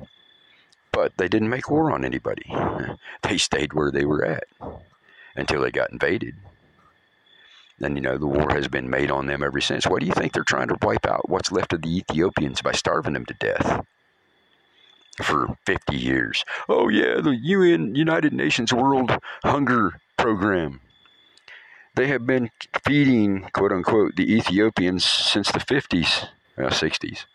but 0.92 1.14
they 1.18 1.28
didn't 1.28 1.50
make 1.50 1.70
war 1.70 1.92
on 1.92 2.06
anybody. 2.06 2.46
They 3.22 3.38
stayed 3.38 3.74
where 3.74 3.92
they 3.92 4.06
were 4.06 4.26
at 4.26 4.46
until 5.36 5.62
they 5.62 5.70
got 5.72 5.92
invaded. 5.92 6.36
And 7.80 7.96
you 7.96 8.02
know 8.02 8.18
the 8.18 8.28
war 8.28 8.50
has 8.50 8.68
been 8.68 8.90
made 8.90 9.12
on 9.12 9.28
them 9.28 9.44
ever 9.44 9.62
since. 9.62 9.86
What 9.86 10.00
do 10.00 10.08
you 10.08 10.14
think 10.14 10.34
they're 10.34 10.44
trying 10.44 10.70
to 10.70 10.78
wipe 10.82 11.06
out 11.06 11.30
what's 11.30 11.52
left 11.52 11.74
of 11.74 11.82
the 11.84 11.98
Ethiopians 11.98 12.62
by 12.62 12.72
starving 12.72 13.14
them 13.14 13.26
to 13.26 13.34
death? 13.36 13.86
For 15.22 15.58
50 15.66 15.96
years. 15.96 16.44
Oh, 16.68 16.88
yeah, 16.88 17.22
the 17.22 17.36
UN, 17.36 17.94
United 17.94 18.34
Nations 18.34 18.74
World 18.74 19.12
Hunger 19.44 20.00
Program. 20.18 20.80
They 22.00 22.08
have 22.08 22.26
been 22.26 22.50
feeding, 22.86 23.50
quote 23.52 23.74
unquote, 23.74 24.16
the 24.16 24.34
Ethiopians 24.34 25.04
since 25.04 25.52
the 25.52 25.60
50s, 25.60 26.30
uh, 26.58 26.70
60s. 26.70 27.26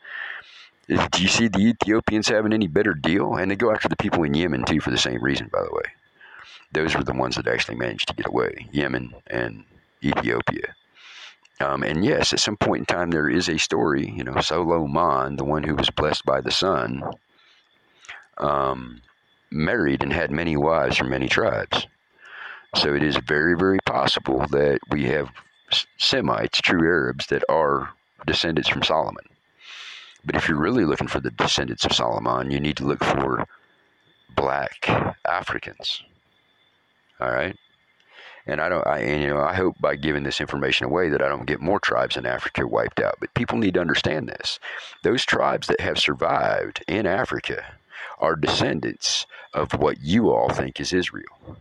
Do 0.88 1.22
you 1.22 1.28
see 1.28 1.48
the 1.48 1.58
Ethiopians 1.58 2.28
having 2.28 2.54
any 2.54 2.66
better 2.66 2.94
deal? 2.94 3.34
And 3.34 3.50
they 3.50 3.56
go 3.56 3.70
after 3.70 3.90
the 3.90 3.96
people 3.96 4.24
in 4.24 4.32
Yemen 4.32 4.64
too 4.64 4.80
for 4.80 4.90
the 4.90 4.96
same 4.96 5.22
reason, 5.22 5.50
by 5.52 5.62
the 5.62 5.70
way. 5.70 5.92
Those 6.72 6.96
were 6.96 7.04
the 7.04 7.12
ones 7.12 7.36
that 7.36 7.46
actually 7.46 7.74
managed 7.74 8.08
to 8.08 8.14
get 8.14 8.26
away 8.26 8.66
Yemen 8.72 9.12
and 9.26 9.64
Ethiopia. 10.02 10.74
Um, 11.60 11.82
and 11.82 12.02
yes, 12.02 12.32
at 12.32 12.40
some 12.40 12.56
point 12.56 12.80
in 12.80 12.86
time, 12.86 13.10
there 13.10 13.28
is 13.28 13.50
a 13.50 13.58
story, 13.58 14.14
you 14.16 14.24
know, 14.24 14.40
Solomon, 14.40 15.36
the 15.36 15.44
one 15.44 15.64
who 15.64 15.74
was 15.74 15.90
blessed 15.90 16.24
by 16.24 16.40
the 16.40 16.50
sun, 16.50 17.02
um, 18.38 19.02
married 19.50 20.02
and 20.02 20.10
had 20.10 20.30
many 20.30 20.56
wives 20.56 20.96
from 20.96 21.10
many 21.10 21.28
tribes. 21.28 21.86
So 22.76 22.92
it 22.92 23.02
is 23.04 23.16
very, 23.16 23.56
very 23.56 23.78
possible 23.86 24.46
that 24.50 24.80
we 24.90 25.04
have 25.04 25.30
Semites, 25.96 26.60
true 26.60 26.84
Arabs, 26.86 27.26
that 27.28 27.44
are 27.48 27.90
descendants 28.26 28.68
from 28.68 28.82
Solomon. 28.82 29.24
But 30.24 30.34
if 30.34 30.48
you're 30.48 30.58
really 30.58 30.84
looking 30.84 31.06
for 31.06 31.20
the 31.20 31.30
descendants 31.30 31.84
of 31.84 31.92
Solomon, 31.92 32.50
you 32.50 32.58
need 32.58 32.76
to 32.78 32.84
look 32.84 33.04
for 33.04 33.46
black 34.34 34.88
Africans. 35.24 36.02
All 37.20 37.30
right? 37.30 37.56
And 38.46 38.60
I 38.60 38.68
don't, 38.68 38.86
I, 38.86 38.98
and, 38.98 39.22
you 39.22 39.28
know, 39.28 39.40
I 39.40 39.54
hope 39.54 39.76
by 39.80 39.94
giving 39.94 40.24
this 40.24 40.40
information 40.40 40.86
away 40.86 41.08
that 41.10 41.22
I 41.22 41.28
don't 41.28 41.46
get 41.46 41.60
more 41.60 41.78
tribes 41.80 42.16
in 42.16 42.26
Africa 42.26 42.66
wiped 42.66 43.00
out. 43.00 43.16
But 43.20 43.34
people 43.34 43.56
need 43.56 43.74
to 43.74 43.80
understand 43.80 44.28
this. 44.28 44.58
Those 45.02 45.24
tribes 45.24 45.68
that 45.68 45.80
have 45.80 45.98
survived 45.98 46.84
in 46.88 47.06
Africa 47.06 47.64
are 48.18 48.36
descendants 48.36 49.26
of 49.54 49.72
what 49.72 50.00
you 50.00 50.30
all 50.30 50.50
think 50.50 50.80
is 50.80 50.92
Israel 50.92 51.56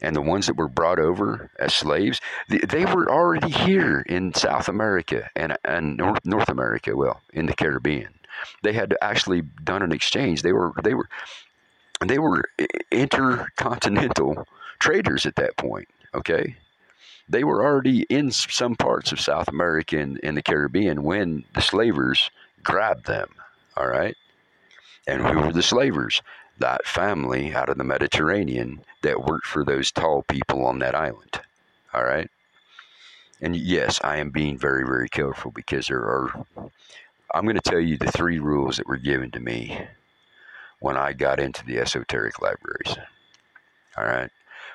and 0.00 0.14
the 0.14 0.20
ones 0.20 0.46
that 0.46 0.56
were 0.56 0.68
brought 0.68 0.98
over 0.98 1.50
as 1.58 1.74
slaves, 1.74 2.20
they 2.48 2.84
were 2.84 3.10
already 3.10 3.50
here 3.50 4.04
in 4.06 4.34
South 4.34 4.68
America 4.68 5.30
and, 5.34 5.56
and 5.64 5.96
North, 5.96 6.24
North 6.24 6.48
America, 6.48 6.96
well, 6.96 7.20
in 7.32 7.46
the 7.46 7.54
Caribbean. 7.54 8.08
They 8.62 8.72
had 8.72 8.94
actually 9.00 9.42
done 9.64 9.82
an 9.82 9.92
exchange. 9.92 10.42
They 10.42 10.52
were 10.52 10.72
they 10.82 10.94
were 10.94 11.08
they 12.04 12.18
were 12.18 12.44
intercontinental 12.90 14.46
traders 14.78 15.24
at 15.24 15.36
that 15.36 15.56
point. 15.56 15.88
Okay, 16.14 16.56
they 17.28 17.44
were 17.44 17.64
already 17.64 18.02
in 18.02 18.30
some 18.30 18.76
parts 18.76 19.12
of 19.12 19.20
South 19.20 19.48
America 19.48 19.98
and, 19.98 20.20
and 20.22 20.36
the 20.36 20.42
Caribbean 20.42 21.02
when 21.02 21.44
the 21.54 21.62
slavers 21.62 22.30
grabbed 22.62 23.06
them. 23.06 23.28
All 23.76 23.86
right, 23.86 24.16
and 25.06 25.22
who 25.22 25.40
were 25.40 25.52
the 25.52 25.62
slavers? 25.62 26.22
That 26.58 26.86
family 26.86 27.54
out 27.54 27.68
of 27.68 27.78
the 27.78 27.84
Mediterranean 27.84 28.80
that 29.02 29.24
worked 29.24 29.46
for 29.46 29.64
those 29.64 29.92
tall 29.92 30.22
people 30.22 30.64
on 30.64 30.78
that 30.80 30.94
island. 30.94 31.40
All 31.92 32.04
right. 32.04 32.30
And 33.40 33.54
yes, 33.54 34.00
I 34.02 34.16
am 34.16 34.30
being 34.30 34.56
very, 34.56 34.84
very 34.84 35.08
careful 35.08 35.50
because 35.50 35.88
there 35.88 36.00
are, 36.00 36.46
I'm 37.34 37.44
going 37.44 37.56
to 37.56 37.60
tell 37.60 37.80
you 37.80 37.98
the 37.98 38.10
three 38.12 38.38
rules 38.38 38.78
that 38.78 38.86
were 38.86 38.96
given 38.96 39.30
to 39.32 39.40
me 39.40 39.86
when 40.80 40.96
I 40.96 41.12
got 41.12 41.40
into 41.40 41.64
the 41.64 41.78
esoteric 41.78 42.40
libraries. 42.40 42.96
All 43.96 44.04
right. 44.04 44.30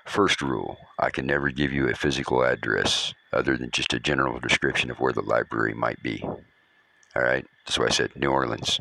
First 0.06 0.42
rule 0.42 0.78
I 1.00 1.10
can 1.10 1.26
never 1.26 1.50
give 1.50 1.72
you 1.72 1.88
a 1.88 1.96
physical 1.96 2.44
address 2.44 3.14
other 3.34 3.58
than 3.58 3.72
just 3.72 3.94
a 3.94 4.00
general 4.00 4.40
description 4.40 4.92
of 4.92 5.00
where 5.00 5.14
the 5.14 5.22
library 5.22 5.74
might 5.74 6.02
be. 6.04 6.22
All 6.24 7.24
right. 7.24 7.46
That's 7.66 7.80
why 7.80 7.86
I 7.86 7.90
said 7.90 8.16
New 8.16 8.30
Orleans. 8.30 8.80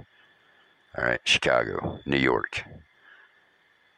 All 0.96 1.04
right. 1.04 1.20
Chicago, 1.24 2.00
New 2.04 2.18
York, 2.18 2.64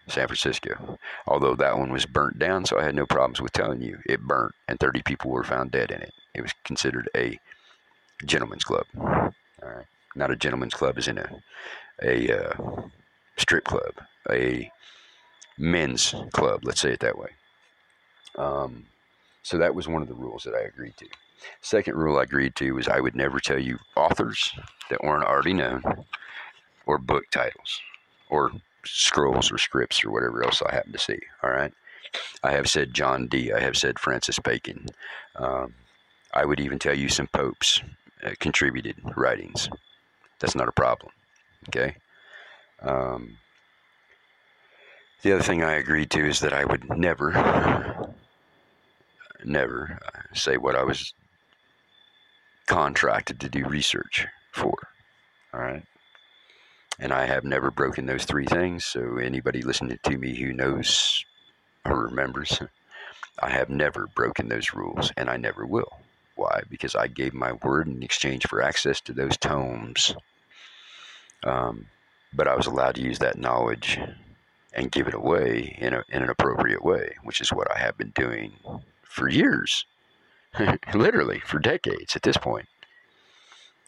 San 0.09 0.27
Francisco. 0.27 0.99
Although 1.27 1.55
that 1.57 1.79
one 1.79 1.93
was 1.93 2.07
burnt 2.07 2.39
down, 2.39 2.65
so 2.65 2.79
I 2.79 2.85
had 2.85 2.95
no 2.95 3.07
problems 3.07 3.41
with 3.41 3.53
telling 3.53 3.83
you 3.83 3.99
it 4.07 4.21
burnt 4.21 4.55
and 4.69 4.79
30 4.79 5.03
people 5.03 5.31
were 5.31 5.45
found 5.45 5.71
dead 5.71 5.91
in 5.91 6.03
it. 6.03 6.13
It 6.35 6.43
was 6.43 6.53
considered 6.65 7.09
a 7.17 7.39
gentleman's 8.25 8.65
club. 8.65 8.87
All 8.99 9.33
right. 9.63 9.87
Not 10.15 10.31
a 10.31 10.37
gentleman's 10.37 10.75
club 10.75 10.99
is 10.99 11.09
in 11.09 11.19
a, 11.19 11.43
a 12.03 12.39
uh, 12.39 12.83
strip 13.37 13.65
club, 13.65 13.95
a 14.31 14.71
men's 15.57 16.15
club, 16.33 16.65
let's 16.65 16.81
say 16.81 16.93
it 16.93 17.01
that 17.01 17.19
way. 17.19 17.31
Um, 18.37 18.87
so 19.43 19.59
that 19.59 19.75
was 19.75 19.89
one 19.89 20.03
of 20.03 20.09
the 20.09 20.15
rules 20.15 20.45
that 20.45 20.55
I 20.55 20.61
agreed 20.61 20.97
to. 20.99 21.07
Second 21.61 21.97
rule 21.97 22.19
I 22.19 22.23
agreed 22.23 22.55
to 22.57 22.73
was 22.73 22.89
I 22.89 23.01
would 23.01 23.17
never 23.17 23.41
tell 23.41 23.59
you 23.59 23.79
authors 23.97 24.53
that 24.91 25.03
weren't 25.03 25.25
already 25.25 25.55
known 25.55 25.83
or 26.87 26.99
book 26.99 27.25
titles 27.31 27.81
or 28.31 28.53
scrolls 28.85 29.53
or 29.53 29.59
scripts 29.59 30.05
or 30.05 30.11
whatever 30.11 30.45
else 30.45 30.63
I 30.63 30.75
happen 30.75 30.93
to 30.93 30.99
see. 30.99 31.19
All 31.43 31.51
right. 31.51 31.73
I 32.43 32.53
have 32.53 32.69
said 32.69 32.95
John 32.95 33.27
Dee. 33.27 33.53
I 33.53 33.61
have 33.61 33.77
said 33.77 33.99
Francis 33.99 34.39
Bacon. 34.39 34.87
Um, 35.37 35.75
I 36.35 36.45
would 36.45 36.61
even 36.61 36.79
tell 36.79 36.97
you 36.97 37.09
some 37.09 37.27
popes 37.29 37.81
uh, 38.25 38.31
contributed 38.39 38.97
writings. 39.17 39.69
That's 40.39 40.55
not 40.55 40.69
a 40.69 40.73
problem. 40.73 41.13
Okay. 41.69 41.97
Um, 42.81 43.39
the 45.23 45.33
other 45.33 45.43
thing 45.43 45.63
I 45.63 45.75
agreed 45.75 46.11
to 46.11 46.27
is 46.27 46.41
that 46.41 46.53
I 46.53 46.65
would 46.65 46.89
never, 46.99 48.13
never 49.45 49.99
uh, 50.05 50.35
say 50.35 50.57
what 50.57 50.75
I 50.75 50.83
was 50.83 51.15
contracted 52.67 53.41
to 53.41 53.49
do 53.49 53.65
research 53.67 54.27
for. 54.53 54.75
All 55.55 55.61
right. 55.61 55.85
And 56.99 57.13
I 57.13 57.27
have 57.27 57.45
never 57.45 57.71
broken 57.71 58.07
those 58.07 58.25
three 58.25 58.47
things. 58.47 58.85
So, 58.85 59.17
anybody 59.17 59.63
listening 59.63 59.99
to 60.03 60.19
me 60.19 60.35
who 60.35 60.53
knows 60.53 61.25
or 61.85 62.05
remembers, 62.05 62.61
I 63.41 63.51
have 63.51 63.71
never 63.71 64.07
broken 64.07 64.49
those 64.49 64.75
rules 64.75 65.13
and 65.17 65.29
I 65.29 65.37
never 65.37 65.67
will. 65.67 66.01
Why? 66.37 66.63
Because 66.69 66.95
I 66.95 67.09
gave 67.09 67.35
my 67.35 67.53
word 67.53 67.89
in 67.89 68.03
exchange 68.03 68.47
for 68.47 68.63
access 68.63 69.01
to 69.03 69.13
those 69.13 69.37
tomes. 69.37 70.15
Um, 71.45 71.87
but 72.33 72.49
I 72.49 72.55
was 72.55 72.67
allowed 72.67 72.95
to 72.97 73.03
use 73.03 73.19
that 73.19 73.39
knowledge 73.39 73.99
and 74.73 74.91
give 74.91 75.07
it 75.07 75.15
away 75.15 75.77
in, 75.79 75.93
a, 75.93 76.05
in 76.09 76.23
an 76.23 76.31
appropriate 76.31 76.85
way, 76.85 77.17
which 77.23 77.41
is 77.41 77.53
what 77.53 77.71
I 77.75 77.79
have 77.79 77.99
been 77.99 78.13
doing 78.15 78.55
for 79.03 79.29
years, 79.29 79.85
literally 80.95 81.41
for 81.41 81.59
decades 81.59 82.17
at 82.17 82.23
this 82.23 82.37
point. 82.37 82.69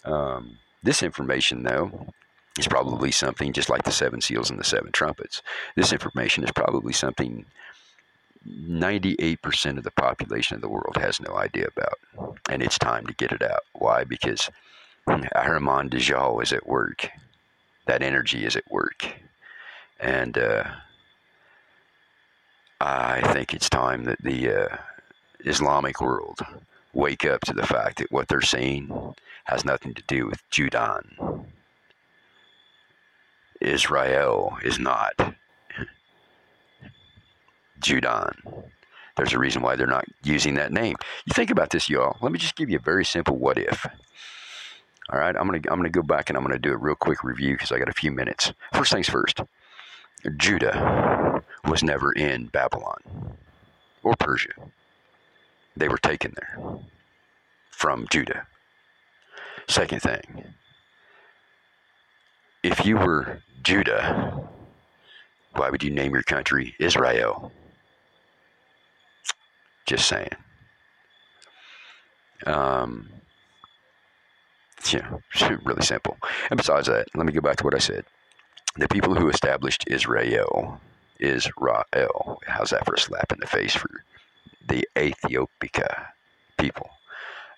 Um, 0.05 0.59
this 0.82 1.02
information, 1.02 1.62
though, 1.62 2.09
is 2.59 2.68
probably 2.68 3.11
something 3.11 3.52
just 3.52 3.68
like 3.68 3.82
the 3.82 3.90
seven 3.90 4.20
seals 4.20 4.50
and 4.50 4.59
the 4.59 4.64
seven 4.64 4.92
trumpets. 4.92 5.42
This 5.76 5.92
information 5.92 6.44
is 6.44 6.52
probably 6.52 6.92
something 6.92 7.44
98% 8.48 9.78
of 9.78 9.84
the 9.84 9.90
population 9.90 10.55
of 10.55 10.61
the 10.61 10.68
world 10.68 10.96
has 10.96 11.20
no 11.20 11.34
idea 11.36 11.68
about. 11.76 12.38
And 12.48 12.62
it's 12.62 12.78
time 12.78 13.07
to 13.07 13.14
get 13.14 13.32
it 13.32 13.42
out. 13.42 13.62
Why? 13.72 14.05
Because 14.05 14.50
Ahriman 15.09 15.90
Dajjal 15.90 16.42
is 16.42 16.52
at 16.52 16.66
work. 16.66 17.09
That 17.86 18.02
energy 18.02 18.44
is 18.44 18.57
at 18.57 18.70
work. 18.70 19.07
And 19.98 20.36
uh, 20.36 20.64
I 22.80 23.20
think 23.32 23.55
it's 23.55 23.68
time 23.70 24.05
that 24.05 24.22
the 24.22 24.50
uh, 24.50 24.76
Islamic 25.44 26.00
world 26.00 26.40
wake 26.92 27.24
up 27.24 27.40
to 27.42 27.52
the 27.52 27.66
fact 27.66 27.98
that 27.98 28.12
what 28.12 28.28
they're 28.28 28.40
seeing 28.40 29.14
has 29.44 29.64
nothing 29.64 29.94
to 29.94 30.02
do 30.07 30.26
with 30.26 30.42
Judan. 30.50 31.44
Israel 33.64 34.56
is 34.62 34.78
not 34.78 35.34
Judan. 37.80 38.34
There's 39.16 39.32
a 39.32 39.38
reason 39.38 39.62
why 39.62 39.76
they're 39.76 39.86
not 39.86 40.06
using 40.22 40.54
that 40.54 40.72
name. 40.72 40.96
You 41.26 41.32
think 41.34 41.50
about 41.50 41.70
this, 41.70 41.88
y'all. 41.88 42.16
Let 42.20 42.32
me 42.32 42.38
just 42.38 42.56
give 42.56 42.68
you 42.68 42.78
a 42.78 42.82
very 42.82 43.04
simple 43.04 43.36
what 43.36 43.58
if. 43.58 43.86
All 45.10 45.18
right, 45.18 45.36
I'm 45.36 45.46
gonna 45.46 45.60
I'm 45.68 45.78
gonna 45.78 45.90
go 45.90 46.02
back 46.02 46.30
and 46.30 46.36
I'm 46.36 46.42
gonna 46.42 46.58
do 46.58 46.72
a 46.72 46.76
real 46.76 46.94
quick 46.94 47.22
review 47.22 47.54
because 47.54 47.70
I 47.70 47.78
got 47.78 47.88
a 47.88 47.92
few 47.92 48.10
minutes. 48.10 48.52
First 48.72 48.92
things 48.92 49.08
first. 49.08 49.40
Judah 50.36 51.42
was 51.68 51.82
never 51.82 52.12
in 52.12 52.46
Babylon 52.46 53.36
or 54.02 54.14
Persia. 54.16 54.52
They 55.76 55.88
were 55.88 55.98
taken 55.98 56.34
there 56.36 56.78
from 57.70 58.06
Judah. 58.10 58.46
Second 59.68 60.00
thing, 60.00 60.54
if 62.64 62.86
you 62.86 62.96
were 62.96 63.42
Judah, 63.62 64.48
why 65.52 65.68
would 65.68 65.82
you 65.82 65.90
name 65.90 66.14
your 66.14 66.22
country 66.22 66.74
Israel? 66.80 67.52
Just 69.86 70.08
saying. 70.08 70.30
Um, 72.46 73.10
yeah, 74.90 75.18
really 75.64 75.82
simple. 75.82 76.16
And 76.50 76.56
besides 76.56 76.86
that, 76.86 77.08
let 77.14 77.26
me 77.26 77.32
go 77.32 77.42
back 77.42 77.56
to 77.56 77.64
what 77.64 77.74
I 77.74 77.78
said. 77.78 78.06
The 78.76 78.88
people 78.88 79.14
who 79.14 79.28
established 79.28 79.84
Israel, 79.86 80.80
Israel, 81.20 82.40
how's 82.46 82.70
that 82.70 82.86
for 82.86 82.94
a 82.94 82.98
slap 82.98 83.30
in 83.30 83.40
the 83.40 83.46
face 83.46 83.76
for 83.76 83.90
the 84.66 84.88
Ethiopica 84.96 86.06
people? 86.56 86.88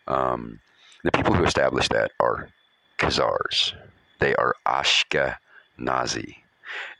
Um, 0.08 0.58
the 1.04 1.12
people 1.12 1.32
who 1.32 1.44
established 1.44 1.92
that 1.92 2.10
are 2.18 2.48
Khazars. 2.98 3.72
They 4.18 4.34
are 4.36 4.54
Ashkenazi. 4.66 6.36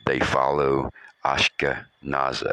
They 0.05 0.19
follow 0.19 0.91
Ashkenaz, 1.25 2.43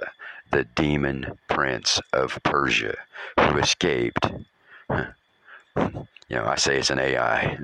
the 0.51 0.65
demon 0.75 1.39
prince 1.49 2.01
of 2.13 2.39
Persia, 2.43 2.97
who 3.39 3.59
escaped. 3.59 4.27
You 6.29 6.37
know, 6.37 6.47
I 6.47 6.57
say 6.57 6.79
it's 6.79 6.91
an 6.91 6.99
AI. 6.99 7.59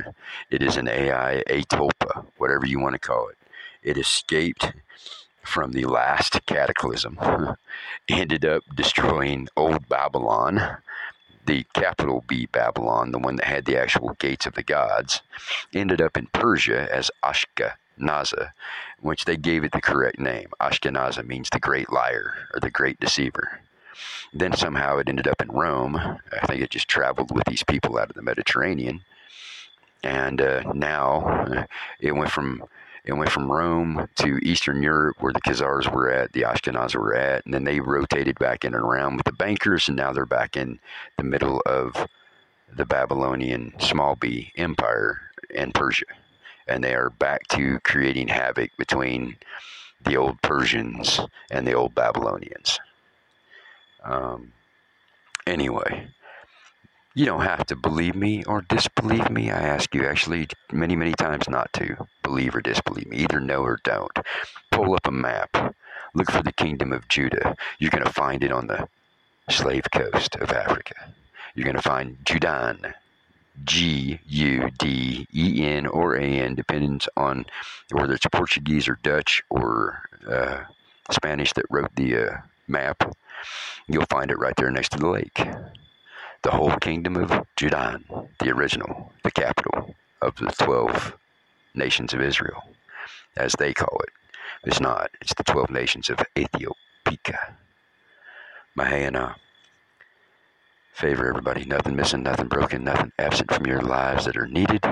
It 0.51 0.63
is 0.63 0.77
an 0.77 0.89
AI, 0.89 1.43
Atopa, 1.49 2.27
whatever 2.39 2.67
you 2.67 2.79
want 2.81 2.95
to 2.95 2.99
call 2.99 3.29
it. 3.29 3.39
It 3.83 3.97
escaped 3.97 4.73
from 5.43 5.73
the 5.73 5.87
last 5.87 6.45
cataclysm, 6.47 7.19
ended 8.09 8.45
up 8.45 8.63
destroying 8.75 9.49
old 9.57 9.89
Babylon, 9.89 10.79
the 11.47 11.65
capital 11.73 12.25
B 12.27 12.47
Babylon, 12.47 13.13
the 13.13 13.19
one 13.19 13.37
that 13.37 13.47
had 13.47 13.65
the 13.65 13.81
actual 13.81 14.15
gates 14.19 14.47
of 14.47 14.55
the 14.55 14.63
gods, 14.63 15.23
ended 15.73 16.01
up 16.01 16.17
in 16.17 16.27
Persia 16.27 16.89
as 16.93 17.11
Ashkenaza, 17.25 18.53
which 19.01 19.25
they 19.25 19.37
gave 19.37 19.65
it 19.65 19.73
the 19.73 19.81
correct 19.81 20.19
name. 20.19 20.49
Ashkenaza 20.61 21.27
means 21.27 21.51
the 21.51 21.61
great 21.61 21.91
liar 21.91 22.49
or 22.55 22.61
the 22.61 22.71
great 22.71 23.01
deceiver. 23.01 23.61
Then 24.33 24.53
somehow 24.53 24.99
it 24.99 25.09
ended 25.09 25.27
up 25.27 25.43
in 25.43 25.49
Rome. 25.49 25.97
I 25.97 26.47
think 26.47 26.63
it 26.63 26.71
just 26.71 26.89
traveled 26.89 27.35
with 27.35 27.45
these 27.47 27.65
people 27.65 27.99
out 27.99 28.11
of 28.11 28.17
the 28.17 28.23
Mediterranean. 28.23 29.03
And 30.03 30.41
uh, 30.41 30.73
now 30.73 31.27
uh, 31.27 31.65
it 31.99 32.13
went 32.13 32.31
from 32.31 32.63
it 33.05 33.13
went 33.13 33.31
from 33.31 33.51
Rome 33.51 34.09
to 34.17 34.39
Eastern 34.43 34.83
Europe, 34.83 35.17
where 35.21 35.33
the 35.33 35.41
Khazars 35.41 35.93
were 35.93 36.11
at, 36.11 36.33
the 36.33 36.43
Ashkenaz 36.43 36.95
were 36.95 37.15
at, 37.15 37.45
and 37.45 37.55
then 37.55 37.65
they 37.65 37.81
rotated 37.81 38.39
back 38.39 38.65
in 38.65 38.75
and 38.75 38.85
around 38.85 39.17
with 39.17 39.25
the 39.25 39.33
bankers, 39.33 39.89
and 39.89 39.97
now 39.97 40.13
they're 40.13 40.27
back 40.27 40.57
in 40.57 40.79
the 41.17 41.25
middle 41.25 41.63
of 41.67 42.07
the 42.77 42.85
Babylonian 42.85 43.73
small 43.81 44.17
b 44.17 44.53
empire 44.57 45.21
and 45.55 45.75
Persia. 45.75 46.05
And 46.69 46.85
they 46.85 46.95
are 46.95 47.11
back 47.11 47.49
to 47.49 47.81
creating 47.81 48.29
havoc 48.29 48.71
between 48.77 49.37
the 50.05 50.17
old 50.17 50.41
Persians 50.43 51.21
and 51.51 51.67
the 51.67 51.73
old 51.73 51.95
Babylonians. 51.95 52.79
Um, 54.05 54.53
anyway, 55.47 56.09
you 57.15 57.27
don't 57.27 57.43
have 57.43 57.67
to 57.67 57.77
believe 57.77 58.15
me 58.15 58.45
or 58.45 58.63
disbelieve 58.63 59.31
me. 59.31 59.51
I 59.51 59.61
ask 59.61 59.95
you 59.95 60.07
actually 60.07 60.49
many, 60.73 60.95
many 60.95 61.13
times 61.13 61.49
not 61.49 61.73
to 61.75 62.07
believe 62.23 62.55
or 62.55 62.61
disbelieve 62.61 63.09
me. 63.09 63.19
Either 63.19 63.41
know 63.41 63.63
or 63.63 63.81
don't. 63.83 64.17
Pull 64.71 64.95
up 64.95 65.07
a 65.07 65.11
map. 65.11 65.75
Look 66.15 66.31
for 66.31 66.43
the 66.43 66.53
kingdom 66.53 66.93
of 66.93 67.09
Judah. 67.09 67.57
You're 67.79 67.91
going 67.91 68.05
to 68.05 68.13
find 68.13 68.45
it 68.45 68.53
on 68.53 68.69
the 68.69 68.89
slave 69.49 69.85
coast 69.93 70.37
of 70.37 70.53
Africa. 70.53 71.13
You're 71.55 71.65
going 71.65 71.77
to 71.77 71.83
find 71.83 72.17
Judan. 72.25 72.95
G 73.65 74.21
U 74.27 74.71
D 74.79 75.27
E 75.35 75.67
N 75.67 75.87
or 75.87 76.17
A 76.17 76.23
N, 76.23 76.55
depends 76.55 77.09
on 77.17 77.45
whether 77.91 78.15
it's 78.15 78.27
Portuguese 78.33 78.89
or 78.89 78.99
Dutch 79.03 79.43
or 79.51 80.03
uh, 80.27 80.61
Spanish 81.11 81.53
that 81.55 81.67
wrote 81.69 81.95
the 81.95 82.17
uh, 82.17 82.37
map. 82.69 83.15
You'll 83.87 84.07
find 84.07 84.31
it 84.31 84.39
right 84.39 84.55
there 84.57 84.71
next 84.71 84.93
to 84.93 84.99
the 84.99 85.09
lake 85.09 85.47
the 86.43 86.51
whole 86.51 86.77
kingdom 86.77 87.17
of 87.17 87.31
Judan, 87.57 88.05
the 88.39 88.51
original, 88.51 89.13
the 89.25 89.31
capital 89.31 89.95
of 90.23 90.37
the 90.37 90.47
12 90.47 91.17
nations 91.75 92.15
of 92.15 92.21
Israel, 92.21 92.63
as 93.37 93.55
they 93.59 93.73
call 93.75 94.01
it. 94.03 94.11
It's 94.65 94.81
not, 94.81 95.11
it's 95.21 95.35
the 95.35 95.45
12 95.45 95.71
nations 95.71 96.11
of 96.11 96.19
Ethiopia. 96.37 97.57
Mahe 98.75 99.09
Ohna. 99.11 99.35
Favor 100.93 101.29
everybody, 101.29 101.65
nothing 101.65 101.97
missing, 101.97 102.23
nothing 102.23 102.49
broken, 102.49 102.85
nothing 102.85 103.13
absent 103.19 103.53
from 103.53 103.67
your 103.67 103.81
lives 103.81 104.27
that 104.27 104.37
are 104.37 104.47
needed. 104.47 104.85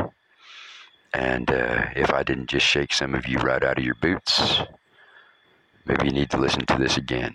And 1.12 1.50
uh, 1.50 1.86
if 1.96 2.12
I 2.12 2.22
didn't 2.22 2.48
just 2.48 2.66
shake 2.66 2.92
some 2.92 3.14
of 3.14 3.26
you 3.26 3.38
right 3.38 3.62
out 3.62 3.78
of 3.78 3.84
your 3.84 3.94
boots, 3.96 4.62
maybe 5.86 6.06
you 6.06 6.12
need 6.12 6.30
to 6.30 6.38
listen 6.38 6.64
to 6.66 6.76
this 6.76 6.96
again. 6.96 7.34